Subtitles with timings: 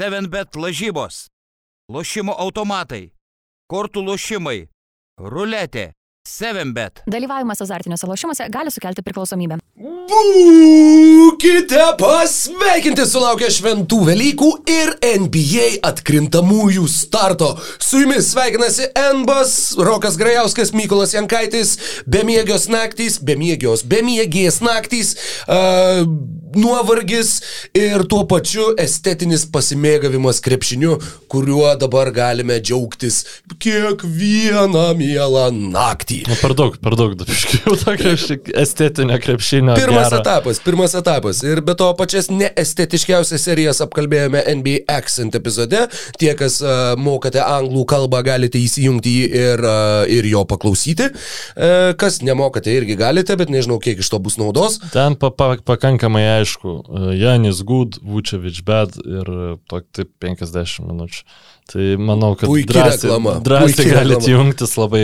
[0.00, 1.26] 7bet lažybos,
[1.92, 3.10] lošimo automatai,
[3.68, 4.62] kortų lošimai,
[5.20, 5.90] ruletė,
[6.24, 7.02] 7bet.
[7.10, 9.58] Dalyvavimas azartiniuose lošimuose gali sukelti priklausomybę.
[10.10, 14.94] Būkite pasveikinti sulaukę šventų Velykų ir
[15.26, 17.52] NBA atkrintamųjų starto.
[17.76, 21.76] Su jumis sveikinasi Enbas, Rokas Grajauskas, Mykolas Jankaitis,
[22.08, 26.06] bemiegios naktys, bemiegios, bemiegės naktys, uh,
[26.56, 27.40] nuovargis
[27.76, 30.96] ir tuo pačiu estetinis pasimėgavimas krepšiniu,
[31.30, 33.22] kuriuo dabar galime džiaugtis
[33.62, 36.22] kiekvieną mielą naktį.
[36.30, 38.14] Na, per daug, per daug, dabiškai jau tokia
[38.62, 39.76] estetinė krepšinio.
[39.78, 40.20] Pirmas gero.
[40.22, 41.42] etapas, pirmas etapas.
[41.46, 45.86] Ir be to pačias neestetiškiausias serijas apkalbėjome NBA Accent epizode.
[46.20, 51.10] Tie, kas uh, mokate anglų kalbą, galite įsijungti jį ir, uh, ir jo paklausyti.
[51.10, 54.80] Uh, kas nemokate, irgi galite, bet nežinau, kiek iš to bus naudos.
[54.94, 56.74] Ten pa, pa, pakankamai aišku,
[57.16, 61.24] Janis Good, Vučevič Bed ir e, tok taip 50 minučių.
[61.70, 65.02] Tai manau, kad Puiki drąsiai, reklama, drąsiai galite jungtis, labai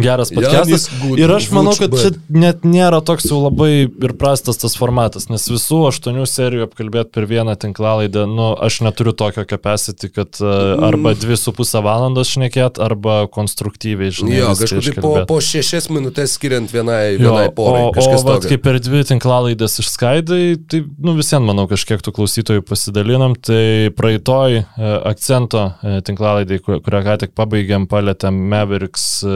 [0.00, 0.86] geras podcastas.
[1.02, 5.28] Good, Ir aš manau, kad čia net nėra toks jau labai ir prastas tas formatas,
[5.32, 10.80] nes visų aštuonių serijų apkalbėti per vieną tinklalaidę, nu, aš neturiu tokio capacity, kad uh,
[10.88, 14.38] arba dvi su pusę valandos šnekėt, arba konstruktyviai, žinai.
[14.38, 17.84] Jo, kažkaip po, po šešias minutės skiriant vienai, Jo, vienai porai.
[17.90, 22.64] o, o vat, kaip per dvi tinklalaidės išskaidai, tai nu, visiems, manau, kažkiek tų klausytojų
[22.68, 23.36] pasidalinam.
[23.40, 24.64] Tai praeitoj e,
[25.10, 29.34] akcento e, tinklalaidai, ku- kurią ką tik pabaigėm, palėtėm Mavericks e,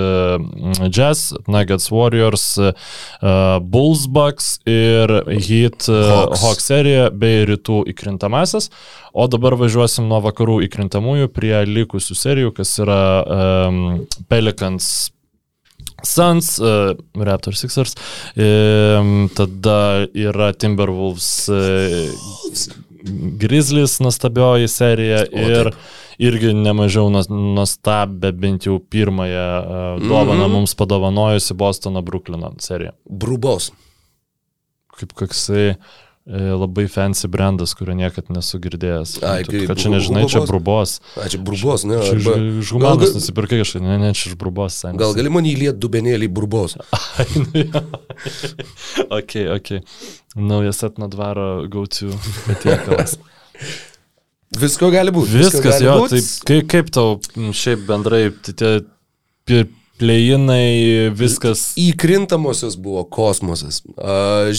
[0.88, 2.72] Jazz, Nuggets Warriors, e,
[3.74, 6.44] Bulls Bucks ir Heat e, Hawks.
[6.44, 8.70] Hawks serija bei rytų įkrintamasis.
[9.14, 13.82] O dabar važiuosim nuo vakarų įkrintamųjų prie likusių serijų, kas yra um,
[14.30, 15.10] Pelicans
[16.04, 17.94] Suns, uh, Raptors Sixers,
[18.36, 22.74] um, tada yra Timberwolves uh,
[23.40, 25.78] Grizzlies nuostabioji serija O, ir taip.
[26.18, 30.52] Irgi nemažiau nuos- nuostabę, bent jau pirmąją uh, dovaną Mhm.
[30.52, 32.92] mums padovanojusi Bostono Bruklino serija.
[33.10, 33.70] Brubos.
[34.94, 35.74] Kaip koksai
[36.26, 39.18] e, labai fancy brandas, kurio niekad nesu girdėjęs.
[39.28, 41.00] Ai, Tu- kad čia nežinai, čia Brubos?
[41.20, 41.98] A, čia brubos, ne?
[42.00, 42.32] Čia Arba,
[42.62, 44.72] iš gal, humanos ga- nusipirkai kažką, ne, ne, čia iš brubos.
[44.72, 44.96] senis.
[45.02, 46.78] gal gali man įliet dubenėlį brubos?
[47.18, 47.82] Ai, nu jo.
[49.18, 49.68] ok, ok.
[50.36, 52.08] Naujas etno dvaro gaučių
[52.48, 53.18] patiekalas.
[54.60, 55.32] Visko gali būti.
[55.34, 56.14] visko Viskas, gali jo, būt.
[56.14, 56.20] tai
[56.50, 57.18] kaip, kaip tau
[57.62, 59.64] šiaip bendrai tai tie
[60.00, 61.68] plėjinai, viskas.
[61.78, 63.80] Įkrintamosios buvo kosmosas.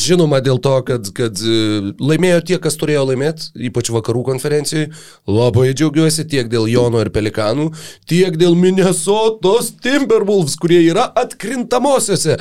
[0.05, 4.89] Žinoma dėl to, kad, kad e, laimėjo tie, kas turėjo laimėti, ypač vakarų konferencijai.
[5.27, 7.67] Labai džiaugiuosi tiek dėl Jono ir Pelikanų,
[8.09, 12.37] tiek dėl Minnesotos Timberwolves, kurie yra atkrintamosiose.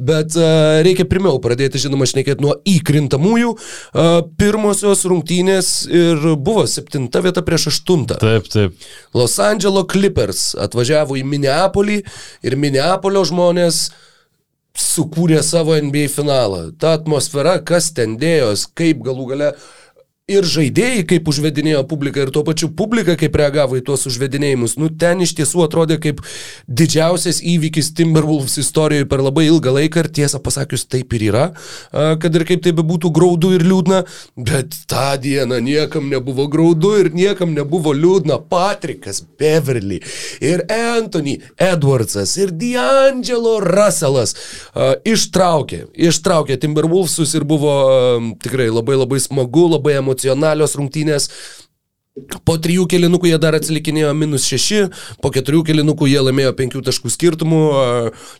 [0.00, 3.54] Bet a, reikia pirmiau pradėti, žinoma, šnekėti nuo įkrintamųjų.
[4.40, 8.18] Pirmosios rungtynės ir buvo septinta vieta prieš aštuntą.
[8.22, 8.88] Taip, taip.
[9.16, 12.00] Los Angeles Clippers atvažiavo į Minneapolį
[12.42, 13.88] ir Minneapolio žmonės
[14.78, 16.68] sukūrė savo NBA finalą.
[16.78, 19.52] Ta atmosfera, kas ten dėjos, kaip galų gale
[20.28, 24.76] ir žaidėjai, kaip užvedinėjo publiką, ir tuo pačiu publika, kaip reagavo į tuos užvedinėjimus.
[24.76, 26.20] Nu, ten iš tiesų atrodė kaip
[26.68, 31.44] didžiausias įvykis Timberwolves istorijoje per labai ilgą laiką ir tiesą pasakius taip ir yra,
[31.90, 34.02] kad ir kaip tai bebūtų graudu ir liūdna,
[34.36, 38.40] bet tą dieną niekam nebuvo graudu ir niekam nebuvo liūdna.
[38.52, 40.02] Patrikas Beverly
[40.44, 44.36] ir Anthony Edwardsas ir D'Angelo Russellas
[45.08, 47.72] ištraukė, ištraukė Timberwolvesus ir buvo
[48.44, 51.28] tikrai labai labai smagu, labai emocionalios rungtynės.
[52.42, 54.88] Po trijų kelinukų jie dar atsilikinėjo minus šeši,
[55.22, 57.60] po keturių kelinukų jie laimėjo penkių taškų skirtumų.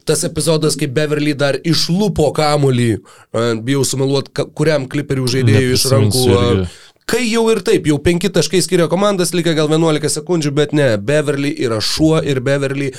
[0.05, 2.89] Tas epizodas, kai Beverly dar išlupo kamulį,
[3.31, 6.25] a, bijau sumeluoti, ka- kuriam kliperių žaidėjų iš rankų.
[6.27, 6.67] Irgi.
[7.09, 10.97] Kai jau ir taip, jau penki taškai skiria komandas, likę gal 11 sekundžių, bet ne,
[10.99, 12.91] Beverly yra šuo ir Beverly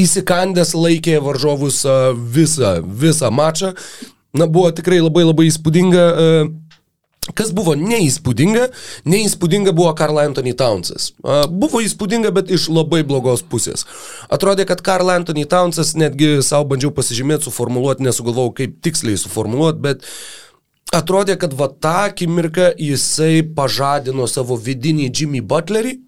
[0.00, 1.84] įsikandęs laikė varžovus
[2.32, 3.74] visą, visą mačą.
[4.32, 6.08] Na, buvo tikrai labai labai įspūdinga.
[6.08, 6.48] a,
[7.36, 8.70] Kas buvo neįspūdinga,
[9.12, 11.10] neįspūdinga buvo Karl Anthony Townsas.
[11.52, 13.84] Buvo įspūdinga, bet iš labai blogos pusės.
[14.32, 20.08] Atrodė, kad Karl Anthony Townsas netgi savo bandžiau pasižymėti, suformuoluoti, nesugalvojau kaip tiksliai suformuoluoti, bet
[20.96, 25.98] atrodė, kad va tą akimirką jisai pažadino savo vidinį Jimmy Butlerį.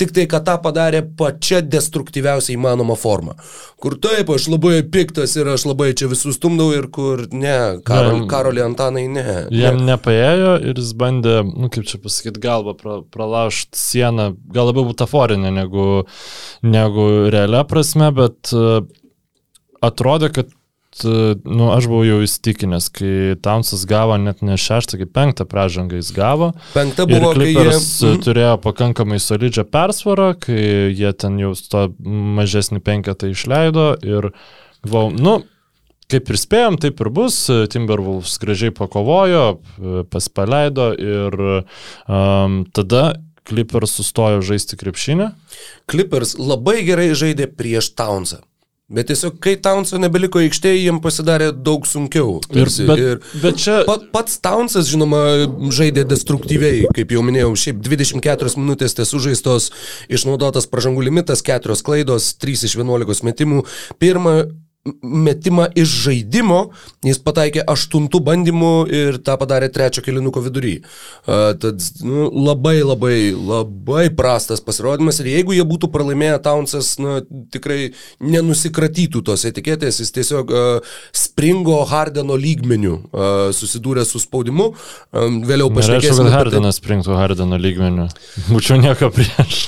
[0.00, 3.36] Tik tai, kad tą padarė pačia destruktyviausia įmanoma forma.
[3.80, 8.22] Kur taip, aš labai piktas ir aš labai čia visus stumdau ir kur ne, Karol,
[8.22, 8.28] Ne.
[8.30, 9.26] Karolį Antanai ne.
[9.54, 9.92] Jam ne.
[9.92, 15.52] nepaėjo ir jis bandė, nu kaip čia pasakyti, galvą pra, pralaužti sieną, gal labiau butaforinė
[15.54, 15.88] negu,
[16.62, 18.80] negu realia prasme, bet uh,
[19.84, 20.54] atrodė, kad
[21.46, 26.10] nu, aš buvau jau įstikinęs, kai Townsas gavo net ne šeštą, kaip penktą pražangą jis
[26.16, 26.50] gavo.
[26.74, 27.54] Penkta Ir buvo, kai jie...
[27.54, 28.24] Clippers Mhm.
[28.26, 31.86] turėjo pakankamai solidžią persvarą, kai jie ten jau to
[32.40, 34.32] mažesnį penketą išleido ir
[34.82, 35.36] galvojau, nu,
[36.10, 37.38] kaip ir spėjom, taip ir bus.
[37.70, 39.60] Timberwolves gražiai pakovojo,
[40.10, 43.14] paspaleido ir um, tada
[43.46, 45.30] Clippers sustojo žaisti krepšinį.
[45.90, 48.42] Clippers labai gerai žaidė prieš Townsą.
[48.90, 52.40] Bet tiesiog, kai Townso nebeliko aikštėje, jiems pasidarė daug sunkiau.
[52.50, 53.76] Ir, Tarsi, bet, bet čia...
[53.86, 55.20] Pat, pats Townsas, žinoma,
[55.70, 59.68] žaidė destruktyviai, kaip jau minėjau, šiaip 24 minutės ties sužaistos,
[60.10, 63.62] išnaudotas pažangų limitas, 4 klaidos, 3 iš 11 metimų.
[64.02, 64.34] Pirmą
[65.02, 66.60] metimą iš žaidimo
[67.04, 70.78] jis pataikė aštuntų bandymų ir tą padarė trečio kilinuko vidury.
[71.28, 77.18] Uh, tad nu, labai labai labai prastas pasirodymas ir jeigu jie būtų pralaimėję, Townsas na,
[77.52, 77.92] tikrai
[78.24, 84.70] nenusikratytų tos etiketės, jis tiesiog uh, springo Hardeno lygmenių uh, susidūrė su spaudimu.
[85.12, 86.24] Um, vėliau pašnekėsime.
[86.24, 86.38] kad apie tai.
[86.38, 88.08] Hardinas sprinktų Hardino lygmenių.
[88.52, 89.66] Būčiau nieko prieš.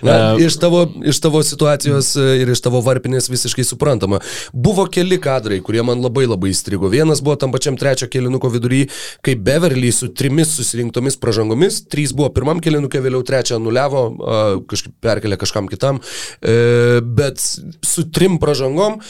[0.00, 4.20] Na, E, iš, tavo, iš tavo situacijos e, ir iš tavo varpinės visiškai suprantama.
[4.52, 6.90] Buvo keli kadrai, kurie man labai labai įstrigo.
[6.92, 8.84] Vienas buvo tam pačiam trečio kelinuko vidury,
[9.24, 14.04] kai Beverly su trimis susirinktomis pražangomis, trys buvo pirmam kelinuke, vėliau trečią nuliavo,
[14.70, 16.00] kažkaip perkelė kažkam kitam,
[16.40, 19.00] e, bet su trim pražangom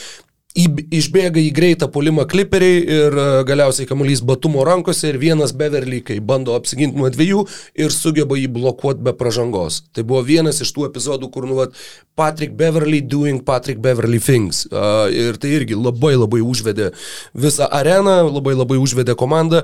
[0.57, 6.01] į- Išbėga į greitą polimą kliperiai ir e, galiausiai kamuolys batumo rankose ir vienas Beverly,
[6.03, 7.45] kai bando apsiginti nuo dviejų
[7.79, 9.81] ir sugeba jį blokuoti be pražangos.
[9.95, 11.77] Tai buvo vienas iš tų epizodų, kur nu vat,
[12.15, 14.65] Patrick Beverly doing Patrick Beverly things.
[14.71, 16.91] Uh, ir tai irgi labai labai užvedė
[17.33, 19.63] visą areną, labai labai užvedė komandą.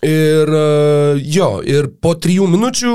[0.00, 2.92] Ir uh, jo, ir po trijų minučių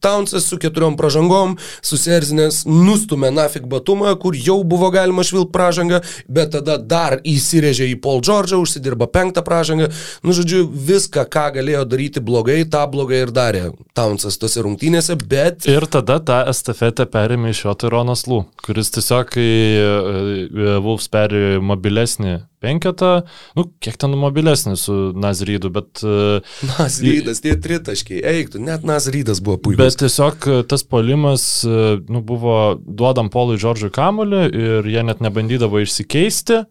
[0.00, 6.00] Townsas su keturiom pražangom, susierzinęs, nustumė nafik batumą, kur jau buvo galima švilp pražangą,
[6.32, 9.90] bet tada dar įsirėžė į Paul George'ą, užsidirba penktą pražangą.
[10.24, 13.64] Nu, žodžiu, viską, ką galėjo daryti blogai, tą blogai ir darė
[13.96, 15.68] Townsas tose rungtynėse, bet...
[15.68, 21.10] Ir tada tą estafetę perėmė iš jo tai Ronas Lū, kuris tiesiog, kai e, Wolves
[21.12, 22.36] perėjo į mobilesnį
[22.66, 23.12] penketą,
[23.58, 26.02] nu, kiek ten mobilesnį su Nazrydu, bet...
[26.02, 26.42] e,
[26.74, 29.80] Nasrydas, tie tritaškiai, eiktų, net Nasrydas buvo puikus.
[29.80, 35.22] Bet tiesiog e, tas polimas e, nu, buvo duodam Polui Džordžui kamulį ir jie net
[35.24, 36.64] nebandydavo išsikeisti.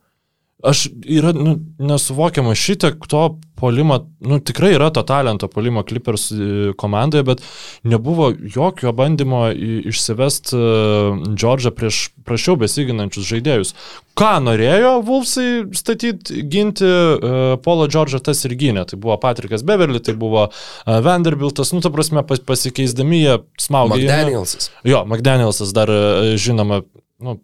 [0.66, 6.74] Aš yra nu, nesuvokiama šitiek to polimo, nu tikrai yra to talento polimo Clippers e,
[6.78, 7.44] komandoje, bet
[7.84, 9.48] nebuvo jokio bandymo
[9.92, 13.74] išsivest Džordžą prieš prašiau besiginančius žaidėjus.
[14.16, 18.86] Ką norėjo Vulfsai statyti, ginti uh, Polo Džordžą, tas ir gynė.
[18.88, 20.48] Tai buvo Patrikas Beverly, tai buvo
[20.86, 24.06] Vanderbiltas, nu ta prasme pas, pasikeisdami jie smaugė.
[24.06, 24.72] McDanielsas.
[24.88, 26.81] Jo, McDanielsas dar e, žinoma,
[27.24, 27.38] nu,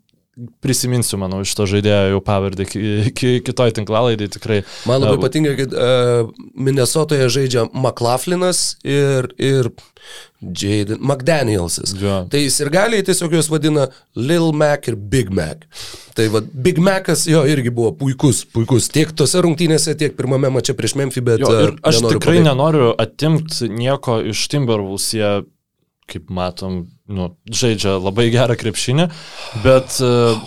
[0.63, 2.21] prisiminsiu, manau, iš to žaidėjo jau
[3.17, 4.61] ki, kitoj tinklalaidai tikrai.
[4.87, 9.69] Man labai E, patinka, kad uh, Minnesotoje žaidžia McLaughlиnas ir, ir
[10.41, 11.93] Jaden McDanielsas.
[11.99, 12.21] Jo.
[12.31, 15.67] Tai sirgaliai tiesiog juos vadina Lil Mac ir Big Mac.
[16.15, 20.75] Tai vad, Big Macas jo irgi buvo puikus, puikus tiek tose rungtynėse, tiek pirmame mače
[20.79, 21.43] prieš Memphį, bet...
[21.43, 22.47] Jo, ir e, aš nenoriu tikrai pabėgti.
[22.47, 25.31] nenoriu atimti nieko iš Timberwolves, jie,
[26.11, 29.07] kaip matom, nu, žaidžia labai gerą krepšinį,
[29.65, 30.39] bet uh,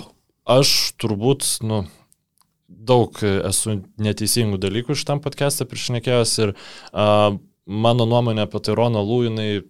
[0.57, 1.85] aš turbūt, nu,
[2.69, 9.63] daug esu neteisingų dalykų šitam podcast'e prišnekėjęs ir uh, mano nuomonė apie tai Rono Lūjinai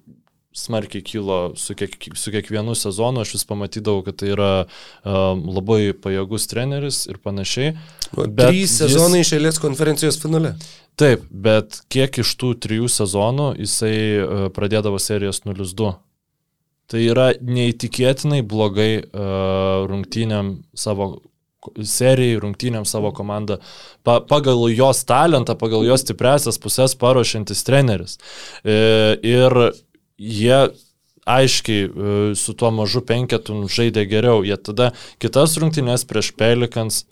[0.55, 5.91] smarkiai kilo su, kiek, su kiekvienu sezonu, aš vis pamatydavau, kad tai yra um, labai
[5.99, 7.73] pajėgus treneris ir panašiai.
[8.15, 10.55] Nu, bet Trys jis- sezonai iš eilės konferencijos finale.
[10.95, 15.91] Taip, bet kiek iš tų trijų sezonų jisai uh, pradėdavo serijas 0-2.
[16.91, 21.15] Tai yra neįtikėtinai blogai uh, rungtynėm savo
[21.81, 23.59] serijai, rungtynėm savo komandą,
[24.05, 28.19] pa, pagal jos talentą, pagal jos stipresias pusės paruošiantis treneris.
[28.65, 28.77] E,
[29.25, 29.57] ir
[30.19, 30.59] jie
[31.25, 34.45] aiškiai e, su tuo mažu penketu žaidė geriau.
[34.45, 37.05] Jie tada kitas rungtynės prieš Pelikans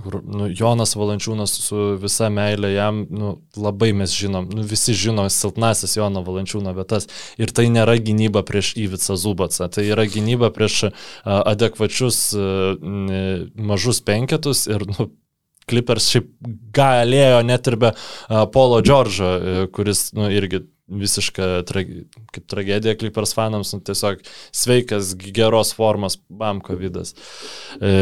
[0.00, 5.26] kur, nu, Jonas Valančiūnas su visa meilė jam, nu, labai mes žinom, nu, visi žino
[5.30, 7.08] silpnasis Jono Valančiūno vietas.
[7.40, 10.92] Ir tai nėra gynyba prieš Įvicą Zubacą, tai yra gynyba prieš a,
[11.52, 15.10] adekvačius n, mažus penketus ir, nu,
[15.70, 16.26] Clippers šiaip
[16.74, 20.64] galėjo net ir be a, Polo Džordžo, a, kuris, nu, irgi
[21.00, 24.22] visiška trage, kaip tragedija Clippers fanams, nu, tiesiog
[24.54, 27.14] sveikas, geros formos bam COVID-as.
[27.80, 27.92] E,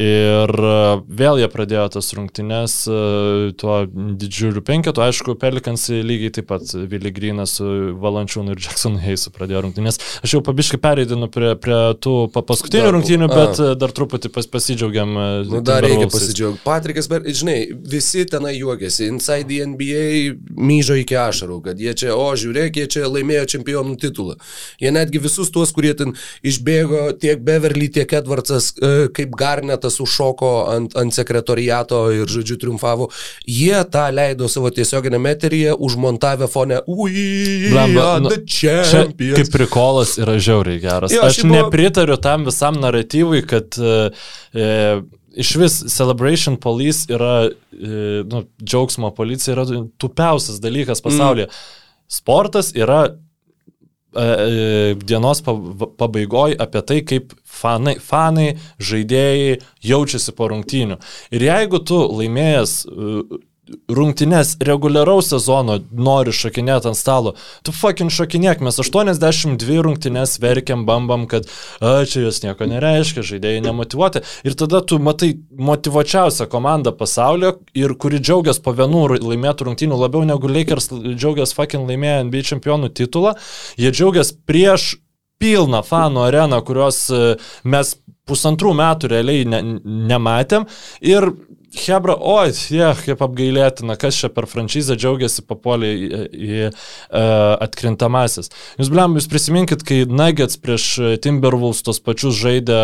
[0.00, 0.54] ir
[1.20, 3.00] vėl jie pradėjo tas rungtynes e,
[3.60, 7.66] tuo didžiuliu penketu, aišku, Pelikans lygiai taip pat Vili Grinas su
[8.00, 10.00] Valančiūnu ir Jackson Heisu pradėjo rungtynės.
[10.24, 13.72] Aš jau pabiškai pereidinu prie, prie tų paskutinių dar, rungtynių, bet a.
[13.78, 15.14] dar truputį pas, pasidžiaugiam.
[15.14, 16.62] E, nu, dar reikia pasidžiaugti.
[16.64, 17.58] Patrikas, bet, žinai,
[17.90, 22.86] visi tenai juokiasi, Inside the NBA myžo iki ašarų, kad jie čia, o žiūrėk, jie
[22.90, 24.36] čia laimėjo čempionų titulą.
[24.82, 26.14] Jie netgi visus tuos, kurie ten
[26.46, 33.10] išbėgo, tiek Beverly, tiek Edwardsas, e, kaip Garnetas užšoko ant, ant sekretoriato ir, žodžiu, triumfavo,
[33.48, 37.70] jie tą leido savo tiesioginėme eteryje, užmontavę fone, ui,
[38.24, 38.80] nu, čia
[39.18, 41.14] kaip prikolas yra žiauriai geras.
[41.14, 41.56] Jo, Aš buvo...
[41.56, 43.96] nepritariu tam visam naratyvui, kad e,
[44.54, 44.68] e
[45.40, 51.50] iš vis Celebration Police yra, e, nu, džiaugsmo policija yra tupiausias dalykas pasaulyje.
[51.50, 51.79] Mm
[52.10, 58.48] sportas yra e, e, dienos pabaigoje apie tai, kaip fanai, fanai,
[58.82, 60.98] žaidėjai jaučiasi po rungtynių.
[61.36, 62.74] Ir jeigu tu laimėjęs
[63.88, 67.34] rungtynes reguliaraus sezono nori šokinėti ant stalo,
[67.66, 71.48] tu fucking šokinėk, mes 82 rungtynes verkiam, bambam, kad
[71.80, 74.24] a, čia jos nieko nereiškia, žaidėjai nemotivuoti.
[74.46, 75.32] Ir tada tu matai
[75.70, 81.90] motivuočiausią komandą pasaulyje ir kuri džiaugiasi po vienų laimėtų rungtynių labiau negu Lakers džiaugiasi fucking
[81.90, 83.36] laimėję NBA čempionų titulą.
[83.80, 84.90] Jie džiaugiasi prieš
[85.40, 87.94] pilną fanų areną, kurios e, mes
[88.28, 89.62] pusantrų metų realiai ne,
[90.10, 90.66] nematėm.
[91.00, 91.30] Ir
[91.70, 96.72] Hebra, oi, yeah, kaip apgailėtina, kas čia per franšizę džiaugiasi papuolė į, į, į uh,
[97.62, 98.50] atkrintamasis.
[98.80, 100.88] Jūs, blem, jūs prisiminkit, kai Nuggets prieš
[101.22, 102.80] Timberwolves tos pačius žaidė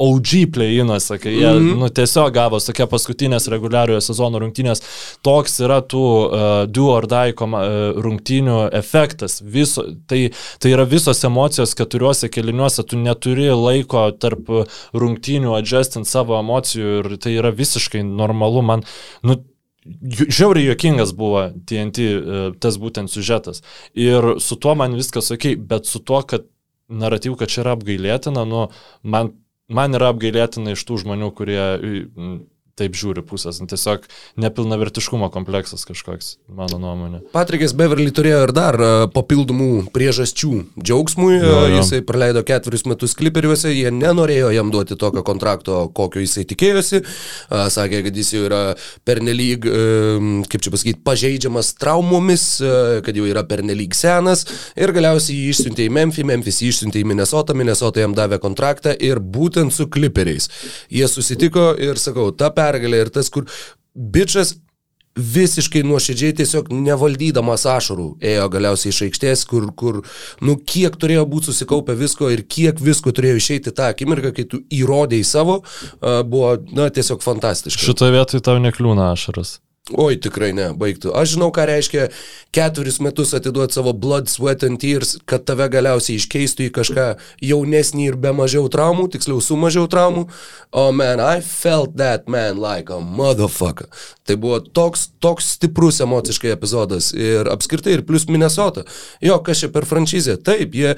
[0.00, 1.78] OG play-inuose, kai jie mm -hmm.
[1.80, 4.80] nu, tiesiog gavo tokia paskutinės reguliariojo sezono rungtynės,
[5.22, 7.50] toks yra tų uh, do or die uh,
[8.04, 9.42] rungtynių efektas.
[9.42, 14.48] Viso, tai, tai yra visos emocijos keturiuose keliniuose, tu neturi laiko tarp
[14.94, 18.62] rungtynių adjustinti savo emocijų ir tai yra visiškai normalu.
[18.62, 18.82] Man,
[19.22, 19.36] nu,
[20.28, 23.62] Žiauriai juokingas buvo TNT uh, tas būtent sužetas.
[23.94, 26.44] Ir su tuo man viskas ok, bet su tuo, kad
[26.88, 28.66] naratyv, kad čia yra apgailėtina, nu,
[29.02, 29.32] man
[29.70, 31.62] man yra apgailėtina iš tų žmonių, kurie
[32.80, 33.60] taip žiūri pusės.
[33.62, 34.06] Nu, tiesiog
[34.40, 37.22] nepilnavertiškumo kompleksas kažkoks, mano nuomonė.
[37.34, 41.34] Patrikas Beverly turėjo ir dar e, papildomų priežasčių džiaugsmui.
[41.36, 41.78] Jo, jo.
[41.78, 47.02] Jisai praleido ketverius metus kliperiuose, jie nenorėjo jam duoti tokio kontrakto, kokio jisai tikėjosi.
[47.50, 48.60] Sakė, kad jis jau yra
[49.08, 54.46] pernelyg, e, kaip čia pasakyti, pažeidžiamas traumomis, e, kad jau yra pernelyg senas.
[54.78, 58.94] Ir galiausiai jį išsiuntė į Memphis, Memphis jį išsiuntė į Minnesotą, Minnesota jam davė kontraktą
[58.96, 60.50] ir būtent su kliperiais.
[60.92, 63.48] Jie susitiko ir sakau, ta pergalė ir tas, kur
[63.94, 64.56] bičias
[65.20, 70.00] visiškai nuoširdžiai tiesiog nevaldydamas ašarų ėjo galiausiai iš aikštės, kur, kur,
[70.46, 74.62] nu, kiek turėjo būti susikaupę visko ir kiek visko turėjo išeiti tą akimirką, kai tu
[74.70, 75.60] įrodėjai savo,
[76.00, 77.82] buvo, na, tiesiog fantastiška.
[77.90, 79.58] Šitoje vietoje tau nekliūna ašaras.
[79.90, 81.10] Oi, tikrai ne, baigtų.
[81.18, 82.06] Aš žinau, ką reiškia
[82.54, 87.06] keturis metus atiduoti savo blood, sweat and tears, kad tave galiausiai iškeistų į kažką
[87.42, 90.28] jaunesnį ir be mažiau traumų, tiksliau su mažiau traumų.
[90.70, 93.90] O oh, man, I felt that man like a motherfucker.
[94.22, 98.86] Tai buvo toks, toks stiprus emociškai epizodas ir apskritai ir plus Minnesota.
[99.24, 100.38] Jo, kas čia per franšizę?
[100.46, 100.94] Taip, jie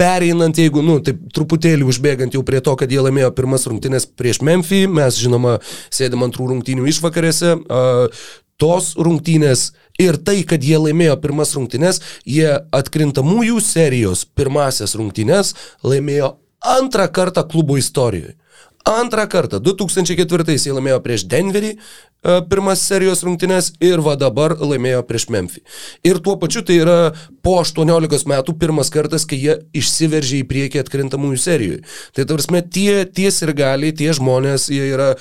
[0.00, 4.40] pereinant, jeigu, nu, taip truputėlį užbėgant jau prie to, kad jie laimėjo pirmas rungtynės prieš
[4.46, 5.58] Memphį, mes, žinoma,
[5.92, 8.22] sėdėm antrų rungtynių išvakarėse, uh,
[8.60, 15.54] tos rungtynės ir tai, kad jie laimėjo pirmas rungtynės, jie atkrintamųjų serijos pirmasias rungtynės
[15.86, 18.36] laimėjo antrą kartą klubo istorijoje.
[18.88, 21.74] Antrą kartą, 2004 jie laimėjo prieš Denverį,
[22.22, 25.62] pirmas serijos rungtynės ir va dabar laimėjo prieš Memphį.
[26.06, 26.98] Ir tuo pačiu tai yra
[27.44, 31.82] po 18 metų pirmas kartas, kai jie išsiveržė į priekį atkrintamųjų serijoje.
[32.16, 35.14] Tai tarsi tie, tie ir gali, tie žmonės, jie yra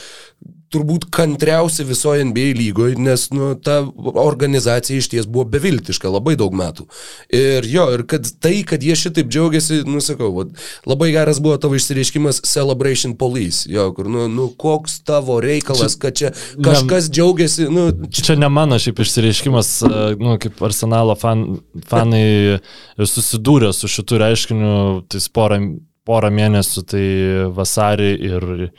[0.74, 3.82] turbūt kantriausi visoje NBA lygoje, nes nu, ta
[4.14, 6.86] organizacija iš ties buvo beviltiška labai daug metų.
[7.34, 10.46] Ir jo, ir kad tai, kad jie šitaip džiaugiasi, nusakau, va,
[10.90, 16.04] labai geras buvo tavo išsireiškimas Celebration Police, jo, kur, nu, nu koks tavo reikalas, čia,
[16.06, 17.70] kad čia kažkas ne, džiaugiasi.
[17.74, 19.76] Nu, čia, čia ne mano šiaip išsireiškimas,
[20.22, 21.46] nu, kaip arsenalo fan,
[21.90, 22.60] fanai
[23.00, 24.74] susidūrė su šitų reiškiniu,
[25.10, 25.64] tai porą
[26.10, 27.06] porą mėnesių, tai
[27.54, 28.70] vasarį ir e,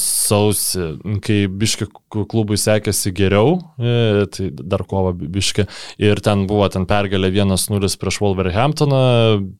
[0.00, 0.88] sausį,
[1.24, 5.68] kai biški klubui sekėsi geriau, e, tai dar kovo biški,
[6.02, 9.02] ir ten buvo ten pergalė 1-0 prieš Wolverhamptoną,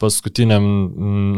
[0.02, 0.66] paskutiniam,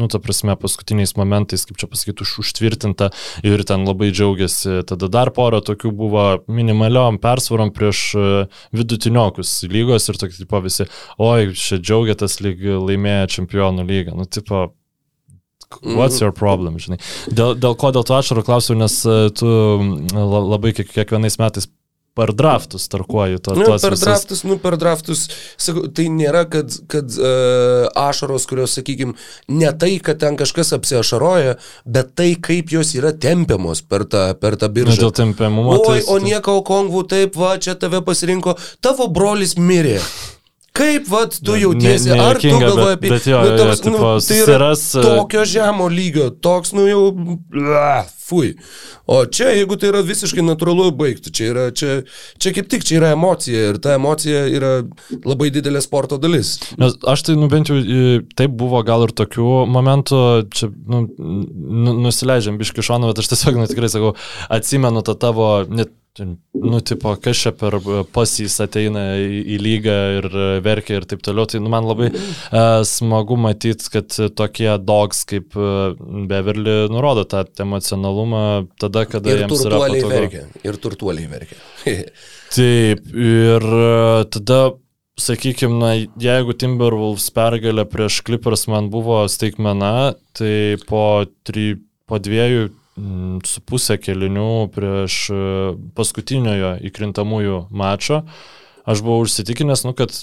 [0.01, 3.11] nu, ta prasme, paskutiniais momentais, kaip čia pasakyti, už, užtvirtinta
[3.47, 4.81] ir ten labai džiaugiasi.
[4.89, 8.27] Tada dar porą tokių buvo minimaliom persvarom prieš e,
[8.77, 10.89] vidutiniokus lygos ir tokie, tipo, visi,
[11.21, 14.17] oi, čia džiaugiatės lyg laimėję čempionų lygą.
[14.17, 14.71] Nu, tipo,
[15.81, 16.99] What's your problem, žinai.
[17.31, 19.51] Dėl, dėl ko dėl to ašarų klausiu, nes e, tu
[20.11, 21.71] labai kiekvienais metais
[22.15, 23.55] per draftus tarkuoji to.
[23.55, 24.03] Nu, per visus...
[24.05, 25.29] draftus, nu, per draftus,
[25.61, 29.15] sakau, tai nėra, kad, kad uh, ašaros, kurios, sakykime,
[29.55, 34.59] ne tai, kad ten kažkas apsiašaroja, bet tai, kaip jos yra tempiamos per tą, per
[34.61, 34.97] tą biržą.
[34.99, 35.79] Na, dėl tempiamumo.
[35.95, 40.01] Oi, o nieko, kongvų, taip, va, čia tave pasirinko, tavo brolis mirė.
[40.73, 43.11] Kaip, vad, tu jautiesi, Ne- ar tu galvoji bet- apie...
[43.11, 46.71] bet jo, nu, jo, toks, tipo, nu, tai yra susiras, e, tokio žemo lygio, toks,
[46.79, 47.01] nu jau,
[47.51, 48.53] bla, fui.
[49.11, 51.97] O čia, jeigu tai yra visiškai natūralu baigti, čia yra, čia,
[52.39, 54.73] čia kaip tik, čia yra emocija ir ta emocija yra
[55.27, 56.55] labai didelė sporto dalis.
[56.79, 57.81] Nes aš tai, nu bent jau,
[58.39, 60.23] taip buvo gal ir tokių momentų,
[60.55, 64.15] čia, nu, nu nusileidžiam biški šoną, bet aš tiesiog, nu, tikrai sakau,
[64.55, 67.77] atsimenu tą tavo, net, nu, tipo, kas čia per
[68.13, 72.11] pasys ateina į, į lygą ir e, verkia ir taip toliau, tai, nu, man labai
[72.11, 75.95] uh, smagu matyti, kad tokie dogs kaip uh,
[76.31, 78.43] Beverly nurodo tą emocionalumą
[78.81, 80.11] tada, kada Ir jiems yra patogu.
[80.11, 80.45] verkia.
[80.67, 81.61] Ir turtuoliai verkia.
[82.57, 84.59] Taip, ir e, tada,
[85.21, 91.05] sakykime, na, jeigu Timberwolves pergalė prieš Clippers man buvo staigmena, tai po,
[91.47, 91.77] tri,
[92.11, 92.71] po dviejų
[93.47, 95.43] su pusę kelinių prieš e,
[95.97, 98.23] paskutiniojo įkrintamųjų mačo,
[98.89, 100.15] aš buvau užsitikinęs, nu, kad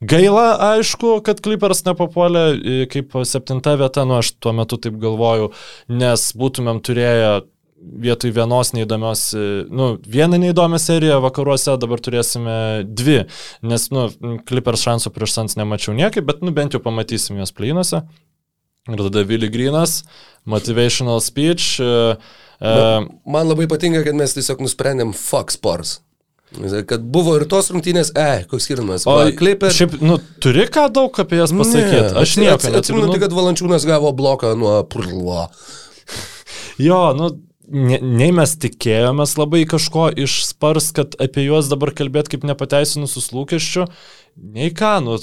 [0.00, 5.52] gaila, aišku, kad Clippers nepapuolė e, kaip septinta vieta, nu, aš tuo metu taip galvoju,
[5.92, 7.38] nes būtumėm turėję
[7.78, 13.20] vietoj vienos neįdomios, e, nu, vieną neįdomią seriją vakaruose, dabar turėsime dvi,
[13.62, 14.08] nes, nu,
[14.48, 18.02] Clippers šansų prieš Sans nemačiau niekaip, bet, nu, bent jau pamatysim juos plynuose.
[18.88, 20.00] Ir tada Willy Grinas,
[20.48, 21.76] motivational speech.
[21.84, 22.16] Uh,
[22.58, 25.98] uh, Man labai patinka, kad mes tiesiog nusprendėm fuck sports.
[26.88, 29.02] Kad buvo ir tos rungtynės, e, koks skirtumas.
[29.04, 29.68] o Clipper.
[29.74, 31.98] Šiaip, nu, turi ką daug apie jas pasakyti.
[32.06, 33.12] Ne, Aš nieko atsi- Atsimenu, neturiu.
[33.18, 35.42] tik, kad Valančiūnas gavo bloką nuo Purlo.
[36.80, 37.28] Jo, nu,
[37.68, 43.28] ne, nei mes tikėjomės labai kažko iš spars, kad apie juos dabar kalbėt kaip nepateisinusius
[43.36, 43.84] lūkesčių,
[44.56, 45.18] nei ką, nu,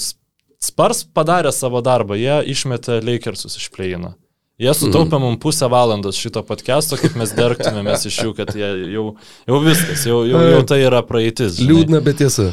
[0.61, 4.13] spars padarė savo darbą, jie išmetė Lakersus iš pleino.
[4.55, 9.09] Jie sutaupė mums pusę valandos šito podcast'o, kaip mes dergtumėmės iš jų, kad jie jau,
[9.49, 11.57] jau viskas, jau, jau, jau tai yra praeitis.
[11.57, 11.73] žinai.
[11.73, 12.45] Liūdna, bet tiesa.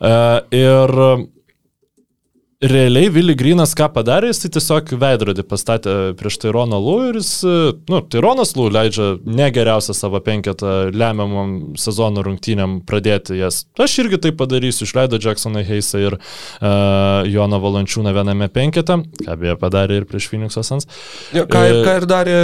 [0.00, 0.14] E,
[0.56, 0.94] ir
[2.60, 7.30] realiai Vili Grinas ką padarė, jis tai tiesiog veidrodį pastatė prieš Taironą Lū ir jis,
[7.88, 13.62] nu, Taironas Lū leidžia negeriausią savo penketą lemiamam sezono rungtynėm pradėti jas.
[13.80, 19.56] Aš irgi tai padarysiu, išleido Jacksoną Heisą ir uh, Joną Valančiūną viename penketą, ką beje
[19.60, 20.88] padarė ir prieš Phoenix Suns.
[21.32, 22.38] Ja, ką, ir, E, ką ir darė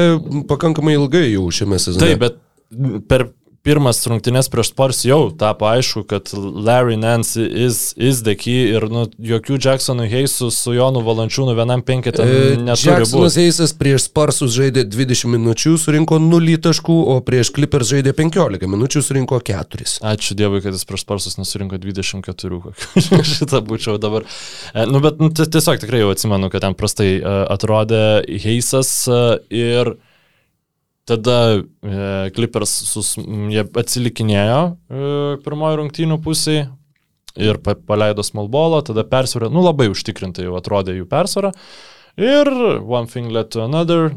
[0.48, 2.06] pakankamai ilgai jau šiame sezone.
[2.06, 3.28] Taip, bet per
[3.66, 8.86] pirmas rungtynės prieš Spurs jau tapo aišku, kad Larry Nance is, is the key ir
[8.92, 13.44] nu, jokių Jacksonų Heisų su Jonu Valančiūnu vienam penketą E, neturi Jacksonas būti.
[13.48, 19.02] Eisas prieš Sparsus žaidė 20 minučių, surinko 0 taškų, o prieš Clippers žaidė 15 minučių,
[19.02, 19.90] surinko 4.
[20.14, 22.62] Ačiū Dievui, kad jis prieš Sparsus nesurinko 24.
[22.70, 23.22] kokių.
[23.34, 24.24] Šitą būčiau dabar.
[24.72, 28.04] E, Nu, bet nu, ti- tiesiog tikrai jau atsimenu, kad ten prastai e, atrodė
[28.46, 29.16] Heisas e,
[29.50, 29.96] ir
[31.06, 35.10] Tada e, Clippers sus, jie atsilikinėjo e,
[35.44, 36.64] pirmojo rungtynių pusėje
[37.36, 41.52] ir pa, paleido smallbolo, tada persvarą, nu labai užtikrintai jau atrodė jų persvara.
[42.16, 42.48] Ir
[42.80, 44.14] one thing led to another,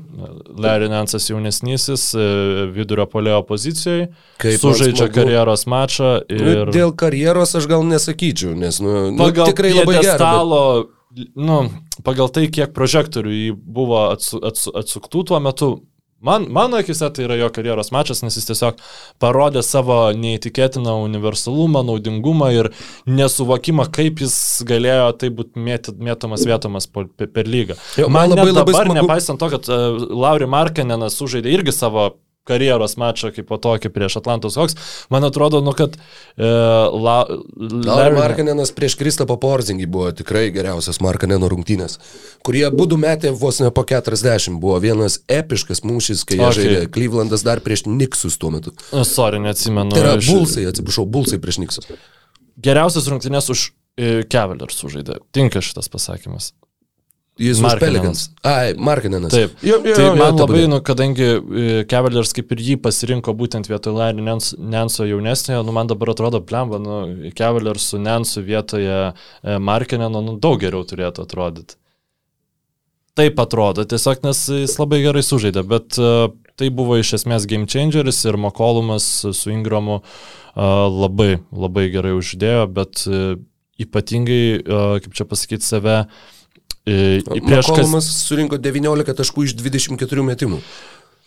[0.56, 2.28] Larry Nansas jaunesnysis e,
[2.72, 4.06] vidurio polėjo pozicijoje,
[4.40, 6.46] Kaip sužaidžia karjeros mačą ir...
[6.54, 6.72] Ir...
[6.72, 10.16] Dėl karjeros aš gal nesakyčiau, nes nu, nu, pagal tikrai labai gerai.
[10.16, 10.62] stalo,
[11.36, 11.60] nu,
[12.08, 15.70] pagal tai, kiek prožektorių jį buvo atsu, atsu, atsuktų tuo metu,
[16.22, 18.80] man, mano akise tai yra jo karjeros mačas, nes jis tiesiog
[19.24, 22.72] parodė savo neįtikėtiną universalumą, naudingumą ir
[23.08, 24.38] nesuvokimą, kaip jis
[24.70, 27.08] galėjo tai būti mėt, mėtomas vietomas per,
[27.48, 27.78] lygą.
[28.00, 31.54] Jo, man man labai- labai, labai dabar, smagu- nepaisant to, kad uh, Lauri Markanenas sužaidė
[31.58, 32.10] irgi savo
[32.50, 34.76] karjeros mačą kaip po tokį prieš Atlantos Hawks,
[35.14, 36.44] man atrodo, nu, kad uh,
[37.06, 37.18] la,
[37.62, 42.00] Lauri Markanenas prieš Kristapą Porzingį buvo tikrai geriausias Markaneno rungtynės,
[42.46, 44.58] kurie būdu metė vos ne po 40.
[44.60, 46.56] Buvo vienas epiškas mūšis, kai Okay.
[46.64, 48.72] žaidė Clevelandas dar prieš Niksus tuo metu.
[48.90, 49.92] Uh, sorry, neatsimenu.
[49.94, 51.90] Tai yra iš- Bulsai, atsiprašau, Bulsai prieš Niksus.
[52.60, 53.66] Geriausias rungtynės už
[54.00, 55.20] e, Cavaliers sužaidė.
[55.36, 56.54] Tinka šitas pasakymas.
[57.40, 57.80] Jis už Markkanenas.
[57.80, 58.22] Pelikans.
[58.44, 59.32] Ai, Markinenas.
[59.32, 59.54] Taip.
[59.64, 61.28] Jo, jo, tai jo, man ta labai, nu, kadangi
[61.88, 66.42] Cavaliers kaip ir jį pasirinko būtent vietoj Larry Nens- Nenso jaunesniojo, nu, man dabar atrodo,
[66.44, 66.98] blemba, nu,
[67.40, 69.14] Cavaliers su Nensu vietoje e,
[69.56, 71.80] Markineno, nu, daug geriau turėtų atrodyti.
[73.16, 76.12] Taip atrodo, tiesiog nes jis labai gerai sužaidė, bet e,
[76.60, 80.04] tai buvo iš esmės game changeris ir Makolumas su Ingramu e,
[80.92, 83.06] labai, labai gerai uždėjo, bet
[83.80, 84.44] ypatingai,
[85.06, 86.28] kaip čia pasakyti, save e,
[86.90, 87.74] į prieš kas...
[87.74, 90.62] Makolumas surinko 19 taškų iš 24 metimų.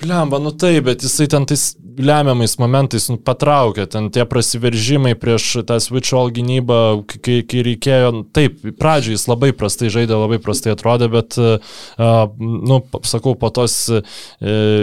[0.02, 5.62] Lemba, nu taip, bet jisai ten tais lemiamais momentais nu, patraukė, ten tie prasiveržimai prieš
[5.68, 6.78] tą switch all gynybą,
[7.10, 11.38] kai, kai reikėjo, nu, taip, pradžioj jis labai prastai žaidė, labai prastai atrodė, bet,
[12.40, 12.78] nu,
[13.08, 14.02] sakau, po tos uh,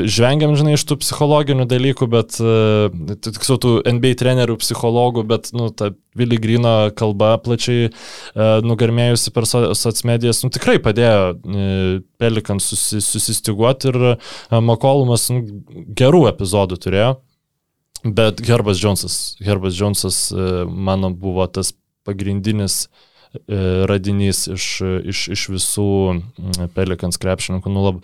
[0.10, 2.90] žvengiam, žinai, iš tų psichologinių dalykų, bet, uh,
[3.26, 9.48] tiksliau, tų NBA trenerių psichologų, bet, nu, ta Vili Grino kalba plačiai uh, nugarmėjusi per
[9.50, 14.00] so, socmedijas, nu, tikrai padėjo Pelikans susi, susistiguoti ir
[14.66, 15.44] Makolumas nu,
[15.98, 17.09] gerų epizodų turėjo,
[18.04, 21.74] bet Herbas Jonesas, Herbas Jonesas uh, mano buvo tas
[22.08, 24.70] pagrindinis uh, radinys iš,
[25.14, 25.90] iš, iš visų
[26.76, 27.74] Pelikans krepšininkų.
[27.74, 28.04] Nu, lab,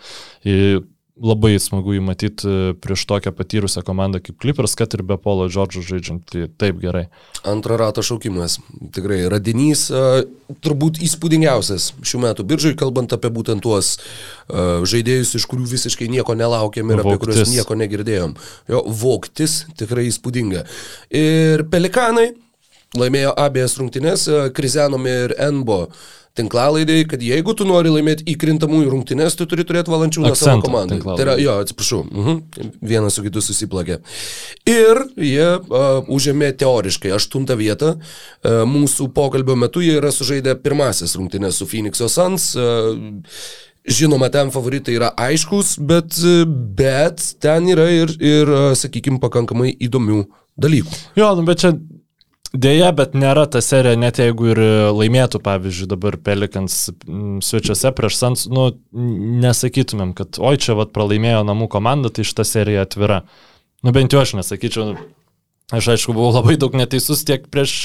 [1.16, 5.84] labai smagu jį matyti prieš tokią patyrusią komandą kaip Clippers, kad ir be Polo Džordžo
[5.86, 6.26] žaidžiant.
[6.32, 7.06] Tai taip gerai.
[7.48, 8.58] Antrą ratą šaukimas.
[8.96, 10.24] Tikrai radinys a,
[10.66, 16.36] turbūt įspūdingiausias šių metų biržai, kalbant apie būtent tuos a, žaidėjus, iš kurių visiškai nieko
[16.36, 18.36] nelaukėm ir apie kuriuos nieko negirdėjom.
[18.72, 20.66] Jo, voktis tikrai įspūdinga.
[21.16, 22.34] Ir Pelikanai
[22.96, 25.86] laimėjo abiejas rungtynes, Krizenom ir Enbo
[26.36, 31.00] tinklalaidai, kad jeigu tu nori laimėti įkrintamųjų rungtynes, tu turi turėti valančiūną savo Akcentą komandai.
[31.06, 32.40] Tai yra, jo, atsiprašau, mhm.
[32.84, 34.00] vienas su kitu susiplakė.
[34.70, 37.96] Ir jie uh, užėmė teoriškai aštuntą vietą.
[37.98, 42.52] Uh, mūsų pokalbio metu jie yra sužaidę pirmasis rungtynės su Phoenix'o Suns.
[42.60, 42.98] Uh,
[43.86, 46.16] Žinoma, ten favoritai yra aiškus, bet,
[46.74, 50.24] bet ten yra ir, ir sakykime, pakankamai įdomių
[50.58, 50.96] dalykų.
[51.20, 51.76] Jo, nu, bet čia
[52.62, 54.62] dėja, bet nėra ta serija, net jeigu ir
[54.96, 58.70] laimėtų, pavyzdžiui, dabar Pelikans mm, svečiuose prieš Sans, nu,
[59.44, 63.24] nesakytumėm, kad oi čia vad pralaimėjo namų komanda, tai šita serija atvira.
[63.86, 64.96] Nu bent jau aš nesakyčiau,
[65.76, 67.78] aš aišku buvau labai daug neteisus tiek prieš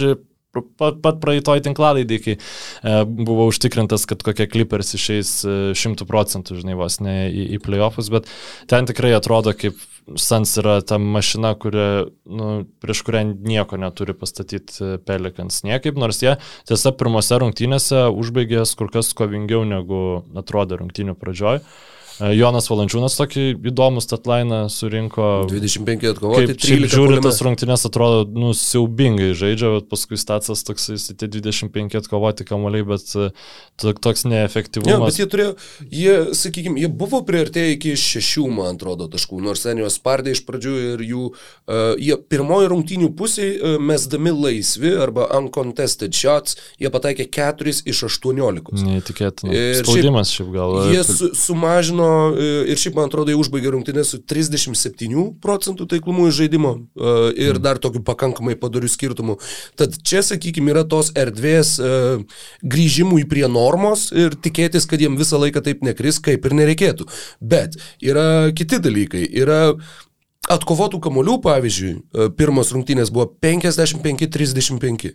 [0.53, 6.59] pat, pat praeitoj tinklalaidai, kai e, buvo užtikrintas, kad kokie klipers išeis e, šimtų procentų,
[6.63, 8.31] žinai, vos ne į, į playoffus, bet
[8.71, 9.79] ten tikrai atrodo kaip
[10.19, 12.49] Sans yra ta mašina, kuria, nu,
[12.83, 16.35] prieš kurią nieko neturi pastatyti e, Pelikans niekaip, nors jie
[16.69, 20.01] tiesa pirmose rungtynėse užbaigė kur kas kovingiau negu
[20.41, 21.61] atrodė rungtynių pradžioj.
[21.61, 22.00] E,
[22.37, 25.47] Jonas Valančiūnas tokį įdomų statlainą surinko.
[25.49, 27.23] 25 atkovoti, Kaip šiaip 13 žiūri, puolime.
[27.25, 32.85] tas rungtynės atrodo, nu, siaubingai žaidžia, bet paskui statsas toks, jis tie 25 atkovoti kamuoliai,
[32.91, 33.31] bet e,
[33.81, 35.07] to- toks Ne, neefektyvumas.
[35.09, 35.55] bet jie turėjo,
[35.89, 40.45] jie, sakykime, jie buvo priartėję iki šešių, man atrodo, taškų, nors ten juos spardė iš
[40.49, 46.91] pradžių ir jų, uh, jie pirmoji rungtynių pusėje uh, mesdami laisvi arba uncontested shots, jie
[46.93, 48.85] pataikė 4 iš 18.
[48.85, 49.53] Neįtikėtina.
[49.55, 50.77] Ir šiaip- Spaudimas šiaip gal.
[50.85, 52.10] e, Jie su, sumažino e,
[52.71, 57.15] ir šiaip, man atrodo, jie užbaigė rungtynę su 37 procentų taiklumu iš žaidimo e,
[57.47, 59.39] ir dar tokiu pakankamai padariu skirtumu.
[59.81, 61.95] Tad čia, sakykime, yra tos erdvės e,
[62.63, 67.09] grįžimui prie normos ir tikėtis, kad jiem visą laiką taip nekris, kaip ir nereikėtų.
[67.41, 69.25] Bet yra kiti dalykai.
[69.43, 69.63] Yra
[70.49, 75.13] Atkovotų kamolių, pavyzdžiui, e, pirmos rungtynės buvo 55-35.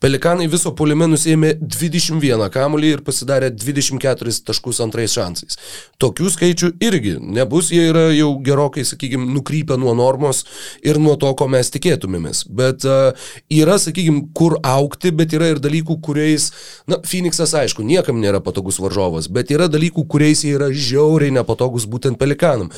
[0.00, 5.58] Pelikanai viso polime nusėmė 21 kamolį ir pasidarė 24 taškus antrais šansais.
[6.02, 10.42] Tokių skaičių irgi nebus, jie yra jau gerokai, sakykime, nukrypę nuo normos
[10.82, 12.42] ir nuo to, ko mes tikėtumėmės.
[12.48, 13.12] Bet uh,
[13.52, 16.50] yra, sakykime, kur aukti, bet yra ir dalykų, kuriais,
[16.90, 21.86] na, Phoenixas aišku, niekam nėra patogus varžovas, bet yra dalykų, kuriais jie yra žiauriai nepatogus
[21.86, 22.72] būtent Pelikanam.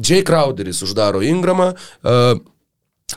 [0.00, 2.40] Jay Crowderis uždaro Ingramą, uh,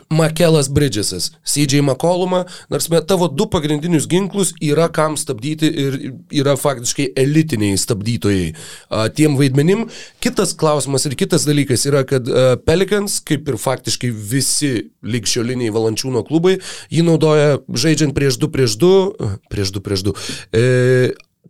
[0.10, 5.98] Makelas Bridgesas, CJ McCollumą, nors met tavo du pagrindinius ginklus yra kam stabdyti ir
[6.42, 9.86] yra faktiškai elitiniai stabdytojai a, tiem vaidmenim.
[10.24, 14.74] Kitas klausimas ir kitas dalykas yra, kad a, Pelicans, kaip ir faktiškai visi
[15.06, 16.58] likščioliniai valančiūno klubai,
[16.94, 20.16] jį naudoja žaidžiant prieš 2 prieš 2, prieš 2 prieš 2.
[20.52, 20.66] E,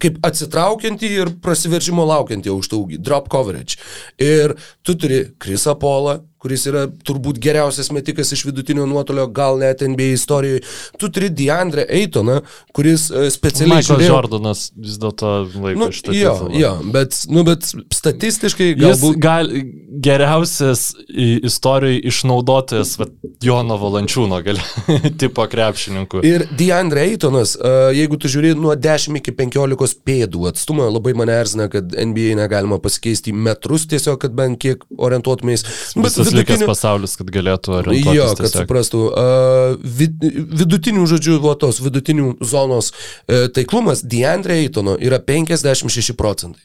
[0.02, 3.80] kaip atsitraukiantį ir prasiveržimo laukiantį aukštaugį, drop coverage.
[4.22, 4.56] Ir
[4.86, 10.12] tu turi Krisą Polą, kuris yra turbūt geriausias metikas iš vidutinio nuotolio, gal net NBA
[10.14, 10.62] istorijoje.
[11.02, 12.40] Tu turi Deandre Eitoną,
[12.76, 13.80] kuris e, specialiai...
[13.82, 16.60] Michael žiūrėjo- Jordanas vis dėlto laiko Nu, šitą jo, titulą.
[16.62, 17.66] jo, bet, nu, bet
[17.98, 19.18] statistiškai Jis galbūt...
[19.26, 19.50] gal,
[20.06, 20.92] geriausias
[21.50, 24.60] istorijoje išnaudotojas vat, Jono Valančiūno gal,
[25.22, 26.22] tipo krepšininkų.
[26.28, 31.36] Ir Deandre Eitonas, uh, jeigu tu žiūri nuo 10 iki 15 pėdų atstumą, labai mane
[31.42, 35.66] erzina, kad NBA negalima pasikeisti metrus tiesiog, kad bent kiek orientuotumės.
[35.96, 38.18] Nu, Visas likęs pasaulis, kad galėtų orientuotis.
[38.18, 38.66] Jo, kad tiesiog.
[38.66, 39.02] suprastų.
[39.10, 40.22] Uh, vid,
[40.62, 46.64] vidutinių žodžių, va, tos vidutinių zonos uh, taiklumas Deandre Eitono yra 56 procentai.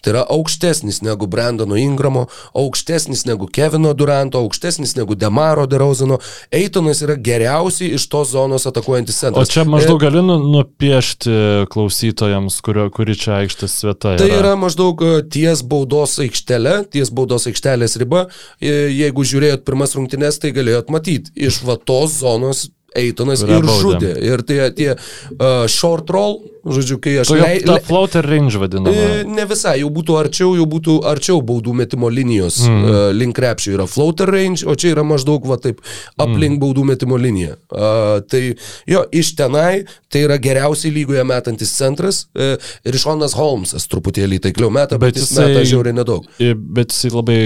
[0.00, 6.18] Tai yra aukštesnis negu Brandono Ingramo, aukštesnis negu Kevino Duranto, aukštesnis negu Demaro Derozano.
[6.50, 9.52] Eitonas yra geriausiai iš tos zonos atakuojantis O centras.
[9.52, 11.30] čia maždaug gali nu, nupiešti
[11.70, 14.16] klausytojams, kurio, kuri čia aikštės vieta.
[14.20, 18.26] Tai yra maždaug e, ties baudos aikštelė, ties baudos aikštelės riba.
[18.60, 21.32] E, Jeigu žiūrėjot pirmas rungtynes, tai galėjot matyti.
[21.36, 24.08] Iš va tos zonos Eitonas ir žudė.
[24.26, 27.28] Ir tie, tie uh, short roll, žodžiu, kai aš...
[27.30, 28.90] Tokia lei- ta le- floater range vadinama.
[28.90, 32.80] E, Ne visai, jau būtų arčiau, jau būtų arčiau baudų metimo linijos mm.
[32.82, 35.78] uh, link krepšio yra floater range, o čia yra maždaug va taip
[36.18, 36.60] aplink mm.
[36.64, 37.54] baudų metimo liniją.
[37.70, 38.42] Uh, tai
[38.90, 44.72] jo, iš tenai tai yra geriausiai lygoje metantis centras uh, ir Šonas Holmesas truputėlį taikliau
[44.74, 46.26] meta, bet, bet jis jisai- meta žiauriai nedaug.
[46.74, 47.40] Bet jisai labai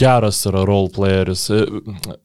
[0.00, 1.46] geras yra role playeris.
[1.52, 2.18] i-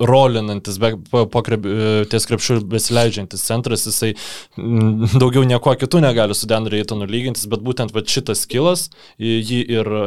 [0.00, 4.12] Rolinantis, be, po, po krep, i, ties krepšių besileidžiantis centras, jisai
[5.18, 9.60] daugiau nieko kitų negali su Denry Eitonu lygintis, bet būtent va, šitas kilas i- jį
[9.78, 10.02] ir e,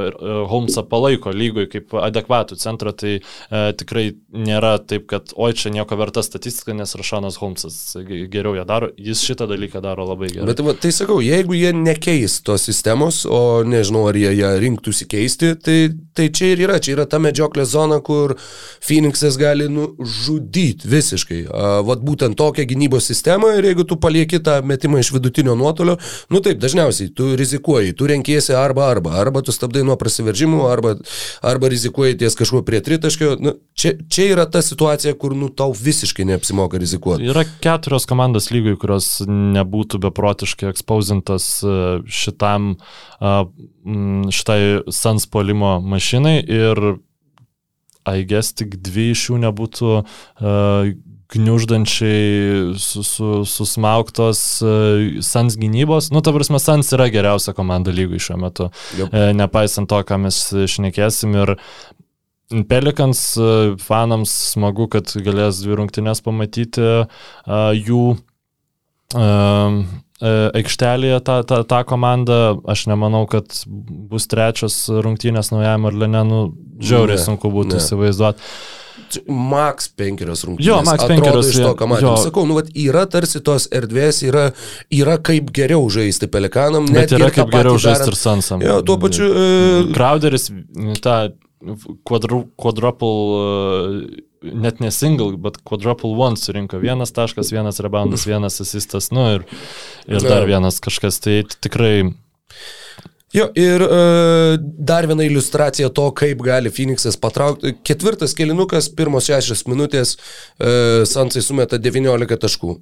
[0.52, 4.06] Holmesą palaiko lygoj kaip adekvatų centrą, tai e, tikrai
[4.38, 8.92] nėra taip, kad oi čia nieko verta statistika, nes Rašanas Holmesas ge- geriau ją daro,
[8.98, 10.48] jis šitą dalyką daro labai gerai.
[10.52, 15.08] Bet va, tai sakau, jeigu jie nekeis tos sistemos, o nežinau, ar jie ją rinktųsi
[15.10, 15.80] keisti, tai,
[16.18, 18.36] tai čia ir yra, čia yra ta medžioklės zona, kur
[18.84, 21.40] Phoenixas gali nužudyti visiškai.
[21.88, 25.98] Vat būtent tokią gynybos sistemą ir jeigu tu palieki tą metimą iš vidutinio nuotolio,
[26.34, 30.96] nu taip, dažniausiai tu rizikuoji, tu renkiesi arba arba, arba tu stabdai nuo prasiveržimų, arba,
[31.46, 33.36] arba rizikuoji ties kažkuo prie tritaškio.
[33.44, 37.30] Nu, čia, čia yra ta situacija, kur nu tau visiškai neapsimoka rizikuoti.
[37.32, 41.78] Yra keturios komandos lygoj, kurios nebūtų beprotiškai ekspausintas e,
[42.12, 42.76] šitam,
[44.32, 44.62] šitai
[44.94, 46.82] Sans polimo mašinai ir
[48.08, 50.92] aigės tik dvi iš jų nebūtų uh,
[51.34, 56.12] gniuždančiai su, su, susmauktos uh, Sans gynybos.
[56.12, 59.12] Nu, ta prasme, Sans yra geriausia komanda lygui šiuo metu, Jop.
[59.12, 60.40] e, nepaisant to, ką mes
[60.72, 61.36] šnekėsim.
[61.44, 61.56] Ir
[62.70, 63.52] Pelikans e,
[63.84, 68.04] fanams smagu, kad galės dvi rungtynės pamatyti a, jų
[69.16, 69.82] um,
[70.22, 72.40] aikštelėje tą, tą, tą komandą.
[72.70, 76.42] Aš nemanau, kad bus trečias rungtynės naujajam Arlenė, nu,
[76.82, 77.84] žiauriai Ne, sunku būtų ne.
[77.84, 78.52] įsivaizduoti.
[79.30, 80.68] Max penkerios rungtynės.
[80.68, 82.18] Jo, max penkerios, Iš to, ką matėm.
[82.20, 84.48] Sakau, nu, vat, yra tarsi tos erdvės, yra,
[84.92, 86.90] yra kaip geriau žaisti pelikanam.
[86.92, 88.66] Bet yra kaip geriau žaisti ir Sansam.
[88.66, 89.30] Jo, tuo pačiu.
[89.30, 89.46] E,
[89.96, 90.50] Crowderis
[91.06, 91.18] tą
[92.10, 96.80] quadru, quadruple, e, net ne single, bet quadruple one surinko.
[96.84, 99.48] Vienas taškas, vienas reboundas, vienas asistas, nu ir,
[100.08, 101.20] ir dar vienas kažkas.
[101.24, 102.12] Tai tikrai
[103.38, 103.98] Jo, ir e,
[104.90, 107.76] dar viena iliustracija to, kaip gali Phoenixas patraukti.
[107.86, 110.16] Ketvirtas kilinukas, pirmos šešios minutės,
[110.58, 112.78] e, Sansai sumeta 19 taškų.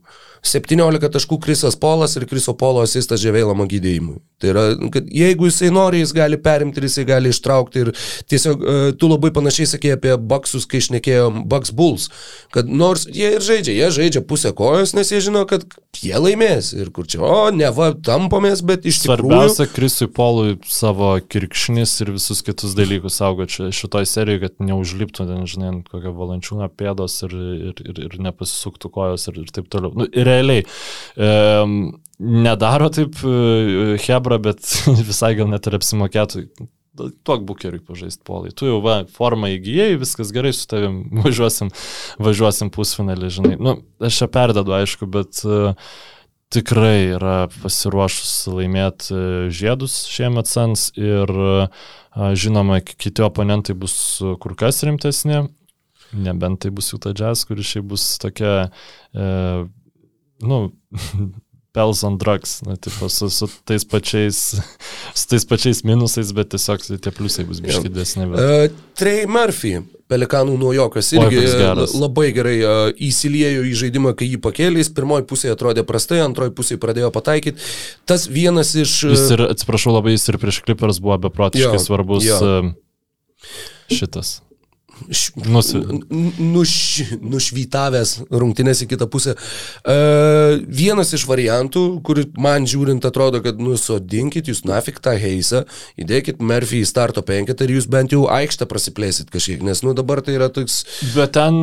[0.45, 4.19] 17 taškų Krisas Polas ir Kriso Polo asistas Ževėlamo gydėjimui.
[4.41, 7.85] Tai yra, kad jeigu jisai nori, jis gali perimti ir jisai gali ištraukti.
[7.85, 7.91] Ir
[8.29, 12.09] tiesiog e, tu labai panašiai sakė apie Baksus, kai išnekėjom Bucks Bulls,
[12.53, 15.65] kad nors jie ir žaidžia, jie žaidžia pusę kojos, nes jie žino, kad
[15.97, 16.73] jie laimės.
[16.77, 19.31] Ir kur čia, o ne va, tampomės, bet iš tikrųjų...
[19.31, 25.43] Svarbiausia Krisui Polui savo kirkšnis ir visus kitus dalykus saugočiau šitoj serijoje, kad neužliptų, ten,
[25.49, 27.35] žinai, ant kokio valančiūno pėdos ir,
[27.71, 29.93] ir, ir, ir nepasisuktų kojos ir, ir taip toliau.
[29.97, 30.65] Nu, realiai.
[31.15, 34.63] Um, nedaro taip e, Hebra, bet
[35.09, 36.47] visai gal net ir apsimokėtų.
[36.95, 38.53] Tuok bukeriui pažaisti polai.
[38.55, 41.73] Tu jau va, formą įgyjai, viskas gerai su tavim, važiuosim,
[42.23, 43.55] važiuosim pusfinalį, žinai.
[43.59, 45.75] Nu, aš čia perdedu, aišku, bet uh,
[46.55, 49.21] tikrai yra pasiruošus laimėti e,
[49.53, 51.67] žiedus šiemet Sans ir e,
[52.39, 53.95] žinoma, kiti oponentai bus
[54.41, 55.43] kur kas rimtesni,
[56.15, 58.69] nebent tai bus Utah Jazz, kuris šiaip bus tokia,
[59.11, 59.25] e,
[60.45, 60.61] nu,
[61.75, 64.37] Pels on drugs, na, tipo, su, su, tais pačiais,
[65.19, 68.29] su tais pačiais minusais, bet tiesiog tie pliusai bus biški didesni.
[68.31, 68.39] Bet...
[68.39, 74.39] Uh, Trey Murphy, pelikanų nuojokas, irgi uh, labai gerai uh, įsiliejo į žaidimą, kai jį
[74.45, 77.67] pakėlė, jis pirmoji pusėje atrodė prastai, antroji pusėje pradėjo pataikyti.
[78.07, 78.95] Tas vienas iš...
[79.09, 82.39] uh, Jis ir, atsiprašau, labai jis ir prieš Clippers buvo beprotiškai Jo, svarbus jo.
[82.39, 84.37] e, šitas.
[85.09, 86.73] Š- Nusi- n- nuš,
[87.21, 89.35] nušvytavęs rungtynės į kitą pusę.
[89.85, 95.65] Uh, vienas iš variantų, kur man žiūrint atrodo, kad nusodinkit jūs nafik tą heisą,
[95.99, 100.21] įdėkit Murphy į starto penketą ir jūs bent jau aikštę prasiplėsit kažkiek, nes nu dabar
[100.25, 100.83] tai yra toks...
[101.15, 101.61] Bet ten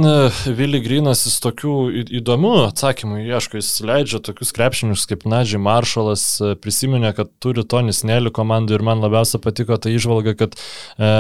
[0.59, 1.75] Vili Grinas jis tokių
[2.21, 8.03] įdomių atsakymų ieško, jis leidžia tokius krepšinius kaip Nadžiai Maršalas, e, prisiminė, kad turi Tonis
[8.07, 11.11] Nelį komandų ir man labiausiai patiko ta išvalga, kad e,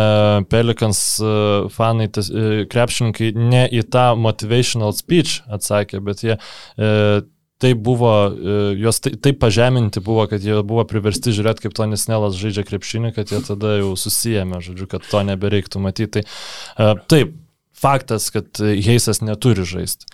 [0.52, 1.32] Pelikans e,
[2.02, 6.38] fanai, tas, e, krepšininkai ne į tą motivational speech atsakė, bet jie
[6.78, 7.22] e,
[7.58, 12.08] tai buvo, e, juos tai- taip pažeminti buvo, kad jie buvo priversti žiūrėti, kaip Tonis
[12.08, 16.10] Nelas žaidžia krepšinį, kad jie tada jau susijėmė, žodžiu, kad to nebereiktų matyti.
[16.10, 16.22] Tai,
[16.78, 17.34] e, taip,
[17.72, 20.06] faktas, kad Heisas neturi žaisti.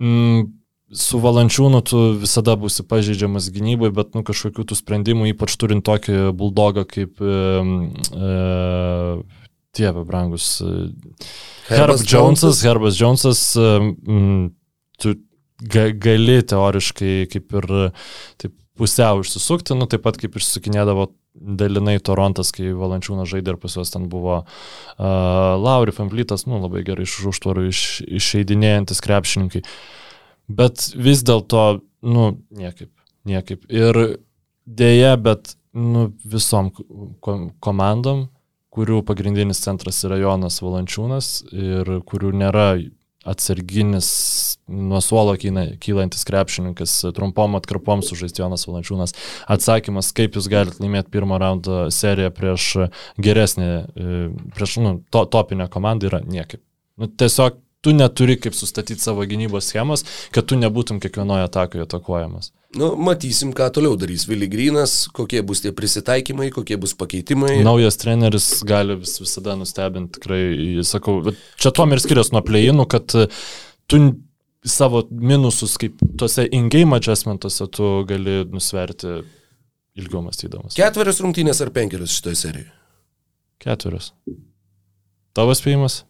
[0.00, 5.84] Mm, su Valančiūnu tu visada būsi pažeidžiamas gynybai, bet nu, kažkokių tų sprendimų, ypač turint
[5.86, 7.34] tokį buldogą kaip e,
[8.10, 9.39] e,
[9.76, 10.60] Dieve, brangus.
[10.60, 10.90] e,
[11.70, 14.48] Herb Jonesas, Herbas Jonesas, mm,
[14.98, 15.14] tu
[15.62, 17.86] ga, gali teoriškai kaip ir e,
[18.40, 23.76] taip pusiau išsisukti, nu taip pat kaip išsukinėdavo dalinai Torontas, kai Valančiūnas žaidė ir pas
[23.76, 25.04] juos ten buvo uh,
[25.60, 27.82] Lauri Famplytas, nu labai gerai iš užtvarų iš,
[28.20, 29.62] išeidinėjantis krepšininkai.
[30.50, 32.90] Bet vis dėlto, nu, niekaip,
[33.28, 33.62] niekaip.
[33.70, 34.00] Ir
[34.66, 38.26] dėja, bet, nu, visom ko komandom,
[38.74, 42.66] kurių pagrindinis centras yra Jonas Valančiūnas ir kurių nėra
[43.28, 44.08] atsarginis
[44.70, 49.12] nuo suolo kylantis krepšininkas trumpom atkarpom sužaisti Jonas Valančiūnas.
[49.50, 52.68] Atsakymas, kaip jūs galite laimėti pirmo raundo seriją prieš
[53.20, 54.22] geresnį, e,
[54.56, 56.62] prieš nu, to, topinę komandą yra niekaip.
[57.00, 62.50] Nu, tiesiog tu neturi kaip sustatyti savo gynybos schemas, kad tu nebūtum kiekvienoje atakoje atakuojamas.
[62.78, 67.56] Nu, matysim, ką toliau darys Vili Grinas, kokie bus tie prisitaikymai, kokie bus pakeitimai.
[67.66, 70.42] Naujas treneris gali vis, visada nustebinti, tikrai,
[70.86, 73.26] sakau, bet čia tuom ir skiriasi nuo plėjinų, kad e,
[73.90, 74.02] tu
[74.62, 79.16] savo minusus, kaip tuose in-game adjustmentuose, tu gali nusverti
[79.98, 80.76] ilgiau mąstydamas.
[80.78, 82.70] Ketverios rungtynės ar penkerios šitoje serijoje?
[83.60, 84.12] Ketverius.
[85.36, 86.04] Tavo spėjimas?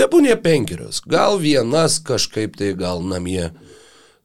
[0.00, 1.02] Tebūnė penkerios.
[1.04, 3.50] Gal vienas kažkaip tai gal namie.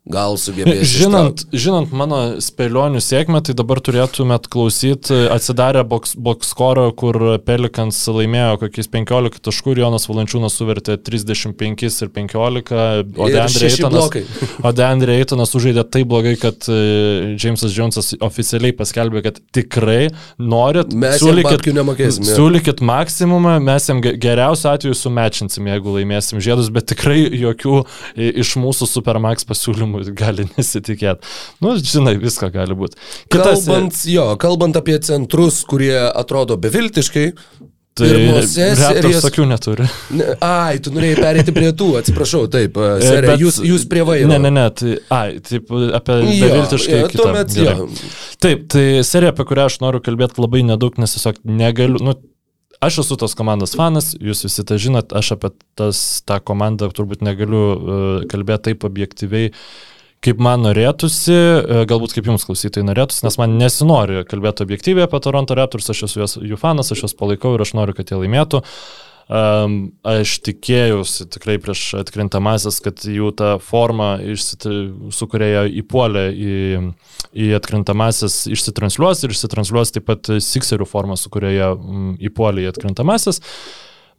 [0.06, 0.86] Gal sugebės.
[1.02, 8.60] Žinant, žinant mano spėlionių sėkmę, tai dabar turėtumėt klausyti atsidarę box, box kur Pelikans laimėjo
[8.62, 12.76] kokiais 15 taškų ir Jonas Valančiūnas suvertė 35 ir 15,
[14.68, 16.78] o Deandre Eitonas, sužaidė taip blogai, kad e,
[17.42, 21.18] Jamesas Jonesas oficialiai paskelbė, kad tikrai norit, Mes
[22.30, 22.38] jo.
[22.38, 28.30] siūlykit maksimumą, mes jam ge- geriausiu atveju sumečinsim, jeigu laimėsim žiedus, bet tikrai jokių e,
[28.46, 31.26] iš mūsų Supermax pasiūlymų gali nesitikėti.
[31.64, 33.00] Nu, žinai, viską gali būti.
[33.34, 37.32] Kalbant, jo, kalbant apie centrus, kurie atrodo beviltiškai.
[37.96, 38.10] tai
[38.76, 39.86] Raptors tokių neturi.
[40.20, 44.04] Ne, ai, tu norėjai perėti prie tų, atsiprašau, taip, e, serija, Bet- jūs, jūs prie
[44.04, 44.28] vairo.
[44.28, 47.22] Ne, ne, ne, tai, ai, taip, apie beviltiškai jo, kitą.
[47.24, 47.88] tuomet jo.
[48.44, 52.04] Taip, tai serija, apie kurią aš noriu kalbėti labai nedaug, nes tiesiog negaliu.
[52.04, 52.18] Nu,
[52.84, 57.24] Aš esu tos komandos fanas, jūs visi tą žinot, aš apie tas, tą komandą turbūt
[57.26, 59.54] negaliu uh, kalbėti taip objektyviai,
[60.26, 65.22] kaip man norėtųsi, uh, galbūt kaip jums klausytai norėtųsi, nes man nesinori kalbėti objektyviai apie
[65.24, 68.20] Toronto Raptors, aš esu jos, jų fanas, aš juos palaikau ir aš noriu, kad jie
[68.20, 68.64] laimėtų.
[69.26, 76.58] Um, aš tikėjausi tikrai prieš atkrintamasis, kad jų ta forma, su kuria jie įpuolė į,
[77.34, 81.72] į atkrintamasis, išsitransliuos ir išsitransliuos taip pat Sixerių forma, su kuria jie
[82.30, 83.42] įpuolė į atkrintamasis.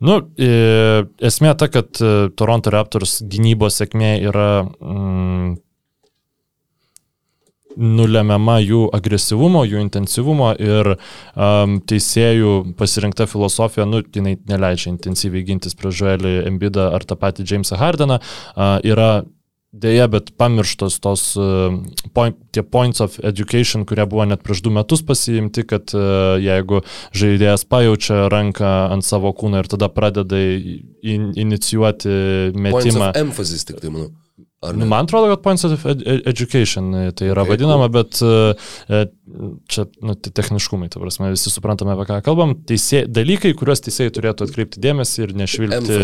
[0.03, 5.55] Nu, esmė ta, kad e, Toronto Raptors gynybos sėkmė yra mm,
[7.77, 15.77] nulemiama jų agresyvumo, jų intensyvumo ir um, teisėjų pasirinkta filosofija, nu, jinai neleidžia intensyviai gintis
[15.79, 19.25] prieš Joelį Embidą ar tą patį Jamesą Hardeną, uh, yra
[19.77, 21.23] Deja, bet pamirštos tos
[22.17, 25.93] point, tie points of education, kurie buvo net prieš du metus pasiimti, kad
[26.41, 26.81] jeigu
[27.17, 32.15] žaidėjas pajaučia ranką ant savo kūno ir tada pradeda in, inicijuoti
[32.57, 33.11] metimą.
[33.21, 34.15] emphasis, tik tai manau.
[34.75, 38.19] Nu, man atrodo, kad points of ed ed education e, tai yra Okay, vadinama, bet
[38.25, 39.01] e,
[39.71, 42.57] čia nu, tai techniškumai, ta prasme, visi suprantame, apie ką kalbam.
[42.67, 46.01] Teisė, dalykai, kuriuos teisėjai turėtų atkreipti dėmesį ir nešvilpti.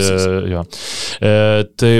[1.22, 1.32] E,
[1.78, 1.94] tai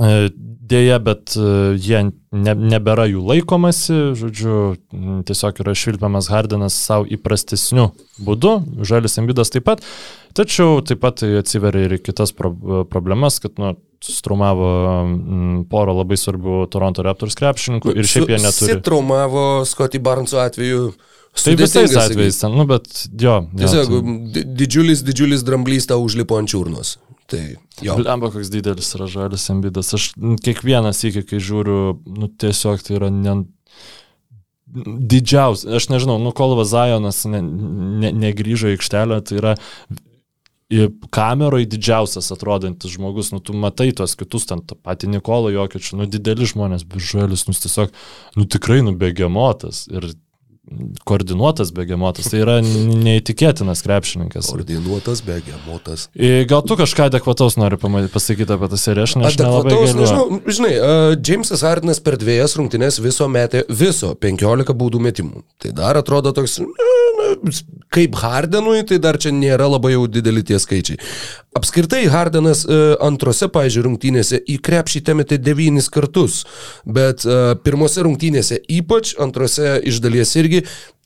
[0.00, 0.30] e,
[0.72, 4.56] dėja, bet e, jie ne, nebėra jų laikomasi, žodžiu,
[5.28, 7.90] tiesiog yra švilpiamas Hardinas savo įprastesniu
[8.24, 9.84] būdu, Žalis Embidas taip pat,
[10.36, 12.54] tačiau taip pat tai atsiveria ir kitas pro,
[12.88, 14.68] problemas, kad nu, sustraumavo
[15.06, 18.74] mm, porą labai svarbių Toronto Raptors krepšininkų ir šiaip jie neturi.
[18.74, 20.92] Sitraumavo Scotty Barneso atveju.
[21.32, 23.38] Tai visais atvejais, ten, nu bet jo.
[23.46, 26.96] jo Tiesiog tai- di- didžiulis, didžiulis dramblys tau užlipo ant čiurnos.
[27.32, 27.42] Tai
[27.86, 27.96] jo.
[28.04, 29.94] Lemba, koks didelis yra žalis ambidas.
[29.96, 30.12] Aš
[30.44, 31.80] kiekvieną sykį, kai žiūriu,
[32.18, 33.38] nu tiesiog tai yra ne,
[35.12, 35.68] didžiausias.
[35.80, 39.54] Aš nežinau, nu kol Vazajonas ne, ne, negrįžo į aikštelę, tai yra
[41.12, 46.08] kameroje didžiausias atrodantis žmogus, nu tu matai tuos kitus, ten tą patį Nikolą Jokičių, nu
[46.08, 47.92] dideli žmonės, biržuolis, nu tiesiog,
[48.38, 50.12] nu tikrai nubegiamotas ir
[51.04, 54.52] koordinuotas begemotas, tai yra neįtikėtinas krepšininkas.
[54.54, 56.06] Ordinuotas, begemotas.
[56.14, 59.96] I, Gal tu kažką adekvataus nori pasakyti apie tą seriją, aš, ne, aš nelabai Adekvataus,
[59.98, 65.42] nežinau, žinai, uh, Jamesas Hardinas per dviejas rungtynes viso metė viso 15 baudų metimų.
[65.62, 67.32] Tai dar atrodo toks, na,
[67.92, 71.02] kaip Hardenui, tai dar čia nėra labai jau dideli tie skaičiai.
[71.58, 76.38] Apskritai Hardenas uh, antrose, pažiūrėjau, rungtynėse į krepšį temetė devynis kartus,
[76.86, 80.51] bet uh, pirmose rungtynėse ypač, antrose iš dalies irgi,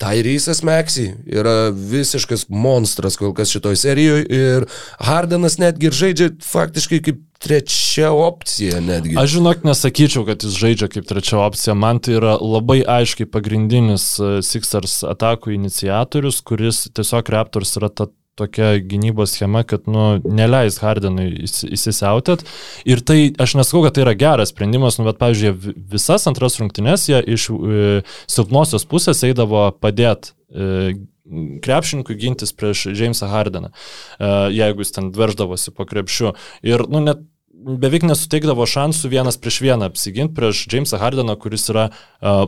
[0.03, 4.67] Tyrysas Meksy yra visiškas monstras kol kas šitoj serijoje ir
[5.01, 9.17] Hardenas netgi ir žaidžia faktiškai kaip trečia opcija netgi.
[9.21, 11.77] Aš žinok, nesakyčiau, kad jis žaidžia kaip trečia opcija.
[11.79, 18.09] Man tai yra labai aiškiai pagrindinis e, Sixers atakų iniciatorius, kuris tiesiog Raptors yra ta
[18.37, 22.45] tokia gynybos schema, kad, nu, neleis Hardenui įsi- įsisiautėt.
[22.89, 26.59] Ir tai, aš nesakau, kad tai yra geras sprendimas, nu, bet, pavyzdžiui, vi- visas antras
[26.61, 30.99] rungtynes jie iš e, silpnosios pusės eidavo padėti e,
[31.65, 36.37] krepšininkui gintis prieš Jamesą Hardeną, e, jeigu jis ten verždavosi po krepšiu.
[36.63, 37.25] Ir, nu, net
[37.67, 41.89] beveik nesuteikdavo šansų vienas prieš vieną apsiginti prieš Jamesą Hardeną, kuris yra
[42.21, 42.45] uh,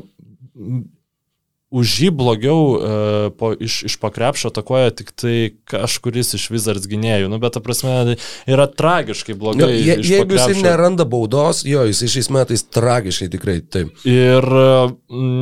[1.68, 5.34] už jį blogiau uh, po, iš, iš pakrepšio atakuoja tik tai
[5.68, 7.28] kažkuris iš Wizards gynėjų.
[7.28, 8.14] Nu, bet, ta prasme,
[8.48, 9.68] yra tragiškai blogai.
[9.76, 10.64] je, iš jeigu jis pakrepšio.
[10.64, 13.92] neranda baudos, jo, jis šiais metais tragiškai tikrai taip.
[14.08, 14.94] Ir uh,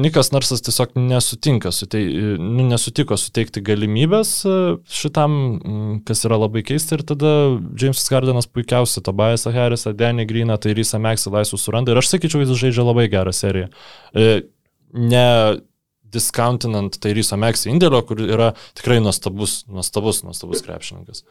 [0.03, 2.09] Nikas Narsas tiesiog nesutinka, sutei,
[2.43, 4.59] nu, nesutiko suteikti galimybės uh,
[4.91, 5.39] šitam,
[6.09, 6.99] kas yra labai keista.
[6.99, 7.37] Ir tada
[7.79, 11.95] Jamesas Gardinas puikiausiai Tobiasą Harrisą, Danny Greeną, tai Rysą Meksą laisvų suranda.
[11.95, 13.71] Ir aš sakyčiau, jis žaidžia labai gerą seriją.
[14.11, 14.43] E,
[14.97, 15.27] Ne
[16.17, 21.25] discountinant tai Ryso Meksą indėlio, kur yra tikrai nuostabus, nuostabus, nuostabus krepšininkas.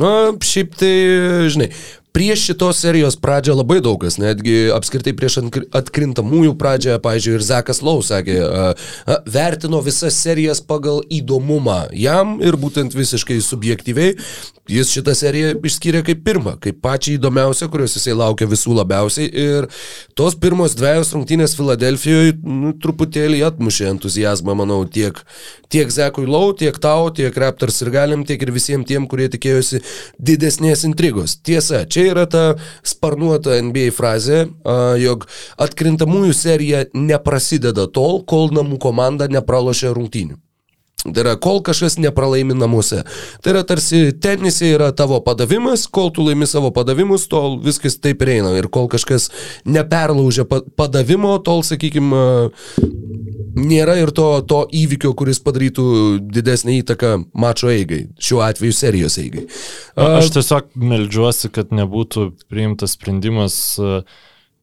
[0.00, 0.94] Na, šiaip tai,
[1.54, 1.70] žinai,
[2.14, 7.46] prieš šitos serijos pradžią labai daug kas, netgi apskritai prieš atkri- atkrintamųjų pradžią, pažiūrėjau, ir
[7.48, 8.38] Zekas Lau sakė,
[9.26, 14.14] vertino visas serijas pagal įdomumą jam ir būtent visiškai subjektyviai.
[14.64, 19.26] Jis šitą seriją išskyrė kaip pirmą, kaip pačią įdomiausią, kurios jisai laukia visų labiausiai.
[19.28, 19.66] Ir
[20.16, 25.20] tos pirmos dviejos rungtynės Filadelfijoje nu, truputėlį atmušė entuzijazmą, manau, tiek,
[25.68, 29.82] tiek Zekui Lau, tiek tau, tiek Raptors ir galim, tiek ir visiems tiem, kurie tikėjosi
[30.16, 31.36] didesnės intrigos.
[31.44, 32.44] Tiesa, čia yra ta
[32.86, 34.44] sparnuota NBA frazė,
[35.00, 35.28] jog
[35.60, 40.40] atkrintamųjų serija neprasideda tol, kol namų komanda nepralošia rungtynių.
[41.04, 43.02] Tai yra, kol kažkas nepralaimi namuose.
[43.44, 48.24] Tai yra tarsi tenisė yra tavo padavimas, kol tu laimi savo padavimus, tol viskas taip
[48.24, 48.54] ir eina.
[48.56, 49.28] Ir kol kažkas
[49.68, 52.22] neperlaužia pa- padavimo, tol, sakykime,
[53.56, 55.86] nėra ir to, to įvykio, kuris padarytų
[56.34, 59.46] didesnį įtaką mačo eigai, šiuo atveju serijos eigai.
[59.94, 63.78] A, Aš tiesiog meldžiuosi, kad nebūtų priimtas sprendimas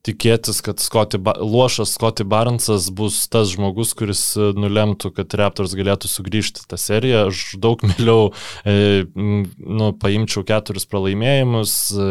[0.06, 4.24] tikėtis, kad Scotty lošas Scotty Barnesas bus tas žmogus, kuris
[4.58, 7.28] nulemtų, kad Raptors galėtų sugrįžti tą seriją.
[7.30, 8.32] Aš daug mieliau
[8.66, 11.76] e, nu, paimčiau keturis pralaimėjimus.
[11.94, 12.10] E,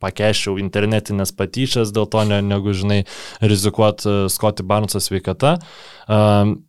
[0.00, 3.04] pakeščiau internetinės patyčias, dėl to ne, negu, žinai,
[3.44, 5.58] rizikuot e, Scotty Barnesą sveikata.
[6.10, 6.60] Um,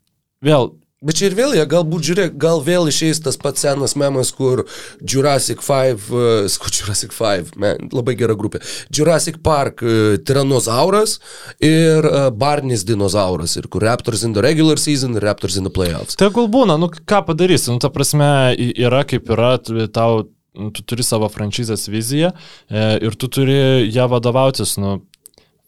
[0.43, 4.29] vėl, Bet čia ir vėl, jie galbūt žiūrėk, gal vėl išeis tas pats senas memas,
[4.37, 4.67] kur
[5.01, 8.61] Jurassic 5, uh, sko Jurassic 5, man, labai gera grupė,
[8.93, 11.15] Jurassic Park uh, tiranozauras
[11.57, 16.19] ir uh, Barnis dinozauras, ir kur Raptors in the regular season, Raptors in the playoffs.
[16.21, 18.29] Tegul būna, nu ką padarysi, nu ta prasme
[18.69, 19.55] yra kaip yra,
[19.89, 24.99] tau, tu turi savo franšizės viziją e, ir tu turi ją vadovautis, nu,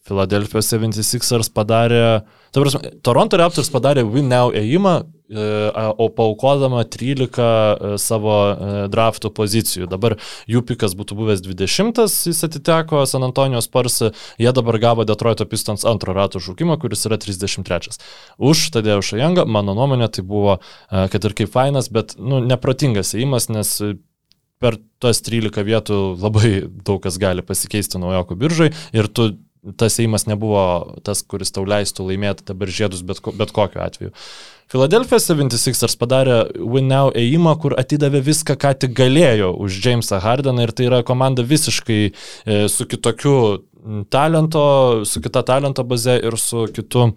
[0.03, 4.97] Philadelphia 76ers padarė, ta prasme, Toronto Raptors padarė win now ėjimą,
[5.31, 5.45] e,
[6.03, 9.88] o paukodama 13 e, savo e, draftų pozicijų.
[9.93, 10.17] Dabar
[10.51, 14.01] jų pikas būtų buvęs 20, jis atiteko San Antonijos Spurs,
[14.36, 17.95] jie dabar gavo Detroito Pistons antro rato šaukimą, kuris yra 33.
[18.43, 20.59] Už Tadėjų Šajangą, mano nuomonė, tai buvo,
[20.91, 23.77] kad ir kaip fainas, bet, nu, neprotingas ėjimas, nes
[24.64, 26.53] per tas 13 vietų labai
[26.88, 29.34] daug kas gali pasikeisti naujokų biržai ir tu
[29.80, 30.64] tas įimas nebuvo
[31.07, 34.11] tas, kuris tau leistų laimėti dabar žiedus bet, bet kokiu atveju.
[34.72, 40.66] Philadelphia 76ers padarė win now ėjimą, kur atidavė viską, ką tik galėjo už Jamesą Hardeną
[40.66, 43.38] ir tai yra komanda visiškai e, su kitokiu
[44.11, 47.11] talento, su kita talento baze ir su kitu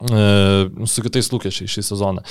[0.00, 2.22] su kitais lūkesčiais šį sezoną.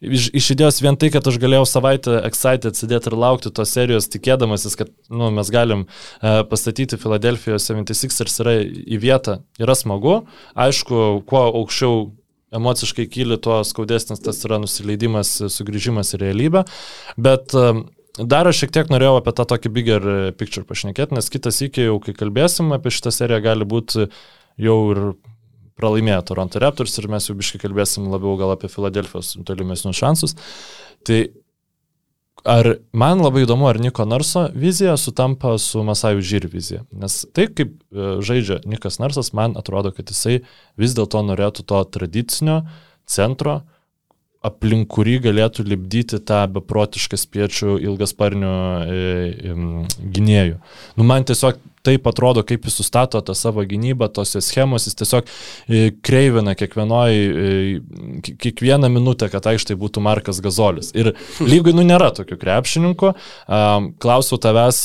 [0.00, 4.08] Iš, iš idėjos vien tai, kad aš galėjau savaitę excited sėdėti ir laukti tos serijos,
[4.08, 10.22] tikėdamasis, kad nu, mes galim e, pastatyti Philadelphia 76ers yra į vietą, yra smagu.
[10.56, 12.08] Aišku, kuo aukščiau
[12.56, 16.64] emociškai kyli, tuo skaudesnis tas yra nusileidimas, sugrįžimas į realybę.
[17.20, 17.70] Bet e,
[18.18, 20.04] Dar aš šiek tiek norėjau apie tą tokį bigger
[20.34, 24.08] picture pašnekėti, nes kitas iki jau, kai kalbėsim apie šitą seriją, gali būti
[24.58, 25.02] jau ir
[25.78, 30.36] pralaimėjo Toronto Raptors ir mes jau biškai kalbėsim labiau gal apie Filadelfijos tolimesnius šansus.
[31.06, 31.20] Tai
[32.48, 36.84] ar man labai įdomu, ar Niko Narso vizija sutampa su Masajų Žyr vizija.
[36.92, 40.40] Nes tai, kaip e, žaidžia Nikas Narsas, man atrodo, kad jisai
[40.78, 42.62] vis dėlto norėtų to tradicinio
[43.08, 43.62] centro,
[44.46, 48.52] aplink kurį galėtų libdyti tą beprotišką spiečių ilgasparnių
[48.86, 49.56] e,
[50.14, 50.60] gynėjų.
[50.96, 51.58] Nu, man tiesiog
[51.88, 57.14] taip atrodo, kaip jis sustato tą savo gynybą, tose schemos, jis tiesiog e, kreivina kiekvienoj,
[57.18, 57.52] e,
[58.26, 60.92] ki- kiekvieną minutę, kad aikštai būtų Markas Gazolis.
[60.94, 63.14] Ir lygui, nu, nėra tokių krepšininkų.
[64.02, 64.82] Klausiau tavęs.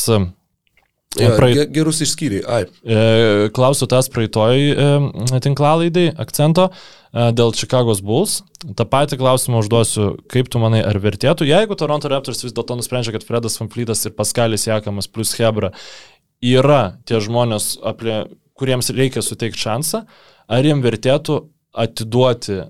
[1.20, 2.44] Ja, praeit- ge- gerus išskyriai.
[2.50, 2.64] Ai.
[2.82, 8.40] E, Klausiu tas praeitoj e, tinklalaidai akcento e, dėl Chicago's Bulls.
[8.80, 13.14] Ta pati klausimą užduosiu, kaip tu manai, ar vertėtų, jeigu Toronto Raptors vis dėlto nusprendžia,
[13.14, 15.74] kad Fredas Fanflytas ir Paskalis Jakamas plus Hebra
[16.44, 18.24] yra tie žmonės, apie,
[18.60, 20.06] kuriems reikia suteikti šansą,
[20.50, 21.44] ar jiem vertėtų
[21.74, 22.64] atiduoti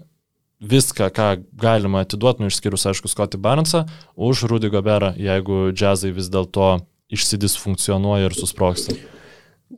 [0.63, 1.29] viską, ką
[1.59, 3.85] galima atiduoti, nu išskyrus, aišku, Scotty Barnesą,
[4.15, 6.77] už Rudy Goberą, jeigu džiazai vis dėlto
[7.13, 8.95] išsidisfunkcionuoja ir susproksta.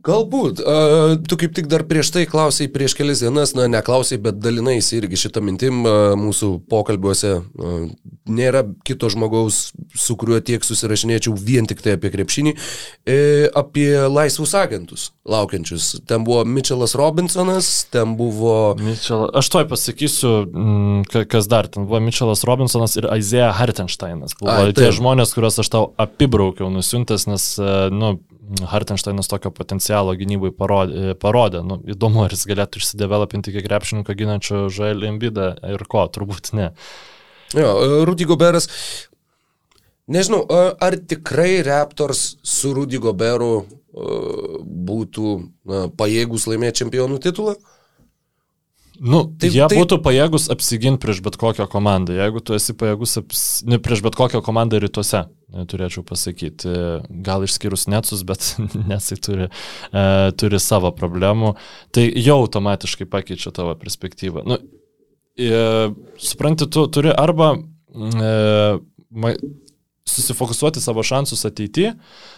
[0.05, 0.59] Galbūt.
[0.59, 4.91] Uh, tu kaip tik dar prieš tai klausai prieš kelias dienas, na, neklausai, bet dalinais
[4.97, 7.31] irgi šitą mintim uh, mūsų pokalbiuose.
[7.55, 7.87] Uh,
[8.25, 12.55] nėra kito žmogaus, su kuriuo tiek susirašinėčiau vien tik tai apie krepšinį,
[13.05, 13.17] e,
[13.53, 16.01] apie laisvus agentus laukiančius.
[16.09, 18.75] Ten buvo Mitchellas Robinsonas, ten buvo...
[18.81, 21.69] Mitchell, aš toj pasakysiu, mm, ka- kas dar.
[21.69, 24.37] Ten buvo Mitchellas Robinsonas ir Isaiah Hartensteinas.
[24.39, 28.15] Buvo Ai, Ai, tie žmonės, kuriuos aš tau apibraukiau, nusiuntęs, nes, e, nu,
[28.69, 31.15] Hartensteinas tokio potencialo gynybai parodė.
[31.19, 31.63] parodė.
[31.65, 36.71] Nu, įdomu, ar jis galėtų išsidevelopinti iki krepšininko ginančio Žaelį Embidą ir ko, turbūt ne.
[37.55, 38.67] Jo, e, Rudy Goberas.
[40.07, 45.31] Nežinau, a- ar tikrai Raptors su Rudy Goberu e, būtų
[45.65, 47.55] na, pajėgus laimėti čempionų titulą?
[48.99, 49.79] Nu, Tai- tai, jie tai- tai...
[49.81, 52.13] būtų pajėgus apsiginti prieš bet kokią komandą.
[52.15, 53.41] Jeigu tu esi pajėgus aps...
[53.67, 56.69] ne, prieš bet kokią komandą rytuose, e, turėčiau pasakyti.
[56.69, 56.85] E,
[57.25, 58.53] Gal išskyrus Netsus, bet
[58.91, 59.49] Nesai turi,
[59.91, 60.05] e,
[60.39, 61.55] turi savo problemų.
[61.95, 64.45] Tai jau automatiškai pakeičia tavo perspektyvą.
[64.47, 64.59] Nu,
[65.35, 68.33] e, supranti, tu turi arba e,
[69.11, 69.35] ma,
[70.09, 71.93] susifokusuoti savo šansus ateityje,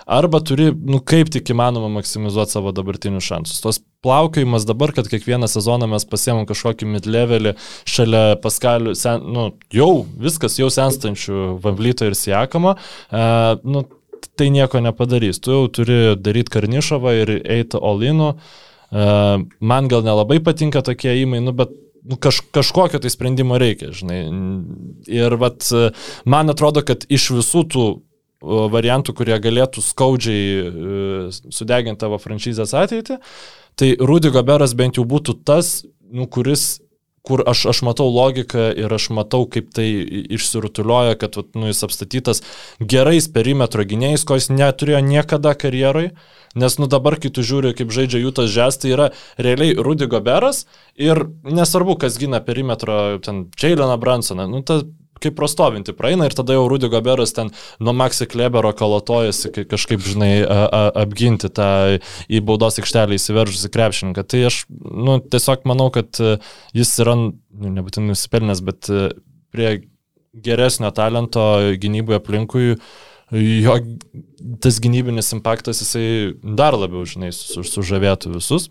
[0.06, 3.60] arba turi, nu, kaip tik įmanoma maksimizuoti savo dabartinius šansus.
[3.64, 7.54] Tos plaukiojimas dabar, kad kiekvieną sezoną mes pasiemam kažkokį mid-levelį
[7.90, 13.84] šalia paskalių, sen, nu, jau viskas, jau senstančių Vamblyto ir Siekamo, uh, nu,
[14.40, 15.42] tai nieko nepadarys.
[15.44, 18.38] Tu jau turi daryti Karnišovą ir eiti Olinu.
[18.88, 23.94] Uh, man gal nelabai patinka tokie įmai, nu, bet nu, kaž, kažkokio tai sprendimo reikia,
[23.96, 24.20] žinai.
[25.12, 25.66] Ir vat,
[26.26, 27.86] man atrodo, kad iš visų tų
[28.42, 33.18] variantų, kurie galėtų skaudžiai e, sudeginti tavo franšizės ateitį,
[33.78, 35.82] tai Rudy Goberas bent jau būtų tas,
[36.14, 36.78] nu, kuris
[37.28, 39.88] kur aš, aš matau logiką ir aš matau, kaip tai
[40.38, 42.44] išsirutulioja, kad nu, jis apstatytas
[42.80, 46.14] gerais perimetro gynėjais, ko jis neturėjo niekada karjeroj.
[46.58, 50.64] Nes nu dabar, kai tu žiūri, kaip žaidžia Jūtas Žes, tai yra realiai Rudy Goberas
[50.96, 54.80] ir nesvarbu, kas gina perimetro, ten Jaileną Bransoną, nu ta
[55.24, 57.52] kaip prostovinti praeina ir tada jau Rudy Goberas ten
[57.84, 61.70] nuo Maxi Klebero kalatojasi kai kažkaip, žinai, a, a, apginti tą
[62.30, 64.26] į baudos aikštelę įsiveržusi krepšininką.
[64.28, 66.38] Tai aš, nu, tiesiog manau, kad e,
[66.78, 69.10] jis yra, nu, nebūtinai nusipelnęs, bet e,
[69.54, 69.76] prie
[70.46, 71.46] geresnio talento
[71.82, 72.74] gynyboje aplinkui
[73.32, 73.78] jo
[74.64, 78.70] tas gynybinis impaktas jisai dar labiau, žinai, su, sužavėtų visus.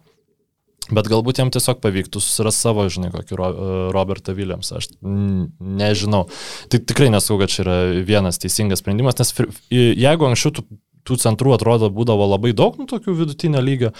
[0.94, 3.48] Bet galbūt jam tiesiog pavyktų susirasti savo, žinai, kokį Ro,
[3.94, 4.70] Robertą Williams.
[4.76, 6.26] Aš nežinau.
[6.70, 7.76] Tai tikrai nesau, kad čia yra
[8.06, 9.34] vienas teisingas sprendimas, nes
[9.72, 10.66] jeigu anksčiau tų,
[11.06, 13.92] tų centrų atrodo būdavo labai daug, nu, tokių vidutinio lygio,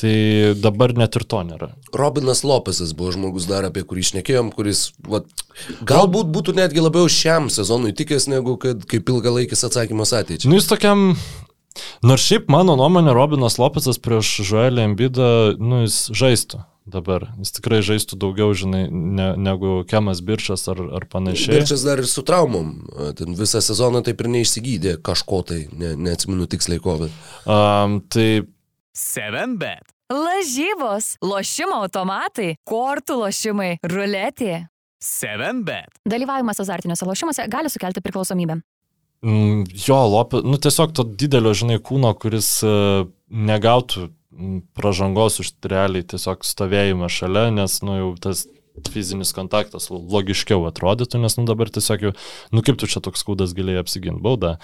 [0.00, 0.14] tai
[0.60, 1.70] dabar net ir to nėra.
[1.96, 5.28] Robinas Lopesas buvo žmogus dar, apie kurį išnekėjom, kuris vat,
[5.88, 10.52] galbūt būtų netgi labiau šiam sezonui tikęs, negu kad kaip ilgalaikis atsakymas ateičiai.
[10.52, 11.14] Nu, jis tokiam
[12.06, 17.26] Nors šiaip mano nuomonė, Robinas Lopesas prieš Žuelį Embidą, nu, jis žaistų dabar.
[17.40, 21.58] Jis tikrai žaistų daugiau, žinai, ne, negu Kemas Birčas ar, ar panašiai.
[21.58, 22.70] Birčas dar ir su traumom.
[23.18, 27.18] Ten visą sezoną taip ir neišsigydė kažko tai, ne, neatsimenu tiksliai ko, bet.
[27.42, 28.46] Um, tai
[28.96, 29.92] 7bet.
[30.06, 34.68] Lažybos, lošimo automatai, kortų lošimai, ruletė.
[35.02, 35.98] 7bet.
[36.08, 38.60] Dalyvavimas azartiniuose lošimuose gali sukelti priklausomybę.
[39.24, 45.54] Mm, Jo, Lopė, nu tiesiog to didelio, žinai, kūno, kuris e, negautų mm, pražangos už
[45.66, 48.44] realiai tiesiog stovėjimą šalia, nes, nu jau tas
[48.92, 52.12] fizinis kontaktas logiškiau atrodytų, nes, nu dabar tiesiog jau,
[52.52, 54.58] nu kaip tu čia toks kūdas galėjai apsiginti baudą.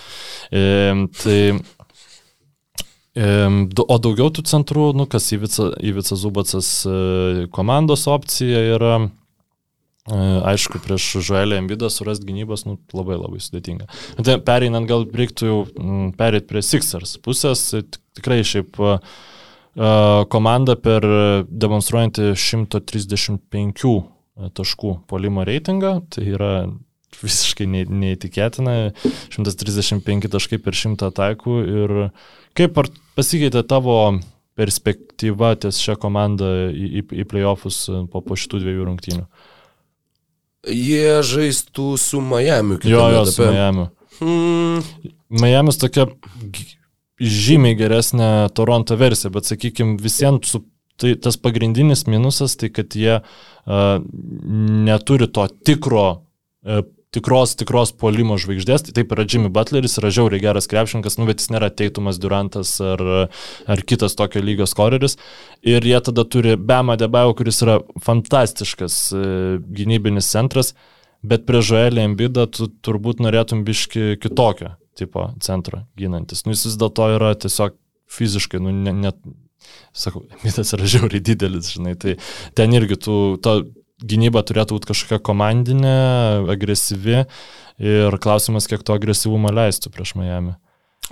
[0.53, 0.93] E,
[1.23, 1.39] tai,
[3.17, 8.95] o daugiau tų centrų, nu kas Ivica, Ivica Zubacas e, komandos opcija yra.
[10.11, 10.19] E,
[10.51, 13.87] Aišku, prieš Žuelį Embidą surasti gynybos nu, labai labai sudėtinga.
[14.19, 17.69] Tai pereinant gal reiktų jau mm, perėti prie Sixers pusės.
[17.77, 18.97] Tik- Tikrai šiaip e,
[19.79, 19.93] e,
[20.35, 21.07] komanda per
[21.49, 23.95] demonstruojantį 135
[24.59, 26.53] taškų polimo reitingą, tai yra
[27.23, 28.75] visiškai neįtikėtina,
[29.33, 31.95] 135 taškai per 100 ataikų ir
[32.59, 32.81] kaip
[33.17, 33.97] pasikeitė tavo
[34.59, 39.27] perspektyva ties šią komandą į, į, į playoffus po, po šitų dviejų rungtynių?
[40.63, 42.79] Jie žaistų su Miami.
[42.87, 43.55] Jo, jo, su etape.
[43.57, 43.87] Miami.
[44.21, 45.09] Hmm,
[45.43, 46.07] Miami's tokia
[47.23, 50.63] žymiai geresnė Toronto versija, bet sakykime, visiems su,
[51.01, 53.97] tai tas pagrindinis minusas, tai kad jie uh,
[54.87, 56.07] neturi to tikro,
[56.67, 56.83] uh,
[57.13, 58.87] tikros, tikros polimo žvaigždės.
[58.87, 62.75] Tai taip yra Jimmy Butleris, yra žiauriai geras krepšininkas, nu, bet jis nėra Teitumas Durantas
[62.85, 63.03] ar,
[63.71, 65.19] ar kitas tokio lygio skoreris.
[65.67, 69.27] Ir jie tada turi Bema Debao, kuris yra fantastiškas uh,
[69.77, 70.73] gynybinis centras.
[71.23, 76.43] Bet prie Žoelį Embidą tu turbūt norėtum biški kitokio tipo centro ginantis.
[76.45, 77.77] Nu, jis vis dėlto yra tiesiog
[78.13, 79.21] fiziškai, nu, net, net
[79.97, 82.17] sakau, Embidas yra žiauriai didelis, žinai, tai
[82.59, 83.55] ten irgi tu, to
[84.03, 85.97] gynyba turėtų būti kažkokia komandinė,
[86.53, 87.23] agresyvi
[87.83, 90.57] ir klausimas, kiek to agresyvumo leistų prieš Miami.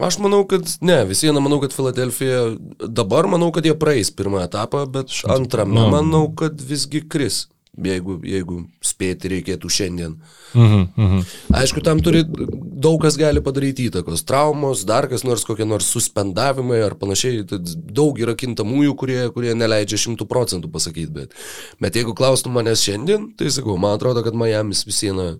[0.01, 2.55] Aš manau, kad ne, vis viena manau, kad Filadelfija
[2.89, 5.89] dabar manau, kad jie praeis pirmą etapą, bet antrame nu.
[5.93, 10.17] manau, kad visgi kris, jeigu, jeigu spėti reikėtų šiandien.
[10.55, 11.25] Mhm, mhm.
[11.55, 14.25] Aišku, tam turi daug kas gali padaryti įtakos.
[14.27, 17.45] Traumos, dar kas nors, kokie nors suspendavimai ar panašiai.
[17.47, 21.13] Daug yra kintamųjų, kurie, kurie neleidžia šimtų procentų pasakyti.
[21.15, 21.37] Bet,
[21.81, 25.33] bet jeigu klaustum manęs šiandien, tai sakau, man atrodo, kad Miami's vis viena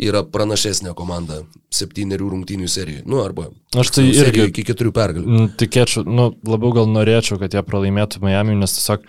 [0.00, 1.42] yra pranašesnė komanda
[1.74, 3.04] septynerių rungtynių serijai.
[3.06, 3.48] Nu, arba
[3.78, 5.44] Aš tai irgi- iki keturių pergalių.
[5.58, 9.06] Tikėčiau, nu, labiau gal norėčiau, kad jie pralaimėtų Miami, nes tiesiog,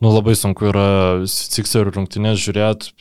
[0.00, 0.86] nu, labai sunku yra
[1.30, 2.92] Sixerių rungtynės žiūrėti,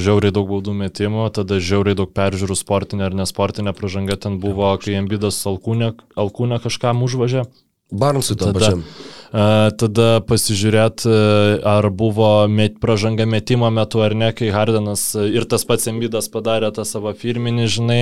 [0.00, 4.96] žiauriai daug baudų metimų, tada žiauriai daug peržiūrų sportinė ar nesportinė pražanga ten buvo, kai
[5.00, 7.46] Embidas Alkūnė, Alkūnė kažkam užvažė.
[7.90, 8.82] Barnsui tam pačiam.
[9.30, 9.44] E,
[9.78, 11.10] Tada pasižiūrėti,
[11.70, 16.30] ar buvo met, pražanga metimo metu ar ne, kai Hardenas e, ir tas pats Embidas
[16.32, 18.00] padarė tą savo firminį, žinai.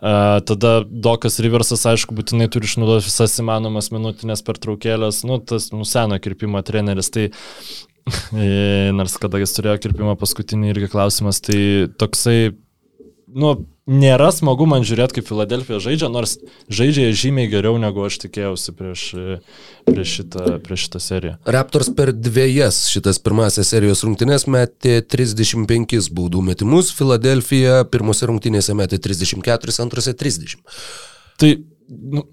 [0.00, 6.62] Tada Dokas Riversas, aišku, būtinai turi išnaudoti visas įmanomas minutinės pertraukėlės, nu, tas nuseno kirpimo
[6.64, 7.10] treneris.
[7.12, 7.26] Tai
[8.46, 11.60] e, nors kada jis turėjo kirpimą paskutinį irgi klausimas, tai
[12.00, 12.54] toksai,
[13.34, 13.54] nu,
[13.90, 16.36] nėra smagu man žiūrėti, kaip Filadelfija žaidžia, nors
[16.70, 19.04] žaidžia žymiai geriau, negu aš tikėjausi prieš,
[19.88, 21.34] prieš, šitą, prieš šitą seriją.
[21.56, 29.00] Raptors per dviejas šitas pirmasias serijos rungtynės metė 35 baudų metimus, Filadelfija pirmose rungtynėse metė
[29.02, 30.66] 34, antrose 30.
[31.40, 31.54] Tai,
[32.14, 32.26] nu,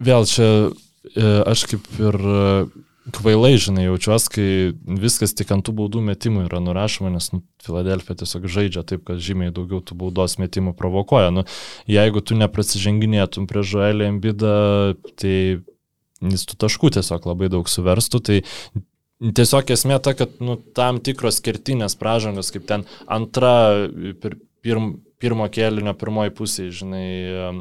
[0.00, 2.22] vėl čia e, aš kaip ir
[3.14, 4.46] kvailai, žinai, jaučiuosi, kai
[5.02, 9.20] viskas tik ant tų baudų metimų yra nurašoma, nes nu, Filadelfija tiesiog žaidžia taip, kad
[9.22, 11.32] žymiai daugiau tų baudos metimų provokuoja.
[11.34, 11.44] Nu,
[11.90, 14.54] jeigu tu neprasiženginėtum prie Žoelį Embidą,
[15.20, 15.34] tai
[16.20, 18.22] jis tų taškų tiesiog labai daug suverstų.
[18.26, 18.40] Tai
[19.20, 23.50] Tiesiog esmė ta, kad nu, tam tikros kertinės pražangos, kaip ten antra,
[24.22, 27.04] pir, pirm, pirmo kėlinio pirmoji pusė, žinai,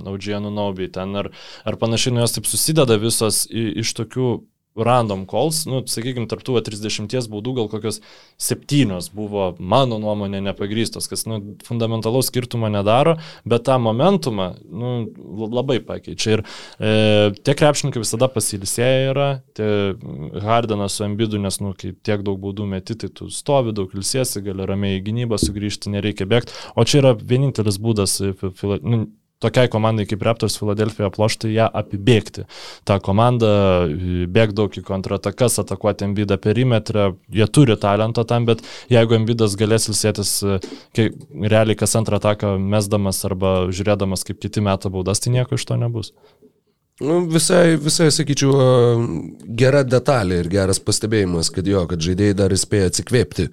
[0.07, 1.31] Audžienų Naubiai ten ar,
[1.67, 4.29] ar panašiai, nu jos taip susideda visos iš tokių
[4.77, 7.99] random calls, nu, sakykime, tarptų va 30 baudų gal kokios
[8.39, 13.17] septynios buvo, mano nuomonė, nepagrystos, kas, nu, fundamentalaus skirtumo nedaro,
[13.49, 14.93] bet tą momentumą, nu,
[15.49, 16.37] labai pakeičia.
[16.37, 16.93] Ir e,
[17.43, 19.69] tie krepšininkai visada pasilisėję yra, tie
[20.45, 24.43] Hardenas su Embidu, nes, nu, kai tiek daug baudų meti, tai tu stovi, daug ilsiesi,
[24.45, 26.55] gali ramiai į gynybą sugrįžti, nereikia bėgti.
[26.77, 28.35] O čia yra vienintelis būdas, e,
[28.85, 29.07] nu,
[29.43, 32.45] tokiai komandai kaip Raptors Filadelfija plošti ją apibėgti.
[32.87, 33.51] Ta komanda
[33.85, 39.55] e, bėg daug į kontratakas, atakuoti Embidą perimetrą, jie turi talento tam, bet jeigu Embidas
[39.59, 40.33] galės ilsėtis,
[40.95, 41.09] kai
[41.39, 45.79] realiai kas antrą ataką mesdamas arba žiūrėdamas kaip kiti metą baudas, tai nieko iš to
[45.79, 46.13] nebus.
[46.99, 48.55] Nu, visai, visai, sakyčiau,
[49.55, 53.45] gera detalė ir geras pastebėjimas, kad jo, kad žaidėjai dar įspėja atsikvėpti,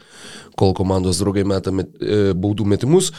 [0.58, 3.12] kol komandos draugai meta met, e, baudų metimus.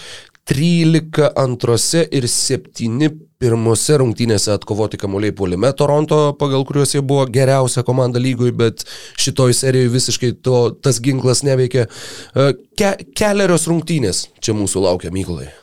[0.47, 3.07] 13 antrose ir 7
[3.39, 8.83] pirmose rungtynėse atkovoti kamuoliai puolime Toronto, pagal kuriuos jie buvo geriausia komanda lygoj, bet
[9.15, 11.87] šitoj serijoje visiškai to, tas ginklas neveikia.
[12.35, 15.53] E, Ke, keliarios rungtynės čia mūsų laukia, Mykolai.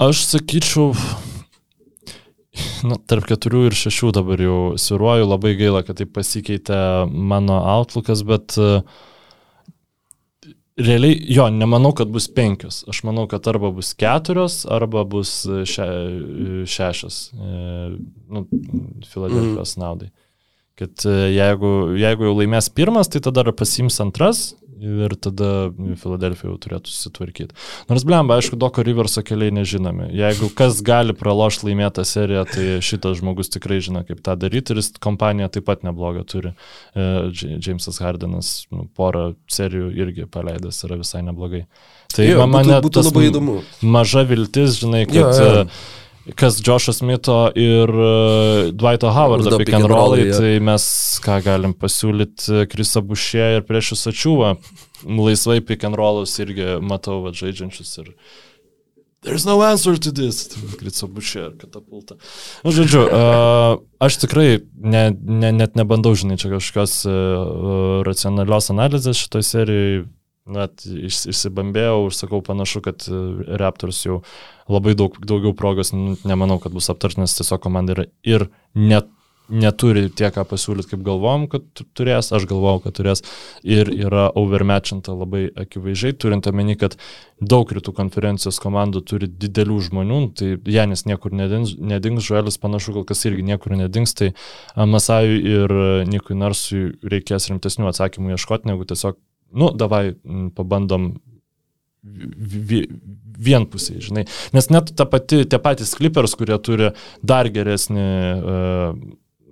[0.00, 0.94] Aš sakyčiau,
[2.88, 6.78] nu, tarp keturių ir šešių dabar jau sviruoju, labai gaila, kad tai pasikeitė
[7.10, 8.80] mano outlookas, bet uh,
[10.76, 12.82] realiai, jo, nemanau, kad bus penkios.
[12.90, 15.32] Aš manau, kad arba bus keturios, arba bus
[15.68, 15.86] še,
[16.68, 17.20] šešios.
[17.32, 17.88] E,
[18.32, 18.44] nu,
[19.08, 19.82] Filadelfijos mm.
[19.82, 20.10] naudai.
[20.76, 24.50] Kad e, jeigu, jeigu jau laimės pirmas, tai tada pasims antras,
[24.80, 25.50] ir tada
[26.00, 27.56] Filadelfija jau turėtų susitvarkyti.
[27.90, 30.08] Nors blemba, aišku, Doko Riverso keliai nežinomi.
[30.16, 34.82] Jeigu kas gali pralošti laimėtą seriją, tai šitas žmogus tikrai žino, kaip tą daryti ir
[34.82, 36.54] jis kompanija taip pat neblogą turi.
[36.96, 41.66] Džeimsas Hardenas nu, porą serijų irgi paleidęs yra visai neblogai.
[42.14, 43.60] Tai jo, man būtų, būtų labai įdomu.
[43.82, 45.22] Maža viltis, žinai, kad...
[45.22, 45.70] Jo, jo
[46.34, 50.86] kas Josh'o Smito ir uh, Dwighto Howardo pick and rollai, tai mes
[51.22, 54.56] ką galim pasiūlyti Krisa Bušė ir prieš jūs ačiūvą.
[55.06, 58.12] Laisvai pick and rollus irgi matau va, žaidžiančius ir
[59.26, 60.52] There's no answer to this.
[60.78, 62.14] Krisa Bušė ir katapulta.
[62.62, 69.24] Nu, žodžiu, uh, aš tikrai ne, ne, net nebandau, žinai, čia kažkokios uh, racionalios analizės
[69.24, 70.04] šitoje serijoje
[70.46, 73.20] net išsibambėjau ir sakau, panašu, kad e,
[73.60, 74.20] Raptors jau
[74.70, 79.10] labai daug, daugiau progos nemanau, kad bus aptartinas, tiesiog komanda yra ir net
[79.48, 81.64] neturi tiek ką pasiūlyti, kaip galvom, kad
[81.96, 83.22] turės, aš galvojau, kad turės
[83.62, 86.96] ir yra overmatchinta labai akivaizdžiai, turint omeny, kad
[87.38, 93.06] daug rytų konferencijos komandų turi didelių žmonių, tai Janis niekur nedings, nedings Žuelis panašu, kol
[93.08, 94.32] kas irgi niekur nedings, tai
[94.74, 95.76] Masajui ir
[96.10, 99.20] Nikui Narsui reikės rimtesnių atsakymų ieškoti, negu tiesiog
[99.52, 100.14] nu, davai,
[100.56, 101.12] pabandom
[103.36, 104.24] vienpusiai, žinai.
[104.56, 106.92] Nes net ta pati, tie patys Clippers, kurie turi
[107.26, 108.06] dar geresnį,
[108.38, 109.00] uh,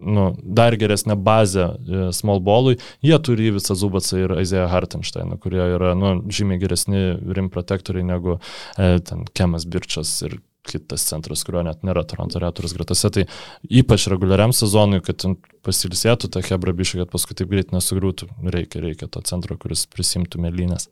[0.04, 5.62] nu, dar geresnę bazę uh, small ballui, jie turi visą Zubatsą ir Isaiah Hartensteiną, kurie
[5.76, 7.04] yra, nu, žymiai geresni
[7.36, 12.74] rim protektoriai negu uh, ten Kemas Birčas ir kitas centras, kurio net nėra Toronto Raptors
[12.76, 13.26] gretose, tai
[13.68, 15.26] ypač reguliariam sezonui, kad
[15.66, 20.42] pasilisėtų tą Hebra bišį, kad paskui taip greit nesugriūtų, reikia, reikia to centro, kuris prisimtų
[20.44, 20.88] mėlynės.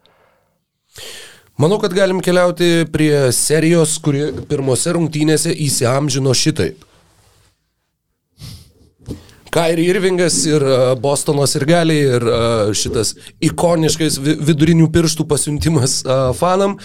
[1.61, 6.89] Manau, kad galim keliauti prie serijos, kuri pirmose rungtynėse įsiamžino šitaip.
[9.53, 10.65] Kairi Irvingas ir
[11.05, 12.25] Bostonas ir galiai ir
[12.79, 13.13] šitas
[13.45, 15.99] ikoniškas vidurinių pirštų pasiuntimas
[16.39, 16.79] fanam.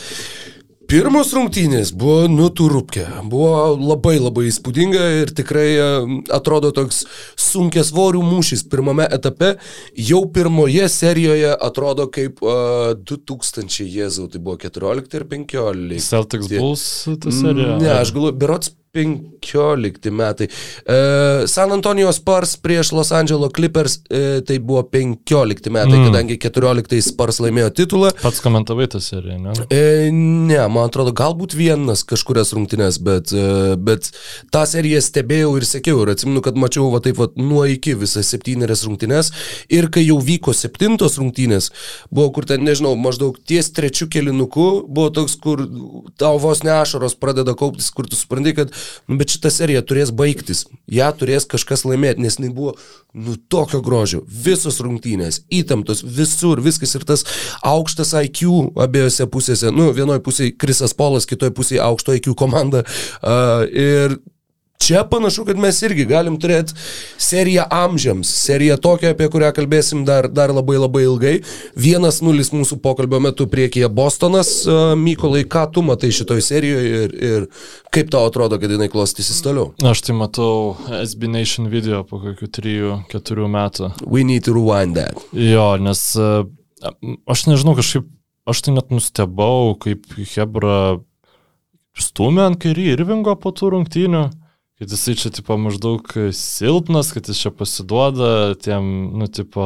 [0.88, 5.88] Pirmos rungtynės buvo nuturupkė, buvo labai labai įspūdinga ir tikrai e,
[6.32, 7.02] atrodo toks
[7.36, 9.58] sunkės svorių mūšis pirmame etape,
[10.00, 16.00] jau pirmoje serijoje atrodo kaip uh, 2000 Jėzau, tai buvo 14 ir 15.
[16.08, 16.88] Celtics Bulls
[17.20, 17.76] ta serija?
[17.84, 20.50] Ne, aš galvoju, berots 15 metai.
[20.50, 26.08] E, San Antonijos Spurs prieš Los Angeles Clippers e, tai buvo 15 metai, mm.
[26.10, 28.12] kadangi 14 Spurs laimėjo titulą.
[28.22, 29.54] Pats komentavai tą seriją, ne?
[29.70, 34.10] E, ne, man atrodo, galbūt vienas kažkurias rungtynes, bet, e, bet
[34.54, 38.30] tą seriją stebėjau ir sekiau ir atsimenu, kad mačiau va taip va nuo iki visas
[38.34, 39.32] septynerias rungtynes
[39.74, 41.70] ir kai jau vyko septintos rungtynės,
[42.10, 45.64] buvo kur ten, nežinau, maždaug ties trečių kelinuku, buvo toks, kur
[46.20, 48.74] tau vos ne ašaros pradeda kauptis, kur tu supranti, kad
[49.08, 50.66] Nu, bet šita serija turės baigtis.
[50.92, 52.76] Ja turės kažkas laimėti, nes jinai buvo,
[53.16, 54.24] nu, tokio grožio.
[54.28, 57.26] Visos rungtynės, įtemptos, visur, viskas ir tas
[57.66, 59.74] aukštas IQ abiejose pusėse.
[59.76, 62.86] Nu, vienoje pusėje Krisas Polas, kitoje pusėje aukšto IQ komanda.
[63.22, 64.20] Uh, ir
[64.78, 66.76] Čia panašu, kad mes irgi galim turėti
[67.20, 71.34] seriją amžiams, seriją tokią, apie kurią kalbėsim dar, dar labai labai ilgai.
[71.76, 74.52] Vienas nulis mūsų pokalbio metu priekyje Bostonas.
[75.02, 77.50] Mykolai, ką tu matai šitoj serijoje ir, ir
[77.92, 79.74] kaip tau atrodo, kad jinai klostysis toliau?
[79.82, 83.92] Aš tai matau SB Nation video po kokių 3-4 metų.
[84.06, 85.18] We need to rewind that.
[85.34, 86.06] Jo, nes
[87.26, 88.06] aš nežinau, kažkaip
[88.48, 90.06] aš tai net nustebau, kaip
[90.38, 91.00] Hebra
[91.98, 94.28] stumė ant kairį Irvingo po tų rungtynių
[94.78, 98.84] kad jisai čia, tipo, maždaug silpnas, kad jis čia pasiduoda tiem,
[99.18, 99.64] nu, tipo,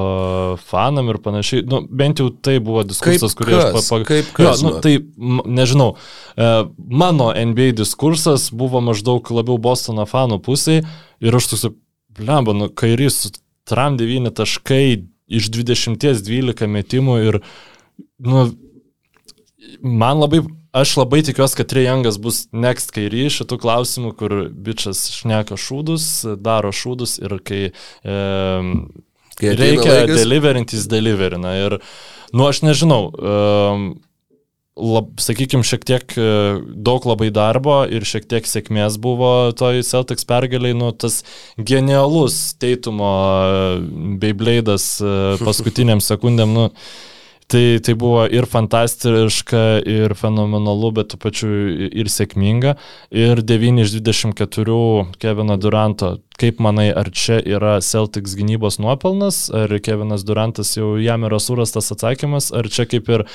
[0.63, 1.65] fanam ir panašiai.
[1.67, 4.07] Nu, bent jau tai buvo diskursas, kurį aš papagavau.
[4.07, 4.63] Kaip kas?
[4.63, 4.93] Jo, nu, tai,
[5.59, 5.89] nežinau,
[6.39, 6.49] e,
[7.03, 10.85] mano NBA diskursas buvo maždaug labiau Bostono fanų pusėje
[11.19, 11.67] ir aš toks,
[12.15, 13.25] blemba, nu, kairys,
[13.67, 14.85] tram 9 taškai
[15.31, 17.41] iš 20-12 metimų ir,
[18.23, 18.47] nu,
[19.83, 25.57] man labai aš labai tikiuosi, kad Trijangas bus next kairį šitų klausimų, kur bičias šneka
[25.59, 26.09] šūdus,
[26.39, 28.19] daro šūdus ir kai e,
[29.41, 31.55] Kai reikia laikas- deliverint, jis deliverina.
[31.65, 31.77] Ir,
[32.33, 33.85] nu, aš nežinau, um,
[34.77, 36.25] lab, sakykime, šiek tiek e,
[36.75, 41.21] daug labai darbo ir šiek tiek sėkmės buvo toj Celtics pergaliai, nu, tas
[41.57, 43.11] genialus teitumo
[44.21, 45.15] Beyblade'as e,
[45.47, 46.69] paskutiniam sekundėm, nu,
[47.51, 51.49] Tai, tai buvo ir fantastiška, ir fenomenalu, bet tu pačiu
[51.91, 52.77] ir sėkminga.
[53.11, 54.77] Ir 9 iš 24
[55.19, 56.13] Kevino Duranto.
[56.39, 61.91] Kaip manai, ar čia yra Celtics gynybos nuopelnas, ar Kevinas Durantas jau jam yra surastas
[61.93, 63.25] atsakymas, ar čia kaip ir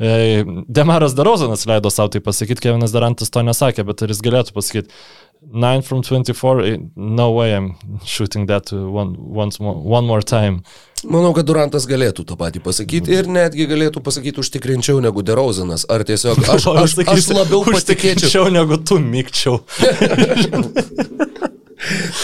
[0.00, 4.56] e, Demaras Darozanas leido savo tai pasakyti, Kevinas Durantas to nesakė, bet ar jis galėtų
[4.56, 4.98] pasakyti,
[5.42, 7.74] 9 from 24, eh, no way I'm
[8.04, 10.62] shooting that one, once more, one more time.
[11.04, 15.86] Manau, kad Durantas galėtų tą patį pasakyti ir netgi galėtų pasakyti užtikrinčiau negu Derozanas.
[15.88, 17.62] Ar tiesiog aš, aš, aš labiau.
[17.70, 19.60] Užtikrinčiau negu tu mygčiau.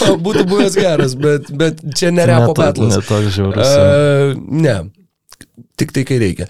[0.03, 2.97] O, Būtų buvęs geras, bet, bet čia nerepo petlas.
[2.97, 3.69] Netoks žiaurus.
[3.69, 4.73] Uh, ne,
[5.79, 6.47] tik tai kai reikia.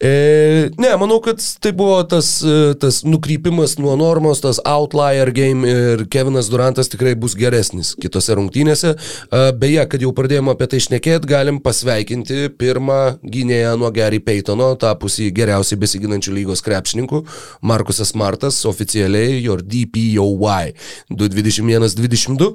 [0.00, 5.66] E, ne, manau, kad tai buvo tas, e, tas nukrypimas nuo normos, tas outlier game
[5.66, 8.92] ir Kevinas Durantas tikrai bus geresnis kitose rungtynėse.
[8.94, 14.70] E, beje, kad jau pradėjome apie tai šnekėti, galim pasveikinti pirmą gynėją nuo Gary Paytono,
[14.78, 17.24] tapusį geriausiai besiginančių lygos krepšininkų,
[17.66, 20.76] Markusas Martas, oficialiai jo DPOY
[21.10, 22.54] 221-22.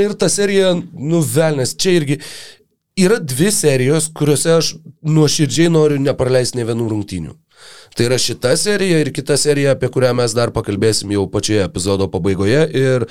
[0.00, 2.22] Ir ta serija, nu, velnės, čia irgi
[2.96, 7.36] yra dvi serijos, kuriuose aš nuoširdžiai noriu nepraleisti ne vienų rungtynių.
[7.96, 12.08] Tai yra šita serija ir kita serija, apie kurią mes dar pakalbėsim jau pačioje epizodo
[12.10, 12.64] pabaigoje.
[12.72, 13.06] Ir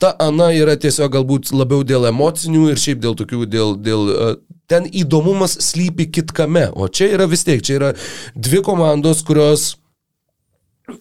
[0.00, 4.36] ta Ana yra tiesiog galbūt labiau dėl emocinių ir šiaip dėl tokių, dėl, dėl uh,
[4.70, 6.68] ten įdomumas slypi kitkame.
[6.72, 7.92] O čia yra vis tiek, čia yra
[8.34, 9.74] dvi komandos, kurios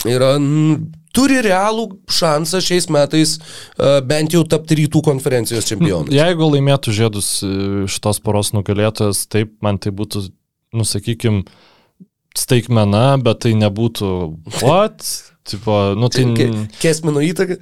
[0.09, 6.13] yra, n, turi realų šansą šiais metais uh, bent jau tapti rytų konferencijos čempionu.
[6.13, 7.51] Jeigu laimėtų žiedus e,
[7.91, 10.25] šitos poros nugalėtojas, taip, man tai būtų,
[10.75, 11.43] nusakykim,
[12.37, 14.09] staigmena, bet tai nebūtų
[14.61, 15.05] what?
[15.43, 16.23] Tipo, nu tai...
[16.79, 17.57] Kesmino įtaka.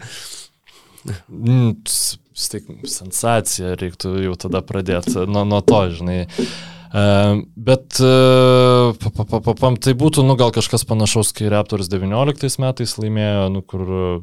[1.34, 1.72] Mm,
[2.38, 6.20] sensacija reiktų jau tada pradėti nuo, nuo to, žinai.
[6.92, 11.48] Uh, bet uh, pa, pa, pa, pa, pam, tai būtų, nu, gal kažkas panašaus, kai
[11.52, 14.18] Raptors 19 metais laimėjo, nu, kur uh,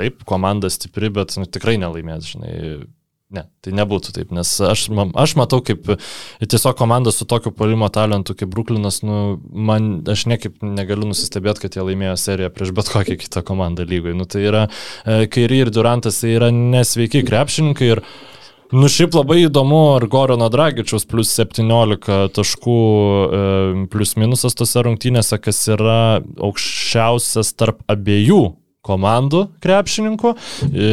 [0.00, 2.54] taip, komanda stipri, bet nu, tikrai nelaimės, žinai.
[3.30, 4.88] Ne, tai nebūtų taip, nes aš,
[5.22, 5.84] aš matau kaip
[6.42, 11.78] tiesiog komanda su tokiu polimo talentu kaip Bruklinas, nu, man, aš niekaip negaliu nusistebėti, kad
[11.78, 14.16] jie laimėjo seriją prieš bet kokią kitą komandą lygoje.
[14.18, 14.64] Nu, tai yra,
[15.04, 18.02] e, Kairi ir Durantas tai yra nesveiki krepšininkai ir
[18.70, 23.40] Nu, šiaip labai įdomu, ar Gorano Dragičiaus plus 17 taškų e,
[23.90, 28.38] plus minusas tose rungtynėse, kas yra aukščiausias tarp abiejų
[28.86, 30.32] komandų krepšininkų,
[30.70, 30.92] e,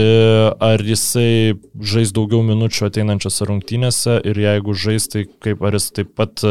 [0.57, 6.15] ar jisai žais daugiau minučių ateinančiose rungtynėse ir jeigu žais, tai kaip ar jis taip
[6.17, 6.47] pat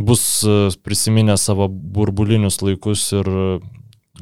[0.00, 3.28] bus e, prisiminę savo burbulinius laikus ir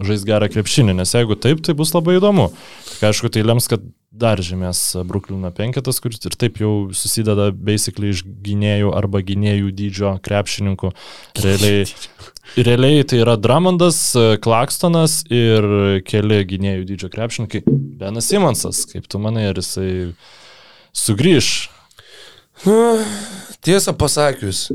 [0.02, 2.48] žais gerą krepšinį, nes jeigu taip, tai bus labai įdomu.
[2.88, 3.84] Tik aišku, tai lems, kad
[4.14, 10.14] dar žymės Bruklino penketas, kuris ir taip jau susideda basically iš gynėjų arba gynėjų dydžio
[10.24, 10.92] krepšininkų.
[11.42, 11.88] Realiai,
[12.68, 14.00] realiai tai yra Dramondas,
[14.44, 15.66] Klakstonas ir
[16.06, 17.64] keli gynėjų dydžio krepšininkai.
[18.00, 20.14] Benas Simonsas, kaip tu manai, ar jisai
[20.94, 21.54] sugrįž?
[23.64, 24.68] Tiesą pasakius.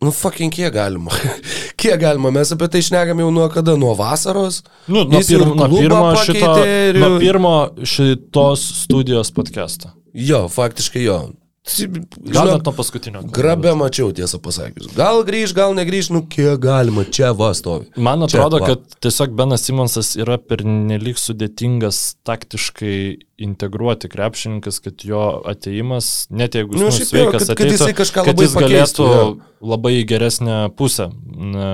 [0.00, 1.10] Nu, fucking kiek galima.
[1.80, 4.60] kiek galima, mes apie tai šnekam jau nuo kada, nuo vasaros.
[4.86, 9.90] Nu, nuo, Jis ir pirmo, nuo, pirmo šito, ir nuo pirmo šitos studijos podcast'o.
[10.14, 11.18] Jo, faktiškai jo.
[11.68, 13.22] Gal Žinok, nuo paskutinio.
[13.34, 14.88] Grabę mačiau, tiesą pasakius.
[14.96, 17.90] Gal grįž, gal negrįž, nu kiek galima, čia va stovi.
[17.96, 18.72] Man Čia, atrodo, va.
[18.72, 22.96] kad tiesiog Benas Simonsas yra pernelyg sudėtingas taktiškai
[23.38, 27.94] integruoti krepšininkas, kad jo ateimas, net jeigu jis Nu, nu, sveikas, kad- kad ateitų, jisai
[28.00, 29.68] kažką kad labai jis galėtų pakeistų, jo.
[29.74, 31.06] labai geresnę pusę
[31.36, 31.68] na,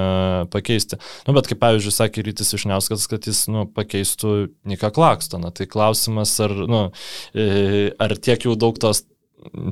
[0.52, 0.98] pakeisti.
[1.26, 5.54] Nu, bet kaip pavyzdžiui sakė Rytis Išniauskas, kad jis nu, pakeistų Niką Klakstoną.
[5.56, 6.84] Tai klausimas, ar, nu,
[7.34, 9.04] e, ar tiek jau daug tos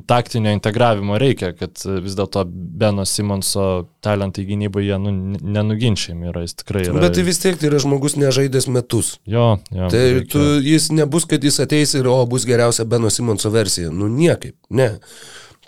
[0.07, 5.11] taktinio integravimo reikia, kad vis dėlto Beno Simonso talentai gynyboje nu,
[5.41, 6.99] nenuginčiami yra, jis tikrai yra.
[7.03, 9.17] Bet tai vis tiek tai yra žmogus nežaidęs metus.
[9.25, 9.89] Jo, jo.
[9.93, 13.91] Tai reikia- tu, jis nebus, kad jis ateis ir o bus geriausia Beno Simonso versija.
[13.91, 14.99] Nu niekaip, ne.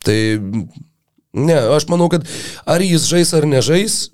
[0.06, 0.20] Tai
[1.34, 2.28] ne, aš manau, kad
[2.66, 4.10] ar jis žais ar nežais,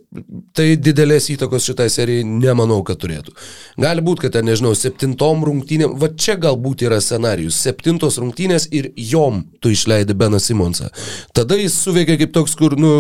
[0.52, 3.32] tai didelės įtakos šitai serijai nemanau, kad turėtų.
[3.80, 7.60] Gali būti, kad ten, nežinau, septintom rungtynėm, va čia galbūt yra scenarius.
[7.64, 10.90] Septintos rungtynės ir jom tu išleidi Beną Simonsą.
[11.36, 12.92] Tada jis suveikia kaip toks, kur, nu,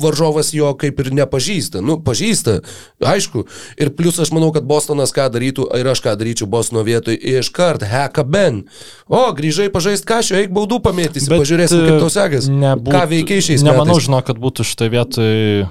[0.00, 1.84] varžovas jo kaip ir nepažįsta.
[1.84, 2.62] Nu, pažįsta,
[3.04, 3.44] aišku.
[3.76, 7.84] Ir plus aš manau, kad Bostonas ką darytų, ir aš ką daryčiau Bostono vietoj, iškart,
[7.84, 8.64] heka Ben.
[9.12, 12.60] O, grįžai pažaisti kažką, eik baudų pamėtysi, pažiūrėsim, kaip tau sekasi.
[12.80, 15.66] Ką veikiai šiais Nemanau, žinau, kad būtų šitoje vietoje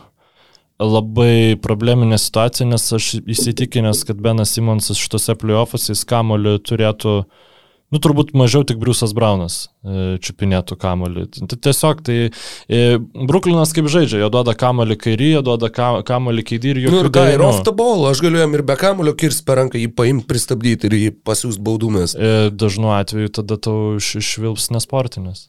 [0.82, 7.13] labai probleminė situacija, nes aš įsitikinęs, kad Benas Simonsas šitose playoffuose kamoliu turėtų,
[7.93, 11.23] nu turbūt mažiau tik Briusas Braunas e, čiupinėtų kamolį.
[11.47, 12.82] T- Tiesiog tai e,
[13.30, 17.05] Bruklinas kaip žaidžia, jo duoda kamolį kairį, jo duoda ka- kamolį kairį ir Nu jokių
[17.05, 19.80] ir ką, ir off the ball, aš galiu jam ir be kamulio kirsti per ranką,
[19.80, 22.17] jį paimti, pristabdyti ir jį pasiūsti baudumės.
[22.19, 25.47] E, Dažnu atveju tada tau iš- išvilps nesportinis.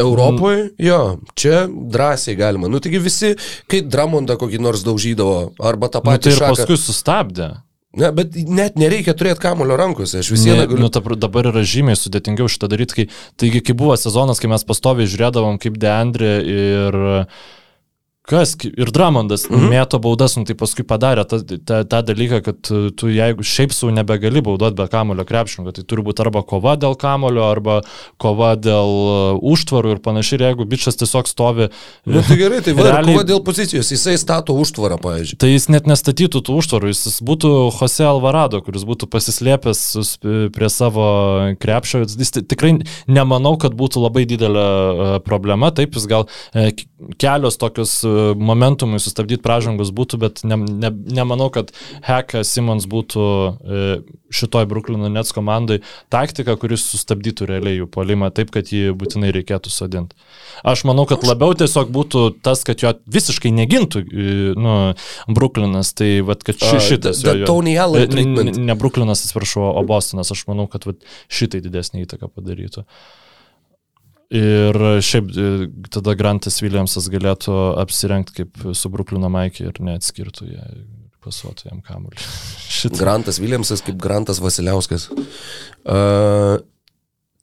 [0.00, 2.68] Europoje, jo, čia drąsiai galima.
[2.68, 3.34] Nu taigi visi,
[3.68, 6.54] kai Dramondą kokį nors daužydavo, arba tą Nu, patį tai ir šaką.
[6.56, 7.50] paskui sustabdė.
[7.92, 10.80] Ne, bet net nereikia turėti kamulio rankose, aš vis Ne, viena galiu.
[10.80, 13.04] nu, ta, dabar yra žymiai sudėtingiau šitą daryti, kai,
[13.36, 16.96] taigi, kai buvo sezonas, kai mes pastoviai žiūrėdavom kaip Deandrė ir
[18.28, 19.66] kas, ir Dramondas mhm.
[19.72, 23.90] mėto baudas, nu, tai paskui padarė tą, tą, tą dalyką, kad tu jeigu šiaip sau
[23.94, 27.80] nebegali baudoti be kamulio krepšininko, tai turi būti arba kova dėl kamulio, arba
[28.22, 31.68] kova dėl uh, užtvarų ir panašiai, ir jeigu bičias tiesiog stovi.
[32.06, 35.40] Nu tai gerai, tai va, Realiai- kova dėl pozicijos, jisai stato užtvarą, pavyzdžiui.
[35.42, 39.82] Tai jis net nestatytų tų užtvarų, jis būtų Jose Alvarado, kuris būtų pasislėpęs
[40.54, 41.08] prie savo
[41.58, 42.04] krepšio.
[42.06, 42.76] Jis ti- tikrai
[43.10, 45.72] nemanau, kad būtų labai didelė e, problema.
[45.74, 46.70] Taip, jis gal e,
[47.18, 47.98] kelios tokios
[48.38, 51.70] momentumai sustabdyti pražangus būtų, bet ne, ne, nemanau, kad
[52.06, 53.86] Heka Simons būtų e,
[54.32, 55.80] šitoj Bruklino Nets komandai
[56.12, 60.16] taktika, kuris sustabdytų realiai jų polimą taip, kad jį būtinai reikėtų sodinti.
[60.68, 64.76] Aš manau, kad labiau tiesiog būtų tas, kad jo visiškai negintų e, nu,
[65.28, 67.24] Bruklinas, tai vad, kad ši, šitas...
[67.26, 68.52] jo- Tony Allen E, ne-.
[68.56, 71.02] Ne, Bruklinas, atsiprašau, o Bostonas, aš manau, kad vat,
[71.32, 72.86] šitai didesnį įtaką padarytų.
[74.32, 75.48] Ir šiaip e,
[75.92, 77.52] tada Grantas Williamsas galėtų
[77.82, 80.68] apsirengti kaip su Bruklino Maikė ir neatskirtų ją
[81.22, 82.18] pasuotų jam kamuolį.
[83.02, 85.08] Grantas Williamsas kaip Grantas Vasiliauskas.
[85.82, 86.56] Uh,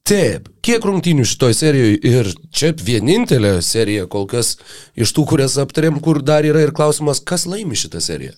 [0.07, 4.55] taip, kiek rungtynių šitoj serijoje ir čia vienintelė serija kol kas
[4.97, 8.33] iš tų, kurias aptarėm, kur dar yra ir klausimas, kas laimi šitą seriją.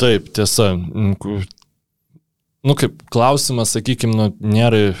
[0.00, 0.72] Taip, tiesa.
[2.60, 4.92] Nu, kaip klausimas, sakykime, nu, nėra.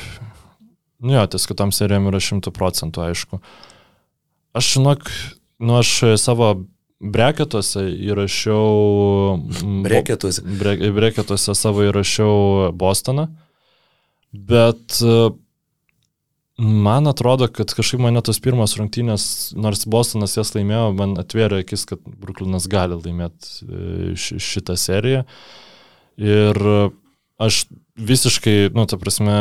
[1.00, 3.40] Nu jo, ties kitom serijom yra šimtų procentų, aišku.
[4.56, 5.08] Aš žinok,
[5.64, 6.52] nu aš savo
[7.00, 9.38] breketuose įrašiau...
[9.86, 10.44] Breketuose.
[10.44, 13.30] Bre, breketuose savo įrašiau Bostoną,
[14.36, 15.14] bet e,
[16.60, 19.24] man atrodo, kad kažkaip mane tos pirmos rungtynės,
[19.56, 25.24] nors Bostonas jas laimėjo, man atvėrė akis, kad Bruklinas gali laimėti e, ši- šitą seriją.
[26.20, 26.60] Ir
[27.40, 27.64] aš
[27.98, 29.34] visiškai, nu, ta prasme,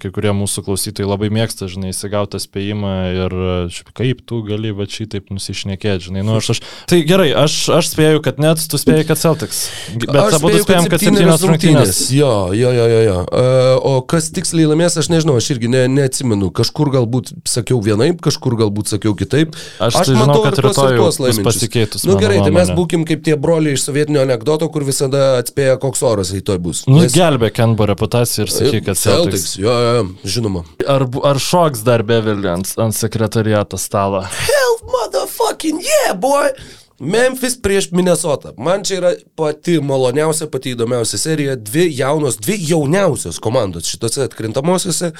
[0.00, 4.86] kai kurie mūsų klausytojai labai mėgsta, žinai, įsigautą spėjimą ir e, kaip tu gali va
[4.88, 9.06] šitaip nusišnekėti, žinai, nu, aš, aš, tai gerai, aš, aš spėjau, kad net, tu spėjai,
[9.08, 9.64] kad Celtics,
[9.98, 12.00] bet Aš abu spėjom, kad septynios rungtynės.
[12.14, 13.00] Jo, jo, jo, jo.
[13.04, 13.16] jo.
[13.28, 16.50] Uh, o kas tiksliai laimės, aš nežinau, aš irgi ne, neatsimenu.
[16.54, 19.56] Kažkur galbūt sakiau vienaip, kažkur galbūt sakiau kitaip.
[19.82, 21.46] Aš tai žinau, kad ir tuos ir tuos laiminčius.
[21.48, 25.34] pasikeitus, Nu mano gerai, tai mes būkim kaip tie broliai iš sovietinio anegdoto, kur visada
[25.42, 26.84] atspėja, koks oras rytoj bus.
[26.88, 29.24] Nu, Nes- gelbė Kenbo reputaciją ir sakyk, kad Celtics.
[29.24, 29.56] Celtics.
[29.56, 30.64] Jo, jo, žinoma.
[30.84, 34.20] Ar, ar šoks dar Beverly ant, ant sekretariato stalo?
[34.20, 36.52] Hell motherfucking yeah, boy!
[36.98, 38.52] Memphis prieš Minnesotą.
[38.58, 41.56] Man čia yra pati maloniausia, pati įdomiausia serija.
[41.58, 45.10] Dvi jaunos, dvi jauniausios komandos šitose atkrintamosiose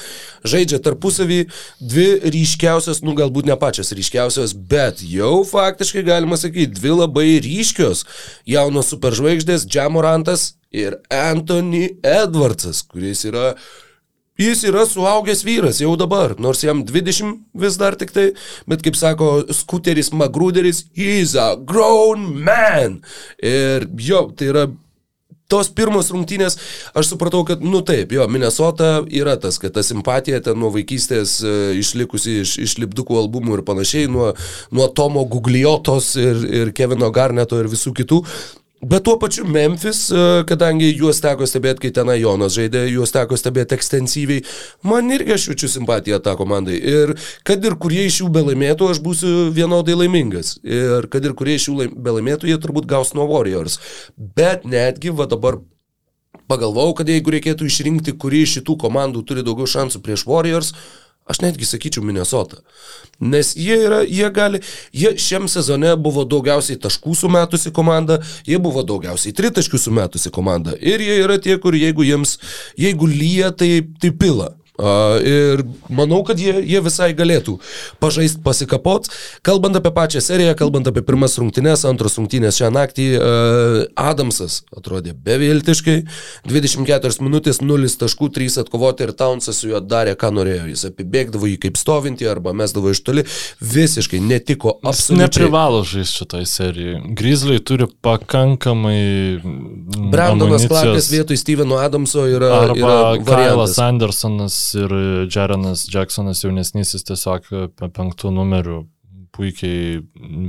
[0.47, 1.41] žaidžia tarpusavį.
[1.83, 8.05] Dvi ryškiausios, nu galbūt ne pačios ryškiausios, bet jau faktiškai galima sakyti, dvi labai ryškios
[8.47, 13.55] jaunos superžvaigždės- Jamorantas ir Anthony Edwardsas, kuris yra
[14.35, 18.33] Jis yra suaugęs vyras jau dabar, nors jam 20 vis dar tik tai,
[18.67, 22.99] bet kaip sako skuteris Magrūderis, he's a grown man.
[23.39, 24.65] Ir jo, tai yra
[25.47, 26.57] tos pirmos rungtynės,
[26.99, 31.37] aš supratau, kad, nu taip, jo, Minnesota yra tas, kad ta simpatija ten nuo vaikystės
[31.45, 34.33] e, išlikusi iš, iš lipdukų albumų ir panašiai, nuo,
[34.75, 38.25] nuo Tomo Gugliotos ir, ir Kevino Garneto ir visų kitų.
[38.85, 43.39] Bet tuo pačiu Memphis, e, kadangi juos teko stebėti, kai tenai Jonas žaidė, juos teko
[43.41, 44.45] stebėti ekstensyviai,
[44.85, 46.77] man irgi aš jaučiu simpatiją tą komandai.
[46.77, 47.15] Ir
[47.49, 50.59] kad ir kurie iš jų belaimėtų, aš būsiu vienodai laimingas.
[50.63, 53.79] Ir kad ir kurie iš jų laim- belaimėtų, jie turbūt gaus nuo Warriors.
[54.17, 55.63] Bet netgi va dabar
[56.51, 60.75] pagalvojau, kad jeigu reikėtų išrinkti, kuri iš šitų komandų turi daugiau šansų prieš Warriors,
[61.25, 62.59] Aš netgi sakyčiau Minnesota.
[63.21, 64.61] Nes jie, yra, jie gali,
[64.93, 70.75] jie šiam sezone buvo daugiausiai taškų sumetusi komanda, jie buvo daugiausiai tritaškių sumetusi komanda.
[70.77, 72.37] Ir jie yra tie, kur jeigu jiems,
[72.77, 74.53] jeigu lyja, tai, tai pila.
[74.75, 77.61] Ir manau, kad jie, jie visai galėtų
[78.03, 79.07] pažaisti pasikapot.
[79.47, 83.07] Kalbant apie pačią seriją, kalbant apie pirmas rungtynes, antros rungtynės šią naktį,
[83.95, 86.01] Adamsas atrodė beviltiškai.
[86.51, 90.67] 24 minutės, 0 taškų, 3 atkovoti ir Townsas su juo darė, ką norėjo.
[90.73, 93.23] Jis apibėgdavo jį kaip stovinti arba mesdavo iš toli.
[93.63, 95.23] Visiškai netiko absoliučiai.
[95.23, 96.99] neprivalo žaisti šitoj serijai.
[97.15, 98.99] Grizzliai turi pakankamai.
[99.39, 100.67] mm, Brandonas.
[100.67, 103.79] Clarkas vietoj Steveno Adamso yra, Arba yra Kailas.
[103.79, 104.93] Andersonas ir
[105.33, 107.49] Jarenas Jacksonas jaunesnysis tiesiog
[107.79, 108.81] pe- penktų numerių
[109.35, 109.99] puikiai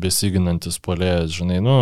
[0.03, 1.77] besiginantis polėjas, žinai, nu.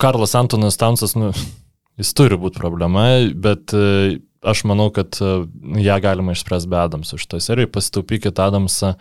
[0.00, 1.30] Karlas Antonas Townsas, nu,
[2.00, 5.30] jis turi būti problema, bet e, aš manau, kad e,
[5.84, 7.72] ją galima išspręsti be Adamso šitoje serijoje.
[7.74, 8.94] Pasitaupykit Adamsą.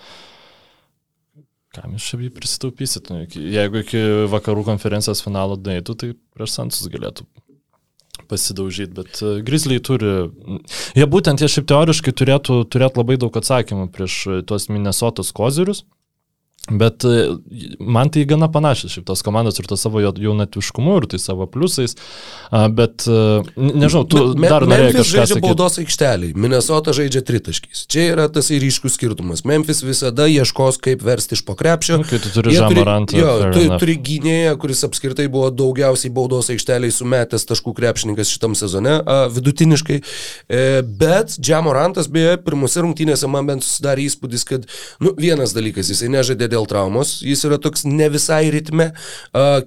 [1.76, 3.12] Kam čia jį prisitaupysit?
[3.14, 4.00] Nu, iki- jeigu iki
[4.32, 7.28] vakarų konferencijos finalo daitų, tai prieš Sansus galėtų
[8.30, 10.14] pasidaužyti, bet e, Grizzliai turi,
[10.98, 15.84] jie būtent jie šiaip teoriškai turėtų turėti labai daug atsakymų prieš e, tuos Minnesotos kozirius,
[16.70, 17.38] bet e,
[17.80, 21.46] man tai gana panašios šiaip tos komandos ir to savo jau- jaunatviškumu ir tai savo
[21.48, 21.96] pliusais,
[22.76, 23.20] bet e,
[23.56, 25.46] nežinau, tu Me- dar norėjai Memphis kažką žaidžia sakyti.
[25.48, 27.86] baudos aikšteliai, Minnesota žaidžia tritaškiais.
[27.92, 29.44] Čia yra tas ir ryškus skirtumas.
[29.48, 32.00] Memphis visada ieškos, kaip versti iš pokrepšio.
[32.02, 33.80] Nu, kai tu turi Jie Žamorantą, Jo, tu, enough.
[33.80, 38.98] turi gynėją, kuris apskritai buvo daugiausiai baudos aikšteliai sumetęs taškų krepšininkas šitam sezone,
[39.36, 40.02] vidutiniškai.
[40.50, 44.66] E, bet Džamorantas, beje, pirmose rungtynėse man bent susidarė įspūdis, kad,
[45.04, 48.90] nu, vienas dalykas, jisai nežaidė dėl traumos, jis yra toks ne visai ritme.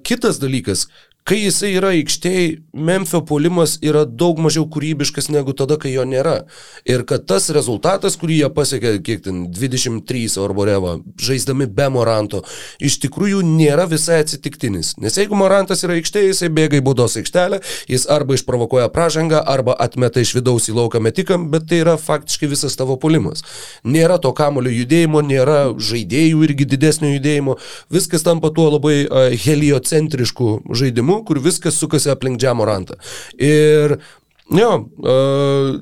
[0.03, 0.87] Kitas dalykas,
[1.21, 6.47] Kai jisai yra aikštėje, Memphio puolimas yra daug mažiau kūrybiškas negu tada, kai jo nėra.
[6.87, 12.41] Ir kad tas rezultatas, kurį jie pasiekė, kiek ten 23 Orboreva, žaisdami be Moranto,
[12.81, 14.95] iš tikrųjų nėra visai atsitiktinis.
[15.03, 17.61] Nes jeigu Morantas yra aikštėje, jisai bėga į baudos aikštelę,
[17.91, 22.49] jis arba išprovokuoja pražangą, arba atmeta iš vidaus į lauką metikam, bet tai yra faktiškai
[22.55, 23.45] visas tavo puolimas.
[23.83, 27.59] Nėra to kamulio judėjimo, nėra žaidėjų irgi didesnio judėjimo,
[27.93, 28.97] viskas tampa tuo labai
[29.45, 32.97] heliocentrišku žaidimu, kur viskas sukasi aplink Džamorantą.
[33.37, 33.97] Ir,
[34.57, 34.71] jo,
[35.03, 35.77] uh,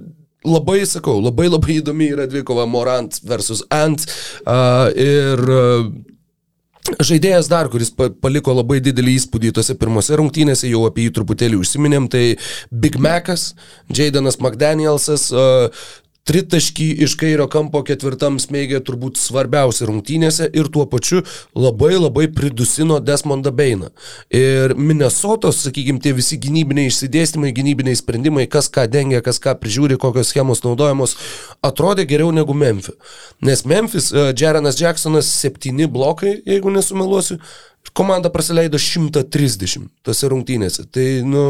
[0.46, 4.06] labai sakau, labai labai įdomi yra dvikova Morant versus Ant.
[4.46, 5.90] Uh, ir uh,
[6.90, 11.60] Žaidėjas dar, kuris pa- paliko labai didelį įspūdį tose pirmose rungtynėse, jau apie jį truputėlį
[11.62, 12.24] užsiminėm, tai
[12.72, 13.52] Big Macas,
[13.94, 15.70] Jadanas McDanielsas, uh,
[16.28, 21.24] tritaškį iš kairio kampo ketvirtam smėgė turbūt svarbiausia rungtynėse ir tuo pačiu
[21.58, 23.90] labai labai pridusino Desmondą Beiną.
[24.34, 30.00] Ir Minnesotos, sakykime, tie visi gynybiniai išsidėstymai, gynybiniai sprendimai, kas ką dengia, kas ką prižiūri,
[30.02, 31.16] kokios schemos naudojamos,
[31.66, 32.96] atrodė geriau negu Memphis.
[33.42, 37.40] Nes Memphis, uh, Jarenas Jacksonas, septyni blokai, jeigu nesumeluosiu,
[37.94, 40.86] komanda praleido 130 tose rungtynėse.
[40.94, 41.46] Tai, nu,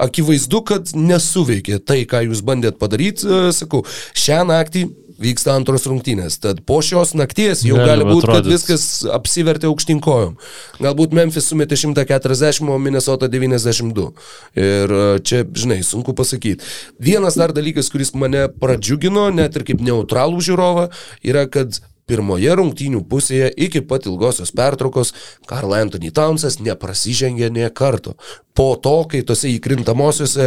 [0.00, 3.26] akivaizdu, kad nesuveikė tai, ką jūs bandėt padaryti.
[3.26, 3.84] E, Sakau,
[4.18, 4.86] šią naktį
[5.20, 6.38] vyksta antros rungtynės.
[6.40, 10.38] Tad po šios nakties jau Gali gali būti, kad viskas apsivertė aukštinkojom.
[10.80, 14.08] Galbūt Memphis sumetė 140, o Minnesota 92.
[14.56, 16.64] Ir e, čia, žinai, sunku pasakyti.
[17.02, 20.88] Vienas dar dalykas, kuris mane pradžiugino, net ir kaip neutralų žiūrovą,
[21.26, 25.14] yra, kad pirmoje rungtynių pusėje iki pat ilgosios pertraukos
[25.50, 28.16] Karl Anthony Townsas neprasižengė nie karto.
[28.58, 30.46] Po to, kai tose įkrintamosiose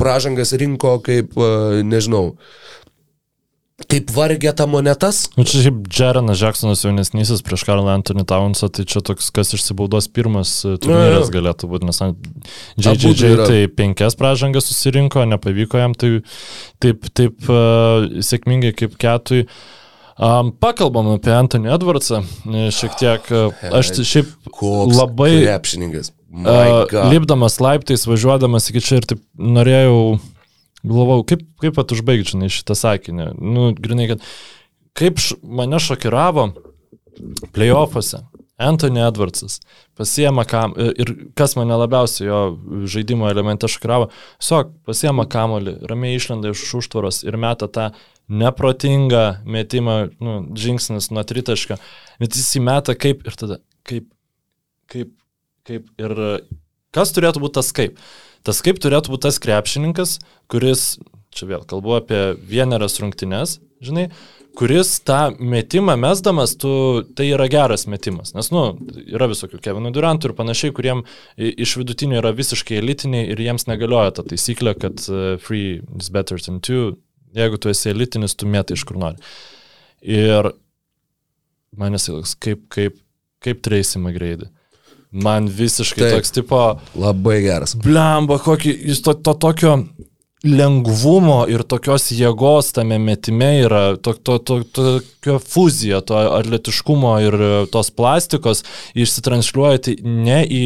[0.00, 2.32] pražangas rinko kaip, e, nežinau,
[3.88, 5.26] kaip vargeta monetas.
[5.36, 10.08] Nu, čia šiaip Jarenas Jacksonas jaunesnysis prieš Karlą Anthony Townsą, tai čia toks, kas išsibaudos
[10.12, 12.02] pirmas e, turnyras galėtų būti, nes
[12.80, 16.14] JJJ tai penkias pražangas susirinko, nepavyko jam tai
[16.82, 19.46] taip, taip uh, sėkmingai kaip ketui.
[20.18, 26.12] Um, pakalbam apie Anthony Edwardsą, e, šiek tiek, e, aš tai šiaip Koks labai krepšininkas.
[26.32, 30.18] Uh, lipdamas laiptais, važiuodamas iki čia ir taip norėjau,
[30.84, 33.30] galvau, kaip, kaip pat užbaigti žinai, šitą sakinį.
[33.40, 34.24] Nu, grinai, kad
[34.96, 36.50] kaip š, mane šokiravo
[37.52, 38.22] playoffuose
[38.62, 39.60] Anthony Edwardsas
[39.96, 42.40] pasiema kam ir kas mane labiausiai jo
[42.88, 44.08] žaidimo elemente šokiravo,
[44.40, 47.90] tiesiog pasiema kamolį, ramiai išlenda iš užtvaros ir meta tą
[48.28, 51.78] neprotingą metimą, nu, žingsnis nuo tritaškio,
[52.22, 53.58] bet jis įmeta kaip ir tada,
[53.88, 54.08] kaip,
[54.92, 55.14] kaip,
[55.68, 56.14] kaip ir
[56.94, 57.98] kas turėtų būti tas kaip.
[58.42, 60.16] Tas kaip turėtų būti tas krepšininkas,
[60.50, 60.96] kuris,
[61.34, 64.08] čia vėl kalbu apie vieneras rungtynes, žinai,
[64.58, 66.72] kuris tą metimą mesdamas, tu,
[67.16, 68.34] tai yra geras metimas.
[68.36, 68.64] Nes, nu,
[69.06, 71.04] yra visokių Kevinų Durantų ir panašiai, kuriem
[71.38, 76.40] iš vidutinių yra visiškai elitiniai ir jiems negalioja ta taisyklė, kad uh, free is better
[76.42, 76.98] than two.
[77.36, 79.20] Jeigu tu esi elitinis, tu metai iš kur nori.
[80.02, 80.52] Ir
[81.78, 82.98] manęs ilgs, kaip, kaip,
[83.42, 84.50] kaip Tracy McGrady.
[85.12, 86.16] Man visiškai Taip.
[86.16, 86.62] Toks tipo,
[86.96, 87.76] Labai geras.
[87.76, 89.76] blemba, kokį, jis to, to tokio
[90.42, 97.36] lengvumo ir tokios jėgos tame metime yra, to, to, to, tokio fuzija, to atletiškumo ir
[97.36, 98.64] e, tos plastikos
[98.98, 100.64] išsitransliuoja tai ne į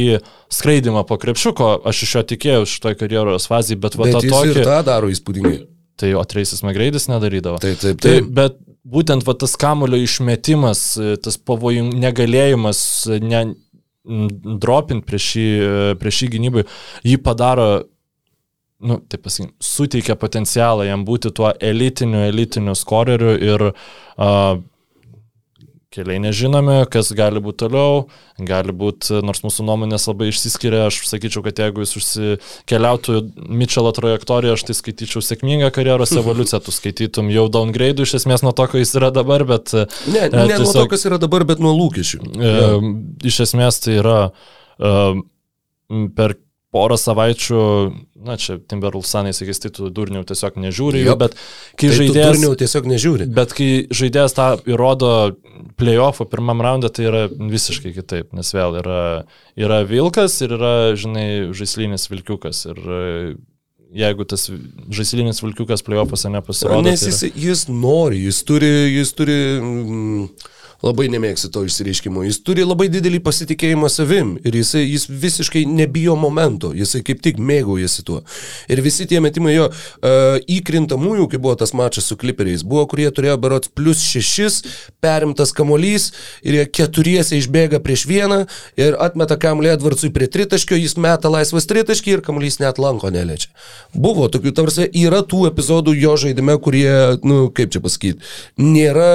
[0.53, 4.55] skraidimą po krepšiuko, aš iš jo tikėjau šitoj karjeros fazėje, bet va Bet tą tokį...
[4.55, 5.59] ir tą daro įspūdingai.
[5.97, 7.61] Tai o Traisis Magreidis nedarydavo.
[7.63, 8.31] Taip, taip, Tai, taip.
[8.37, 10.83] bet būtent va, tas kamulio išmetimas,
[11.25, 12.81] tas pavojing negalėjimas,
[13.25, 13.43] ne,
[14.07, 14.29] m,
[14.63, 15.51] dropint prieš jį,
[16.01, 16.67] prieš jį gynybai,
[17.07, 17.69] jį padaro,
[18.87, 24.61] nu, taip pasakykim, suteikia potencialą jam būti tuo elitiniu, elitiniu skoreriu ir uh,
[25.97, 28.07] keliai nežinome, kas gali būti toliau,
[28.39, 34.57] gali būti, nors mūsų nuomonės labai išsiskiria, aš sakyčiau, kad jeigu jis užsikeliautų Mitchell trajektoriją,
[34.59, 38.97] aš tai skaityčiau sėkmingą karjeros evoliuciją, tu skaitytum jau downgrade iš esmės nuo to, jis
[39.01, 39.75] yra dabar, bet...
[40.07, 42.23] Ne, e, ne nuo to, tiesiog- kas yra dabar, bet nuo lūkesčių.
[42.37, 42.57] E,
[43.33, 44.19] iš esmės tai yra
[44.79, 44.97] e,
[46.17, 46.39] per
[46.77, 47.61] porą savaičių,
[48.29, 51.23] na čia Timberwolvesanai sakys, tai tu durnių tiesiog nežiūri, Jop.
[51.25, 51.37] bet
[51.81, 52.31] kai Tai žaidėjas...
[52.35, 53.29] turniau tiesiog nežiūri.
[53.37, 55.13] Bet kai žaidėjas tą įrodo
[55.81, 59.03] playoffo pirmam raundą, tai yra visiškai kitaip, nes vėl yra,
[59.57, 62.67] yra vilkas ir yra, žinai, žaislinis vilkiukas.
[62.75, 62.83] Ir
[63.97, 64.49] jeigu tas
[64.93, 70.27] žaislinis vilkiukas playoffuose nepasirodo, Nes tai jis, jis nori, jis turi, jis turi mm,
[70.85, 76.17] labai nemėgsi to išsireiškimo, jis turi labai didelį pasitikėjimą savim ir jisai, jis visiškai nebijo
[76.21, 78.23] momento, jisai kaip tik mėgaujasi tuo.
[78.73, 83.09] Ir visi tie metimai jo uh, įkrintamųjų, kai buvo tas mačas su kliperiais, buvo, kurie
[83.15, 84.61] turėjo berots plus šešis,
[85.05, 86.11] perimtas kamolys
[86.45, 88.43] ir jie keturiese išbėga prieš vieną
[88.81, 93.53] ir atmeta kamuolį Edvardsui prie tritaškio, jis meta laisvas tritaškį ir kamuolys net lanko neliečia.
[93.95, 96.91] Buvo tokių, tarsi yra tų epizodų jo žaidime, kurie,
[97.27, 98.23] nu, kaip čia pasakyti,
[98.61, 99.11] nėra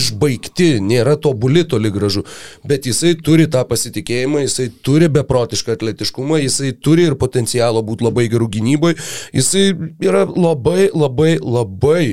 [0.00, 2.24] išbaigti, nėra tobuli toli gražu,
[2.66, 8.28] bet jisai turi tą pasitikėjimą, jisai turi beprotišką atletiškumą, jisai turi ir potencialo būti labai
[8.32, 8.98] gerų gynyboje,
[9.34, 9.66] jisai
[10.02, 12.06] yra labai, labai, labai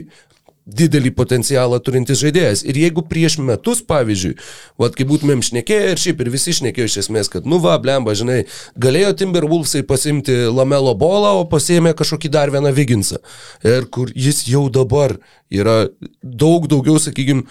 [0.69, 2.61] didelį potencialą turintis žaidėjas.
[2.67, 4.35] Ir jeigu prieš metus, pavyzdžiui,
[4.81, 8.13] vad kai būtumėm šnekėję ir šiaip ir visi šnekėjo iš esmės, kad, nu va, blemba,
[8.17, 8.43] žinai,
[8.81, 13.21] galėjo Timberwolvesai pasimti Lamelo bolą, o pasėmė kažkokį dar vieną Viginsą.
[13.65, 15.17] Ir kur jis jau dabar
[15.51, 15.89] yra
[16.21, 17.43] daug daugiau, sakykime,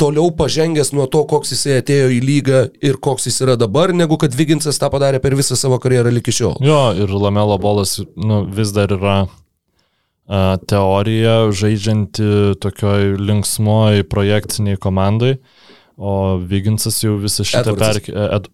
[0.00, 4.16] toliau pažengęs nuo to, koks jisai atėjo į lygą ir koks jis yra dabar, negu
[4.20, 6.58] kad Viginsas tą padarė per visą savo karjerą iki šiol.
[6.64, 9.24] Jo, ir Lamelo bolas nu, vis dar yra
[10.70, 12.28] teorija žaidžianti
[12.62, 15.36] tokioj linksmoj projekciniai komandai,
[15.96, 18.28] o Viginsas jau visą šitą perkelė.
[18.38, 18.48] Ed,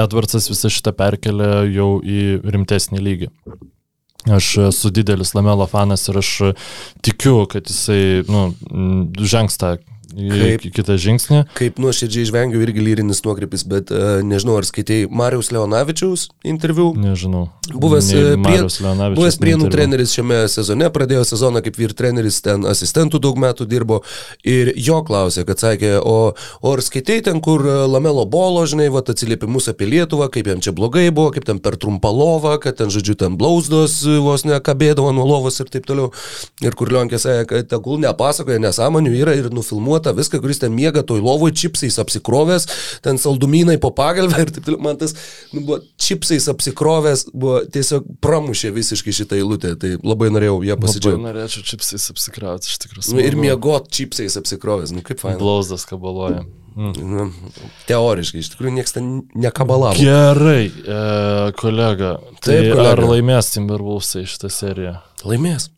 [0.00, 3.30] Edvardsas visą šitą perkelė jau į rimtesnį lygį.
[4.36, 6.30] Aš esu didelis Lamelo fanas ir aš
[7.04, 8.50] tikiu, kad jisai nu,
[9.16, 9.78] žengs tą
[10.10, 10.64] Kaip?
[10.74, 11.40] kitą žingsnį.
[11.58, 16.90] Kaip nuoširdžiai žvengiu irgi lyrinis nuokrypis, bet uh, nežinau, ar skaitėjai Marijos Leonavičiaus interviu.
[16.98, 17.48] Nežinau.
[17.70, 18.58] Buvęs, e, prie,
[19.14, 19.74] buvęs prienų interviu.
[19.76, 24.00] treneris šiame sezone, pradėjo sezoną kaip vyr treneris, ten asistentų daug metų dirbo
[24.42, 28.88] ir jo klausė, kad sakė, o, o ar skaitai ten, kur e, Lamelo bolo, žinai,
[28.90, 32.80] va, atsiliepimus apie Lietuvą, kaip jam čia blogai buvo, kaip ten per trumpą lovą, kad
[32.80, 36.10] ten, žodžiu, ten blausdos e, vos nekabėdavo nuo lovos ir taip toliau.
[36.64, 41.02] Ir kur Lionkė sakė, kad tegul nepasakoja nesąmonių, yra ir nufilmuota viską, kuris ten miega
[41.06, 42.66] toj lovoj, čipsais apsikrovęs,
[43.04, 44.80] ten saldumynai po pagalbę ir taip toliau.
[44.84, 45.14] Man tas
[45.52, 51.24] nu, buvo čipsais apsikrovęs, buvo tiesiog pramušė visiškai šitą eilutę, tai labai norėjau ją pasidžiaugti.
[51.26, 53.14] norėčiau čipsais apsikrauti, iš tikrųjų.
[53.14, 55.38] Nu, ir miegot čipsais apsikrovęs, nu kaip faina.
[55.42, 56.46] Blauzdas kabaloja.
[56.76, 56.92] Mm.
[57.02, 57.24] Nu,
[57.88, 59.98] teoriškai, iš tikrųjų niekas ten nekabalavo.
[59.98, 61.00] Gerai, e,
[61.58, 62.14] kolega.
[62.38, 62.92] Tai Taip, kolega.
[62.94, 64.94] ar laimės Timberwolvesai šitą seriją?
[65.26, 65.68] Laimės.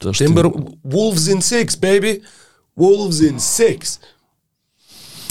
[0.00, 0.48] Tai aš Timber
[0.84, 2.18] Wolves in six, baby.
[2.80, 3.98] Wolves in six.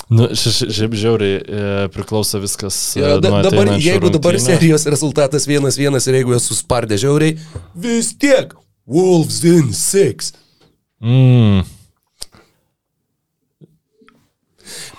[0.10, 2.78] Nu, ši- ši- šiaip žiauriai e, priklauso viskas.
[2.98, 4.46] Ja, da, nuo dabar, jeigu dabar rungtynių.
[4.58, 7.36] serijos rezultatas 1-1 ir jeigu esu spardė žiauriai,
[7.78, 8.56] vis tiek
[8.90, 10.32] Wolves in six.
[11.02, 11.62] Mm.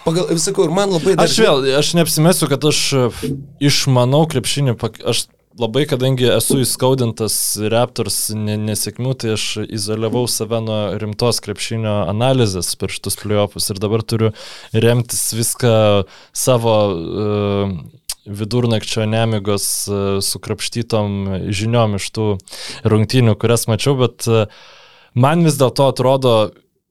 [0.05, 1.27] Pagal, sakau, ir man labai dar...
[1.29, 2.79] Aš vėl, aš neapsimesiu, kad aš
[3.63, 4.75] išmanau krepšinį,
[5.11, 5.27] aš
[5.61, 7.35] labai, kadangi esu įskaudintas
[7.73, 13.81] Raptors ne- nesėkmių, tai aš izoliavau save nuo rimtos krepšinio analizės per šitus playoffus ir
[13.83, 14.33] dabar turiu
[14.73, 15.75] remtis viską
[16.33, 17.75] savo uh,
[18.27, 22.27] vidurnakčio nemigos uh, sukrapštytom žiniom iš tų
[22.89, 24.47] rungtynių, kurias mačiau, bet uh,
[25.15, 26.35] man vis dėlto atrodo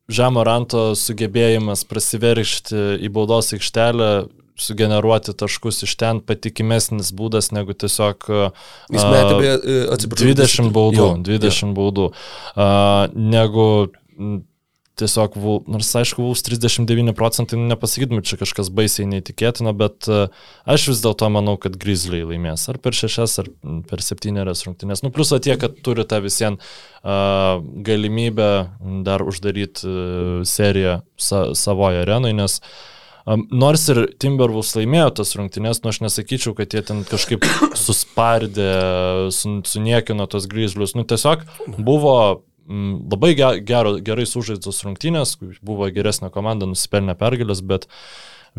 [0.09, 4.11] žemo ranto sugebėjimas prasiveršti į baudos aikštelę
[4.61, 10.35] sugeneruoti taškus iš ten patikimesnis būdas negu tiesiog uh, Jis metė, beje, e, atsiprašau.
[10.35, 13.69] 20 baudų, Jo, 20 baudų, uh, negu
[14.99, 15.37] tiesiog,
[15.71, 20.27] nors aišku, Vuls 39 procentai, nu, nepasakytum, čia kažkas baisiai neįtikėtino, bet uh,
[20.69, 23.49] aš vis dėlto manau, kad Grizzly laimės ar per šešias, ar
[23.89, 25.03] per septynerias rungtynės.
[25.05, 28.51] Nu, plus tie, kad turi tą visien uh, galimybę
[29.07, 32.98] dar uždaryti uh, seriją sa savoje arenoje, nes Um,
[33.37, 37.45] nors ir Timberwolves laimėjo tas rungtynės, nu aš nesakyčiau, kad jie ten kažkaip
[37.85, 38.69] suspardė,
[39.35, 40.95] sun, suniekino tos Grizzlius.
[40.97, 41.45] Nu tiesiog
[41.77, 42.15] buvo
[42.69, 47.89] mm, labai ge gero, gerai sužaistos rungtynės, buvo geresnė komanda, nusipelnė pergalės, bet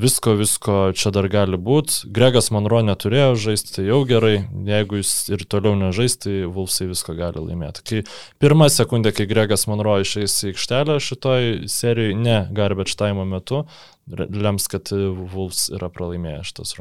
[0.01, 2.09] visko, visko čia dar gali būti.
[2.15, 4.35] Gregas Monro neturėjo žaisti, tai jau gerai,
[4.67, 7.85] jeigu jis ir toliau nežais, tai Vulfsai visko gali laimėti.
[7.87, 8.03] Kai
[8.43, 13.65] pirmą sekundę, kai Gregas Monro išeis į aikštelę šitoj serijai, ne garbage time metu,
[14.11, 16.77] lems, kad Vulfs yra pralaimėję šitas,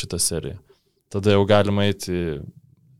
[0.00, 0.60] šitą seriją.
[1.12, 2.40] Tada jau galima eiti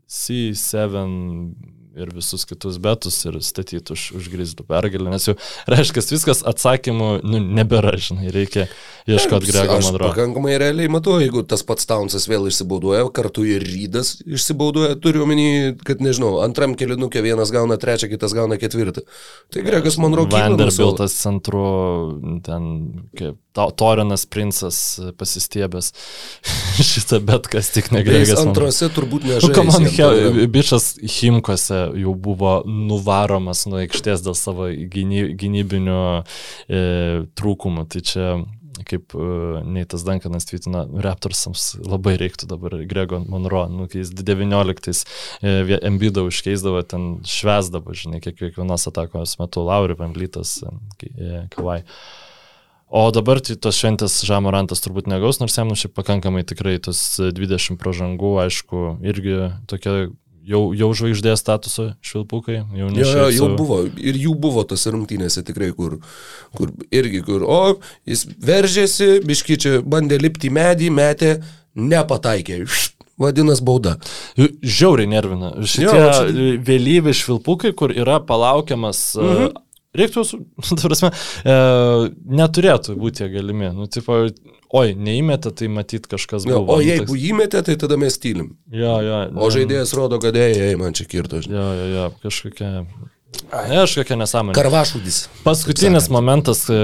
[0.06, 5.34] C7 ir visus kitus betus ir statyti už, už grizdų pergalę, nes jau
[5.70, 8.66] reiškia, viskas atsakymų nu, nebėra, žinai, reikia
[9.08, 10.10] ieškoti Grego Monro.
[10.10, 15.76] pakankamai realiai matau, jeigu tas pats Taunsas vėl išsibauduoja, kartu ir Rydas išsibauduoja, turiu omeny,
[15.86, 19.06] kad nežinau, antram kilinukė vienas gauna trečią, kitas gauna ketvirtą.
[19.54, 21.64] Tai Gregas Monro kyla Vanderbiltas centru,
[22.44, 22.70] ten
[23.16, 23.40] kaip
[23.76, 24.78] Torinas princas
[25.18, 25.92] pasistiebęs
[26.90, 28.34] šitą bet kas tik Jis negregas.
[28.38, 28.50] Monro.
[28.52, 29.54] antrose turbūt Nu, nežaidžia.
[29.56, 36.00] kam man, he- bičias Himkose jau buvo nuvaromas nuo aikštės dėl savo gyny, gynybinių
[36.68, 36.80] e,
[37.38, 37.86] trūkumų.
[37.92, 38.28] Tai čia,
[38.86, 39.26] kaip e,
[39.72, 45.00] Neitas Dankanas tvirtina, Raptorsams labai reiktų dabar Grego Monro, nu, kai jis 19-ais
[45.40, 51.80] e, Embidą užkeisdavo, ten švesdavo, žinai, kiek, kiekvienos atakos metu Lauri Vamblytas, e, Kavai.
[52.86, 57.00] O dabar tai tos šventės Žamorantas turbūt negaus, nors jam nu šiaip pakankamai tikrai tos
[57.18, 60.06] 20 pražangų, aišku, irgi tokia
[60.46, 63.80] jau, jau žvaigždės statuso švilpukai, jau Jo, jo, jau buvo.
[63.98, 65.98] Ir jų buvo tose rungtynėse tikrai, kur,
[66.56, 67.60] kur irgi, kur, o,
[68.06, 71.32] jis veržėsi, biškyčia, bandė lipti į medį, metė,
[71.74, 72.62] nepataikė.
[72.70, 73.94] Št, Vadinasi bauda.
[74.36, 75.54] Žiauriai nervina.
[75.64, 79.14] Šitie Jo, vėlyvi švilpukai, kur yra palaukiamas.
[79.16, 79.54] Mhm.
[79.98, 80.24] Reiktų,
[80.68, 81.10] tu prasme,
[81.44, 81.56] e,
[82.42, 83.72] neturėtų būti galimi.
[83.76, 84.20] Nu, tipo,
[84.76, 86.76] oi, neįmetė, tai matyt kažkas Jo, buvo.
[86.76, 88.54] o Nu, jeigu toks- įmetė, tai tada mes tylim.
[88.72, 89.20] Jo, jo.
[89.40, 91.40] O žaidėjas rodo, kad ei, man čia kirto.
[91.44, 91.56] žinai.
[91.60, 92.72] Jo, jo, jo, kažkokia.
[93.52, 94.54] Ne, kažkokia nesąmonė.
[94.56, 95.16] Karvašudis.
[95.44, 96.76] Paskutinis momentas, e,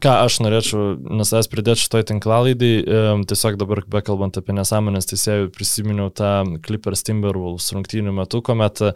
[0.00, 5.48] ką aš norėčiau nuo savęs pridėti šitoj tinklalaidai, e, tiesiog dabar bekalbant apie nesąmonės teisėjų,
[5.56, 6.30] prisiminiau tą
[6.64, 8.92] Clippers Timberwolves rungtynių metu, kuomet uh,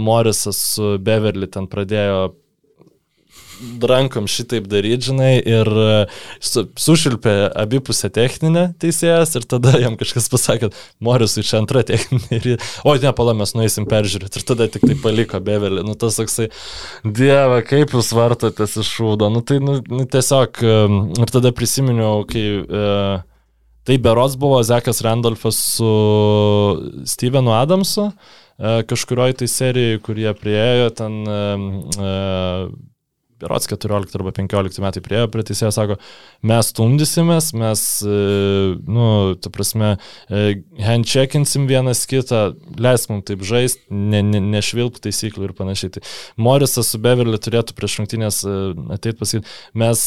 [0.00, 2.32] Morisas su Beverly ten pradėjo
[3.88, 5.96] rankom šitaip daryti, žinai, ir e,
[6.42, 10.70] su, sušilpė abipusę techninę teisėjas ir tada jam kažkas pasakė,
[11.04, 12.30] Morisui čia antra techninė.
[12.38, 12.56] Ir, jie,
[12.86, 14.40] o ne, pala, mes nueisim peržiūrėti.
[14.40, 15.84] Ir tada tik tai paliko bevelį.
[15.86, 16.48] Nu, tas toksai,
[17.04, 19.30] dieve, kaip jūs vartotės iš šūdo.
[19.32, 22.48] Nu, tai nu, nu, tiesiog, em, ir tada prisiminiau, kai...
[22.64, 23.22] Uh,
[23.84, 25.88] Tai berots buvo Zekas Randolfas su
[27.04, 28.06] Stevenu Adamsu,
[28.56, 31.40] e, kažkurioje tai serijoje, kurie priejo ten e,
[33.40, 35.96] berots 14 arba 15 metai priejo prie teisėjo, sako,
[36.46, 38.18] mes stumdysimės, mes, e,
[38.86, 39.06] nu,
[39.40, 39.94] tu prasme,
[40.28, 42.42] e, handcheckinsim vienas kitą,
[42.80, 45.96] leis mums taip žaisti, ne, ne, nešvilp taisyklių ir panašiai.
[45.96, 46.04] Tai
[46.46, 48.40] Morisas su Beverly turėtų prieš rungtynės
[48.94, 49.50] ateit pasakyti,
[49.84, 50.06] mes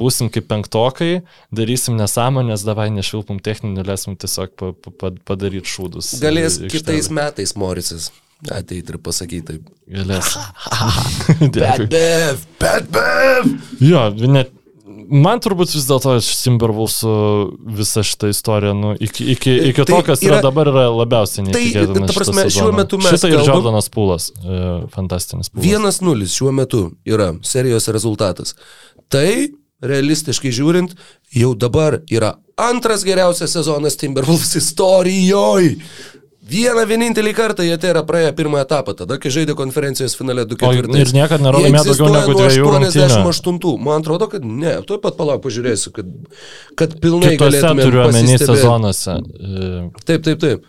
[0.00, 1.12] būsim kaip penktokai,
[1.54, 6.14] darysim nesąmonės, davai nešvilpum techninį, leisim tiesiog pa, pa, pa, padaryti šūdus.
[6.22, 8.10] Galės kitais metais Morisas
[8.50, 9.68] ateiti ir pasakyti taip.
[9.92, 10.32] Galės.
[11.54, 11.86] Dėkui.
[11.92, 13.52] bev, bad bev.
[13.82, 14.50] Jo, net.
[15.12, 17.12] Man turbūt vis dėlto Timberwolvesų
[17.76, 21.44] visa šita istorija, nu, iki, iki, iki Tai to, kas yra, yra- dabar, yra labiausiai
[21.44, 22.06] Tai, neįtikėtina.
[22.08, 24.60] ta prasme, šiuo metu mes Šitą ir Jordanas Pūlas, e,
[24.94, 26.00] fantastinis Pūlas.
[26.00, 28.54] 1-0 šiuo metu yra serijos rezultatas.
[29.12, 29.28] Tai,
[29.84, 30.94] realistiškai žiūrint,
[31.36, 35.76] jau dabar yra antras geriausias sezonas Timberwolves istorijoje.
[36.42, 40.66] Vieną vienintelį kartą jie tai yra praėję pirmą etapą, tada, kai žaidė konferencijos finale 2-4.
[40.66, 43.04] O ir niekad nėra laimėję daugiau negu dviejų rungtynių.
[43.22, 43.84] 88.
[43.86, 44.72] Man atrodo, kad ne.
[44.88, 46.08] Tuoj pat palauk, pažiūrėsiu, kad,
[46.78, 49.14] kad pilnai galėtume turiu omeny sezonuose.
[50.02, 50.66] Taip, taip, taip.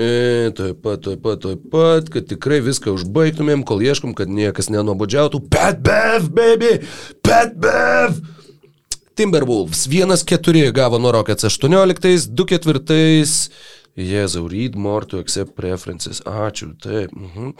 [0.00, 4.72] E, taip pat, taip pat, taip pat, kad tikrai viską užbaigtumėm, kol ieškom, kad niekas
[4.72, 5.42] nenobodžiautų.
[5.52, 6.78] Pat bev, baby!
[7.20, 8.16] Pat bev!
[9.12, 13.42] Timberwolves 1-4 gavo nuo Rockets 18, 2-4
[13.92, 16.22] Jėzau, read more to accept preferences.
[16.24, 17.10] Ačiū, taip.
[17.12, 17.50] Mhm.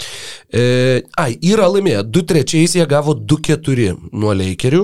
[0.48, 2.04] E, ai, yra laimėję.
[2.09, 4.80] 2-3 jie gavo 2-4 nuo Lakerių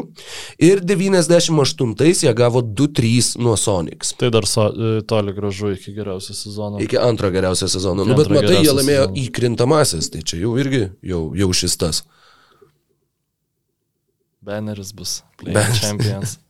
[0.60, 4.12] ir 98 jie gavo 2-3 nuo Sonics.
[4.20, 6.82] Tai dar so, e, toli gražu iki geriausio sezono.
[6.84, 8.04] Iki antro geriausio sezono.
[8.04, 9.16] Iki Nu, bet matai, jie laimėjo sezono.
[9.24, 12.02] įkrintamasis, tai čia jau irgi, jau, jau šis tas.
[14.44, 15.22] Banneris bus.
[15.40, 15.80] Play Banneris.
[15.80, 16.36] Champions.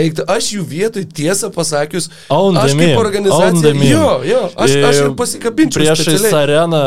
[0.00, 5.82] Eiktų, aš jų vietoj tiesą pasakius, aš kaip organizacija, jo, jo, aš, aš ir pasikabinčiau
[5.82, 6.80] Priešais areną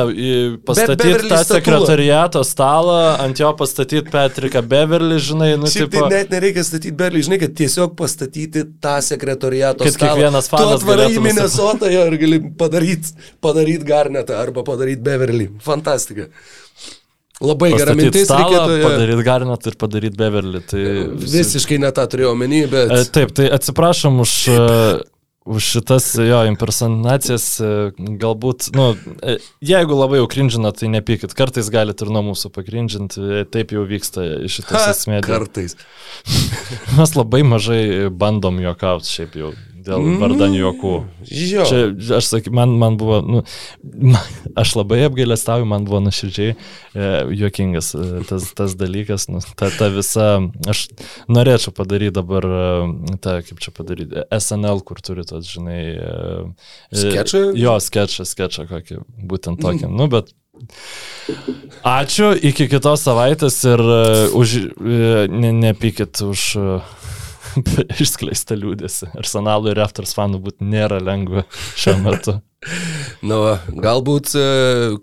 [0.65, 6.23] pastatyti Beverly tą sekretariato stalą, ant jo pastatyti Patriką Beverly, žinai, nu, Šiaip tipo, tai
[6.23, 10.15] net nereikia statyti berlį, žinai, kad tiesiog pastatyti tą sekretoriato Kad stalą.
[10.15, 11.22] kiekvienas Tu fanas atvarai į.
[11.26, 13.13] Minnesotą ir gali padaryti
[13.45, 15.51] padaryt Garnetą arba padaryti Beverly.
[15.65, 16.31] Fantastika.
[17.44, 18.84] Labai gera mintis, stalą, reikėtų jo.
[18.88, 20.62] padaryti Garnet ir padaryti Beverly.
[20.64, 20.84] Tai
[21.20, 22.94] visi- Visiškai ne tą turėjau omeny, bet...
[22.95, 24.60] E, Taip, tai atsiprašom už, e,
[25.52, 27.49] už šitas jo impersonacijas.
[27.60, 27.74] e,
[28.24, 28.88] Galbūt, nu,
[29.60, 31.36] jeigu labai jau krinžina, tai nepykit.
[31.36, 33.44] Kartais galite ir nuo mūsų pakrinžinti.
[33.52, 35.20] Taip jau vyksta šitas esmė.
[35.28, 35.76] Kartais.
[36.95, 37.84] Mes labai mažai
[38.16, 39.52] bandom juokauti šiaip jau
[39.86, 40.94] dėl vardan juokų.
[41.30, 41.66] Jo.
[41.70, 41.82] Čia,
[42.18, 43.41] aš sakyk, man, man buvo, nu,
[43.84, 44.22] man,
[44.57, 47.10] aš labai apgailestauju, man buvo nuoširdžiai e,
[47.40, 50.30] juokingas e, tas, tas dalykas, nu, ta, ta visa,
[50.72, 50.86] aš
[51.32, 56.16] norėčiau padaryti dabar, e, tą, kaip čia padaryti, SNL, kur turi tos, žinai, e,
[56.94, 57.45] e, Skečą?
[57.60, 60.34] Jo, sketchą, sketchą kokį, būtent tokį, nu, bet
[61.84, 64.53] Ačiū, iki kitos savaitės ir uh, už,
[65.28, 66.45] ne, nepykit už
[68.03, 69.11] išskleistą liūdėsi.
[69.19, 71.45] Arsenalų ir Raptors fanų būti nėra lengva
[71.76, 72.40] šiuo metu.
[73.26, 74.44] Va, galbūt e,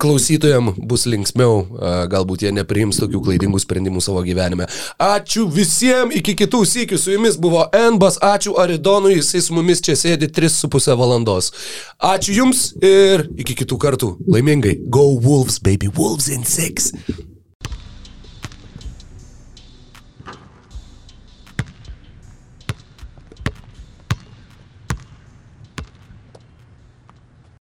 [0.02, 4.68] klausytojams bus linksmiau, e, galbūt jie nepriims tokių klaidingų sprendimų savo gyvenime.
[5.02, 9.96] Ačiū visiems, iki kitų sykių su jumis buvo Enbas, ačiū Aridonui, jisai su mumis čia
[9.98, 11.52] sėdi 3,5 valandos.
[12.12, 14.14] Ačiū jums ir iki kitų kartų.
[14.30, 14.78] Laimingai.
[14.90, 17.31] Go Wolves, baby, Wolves in 6.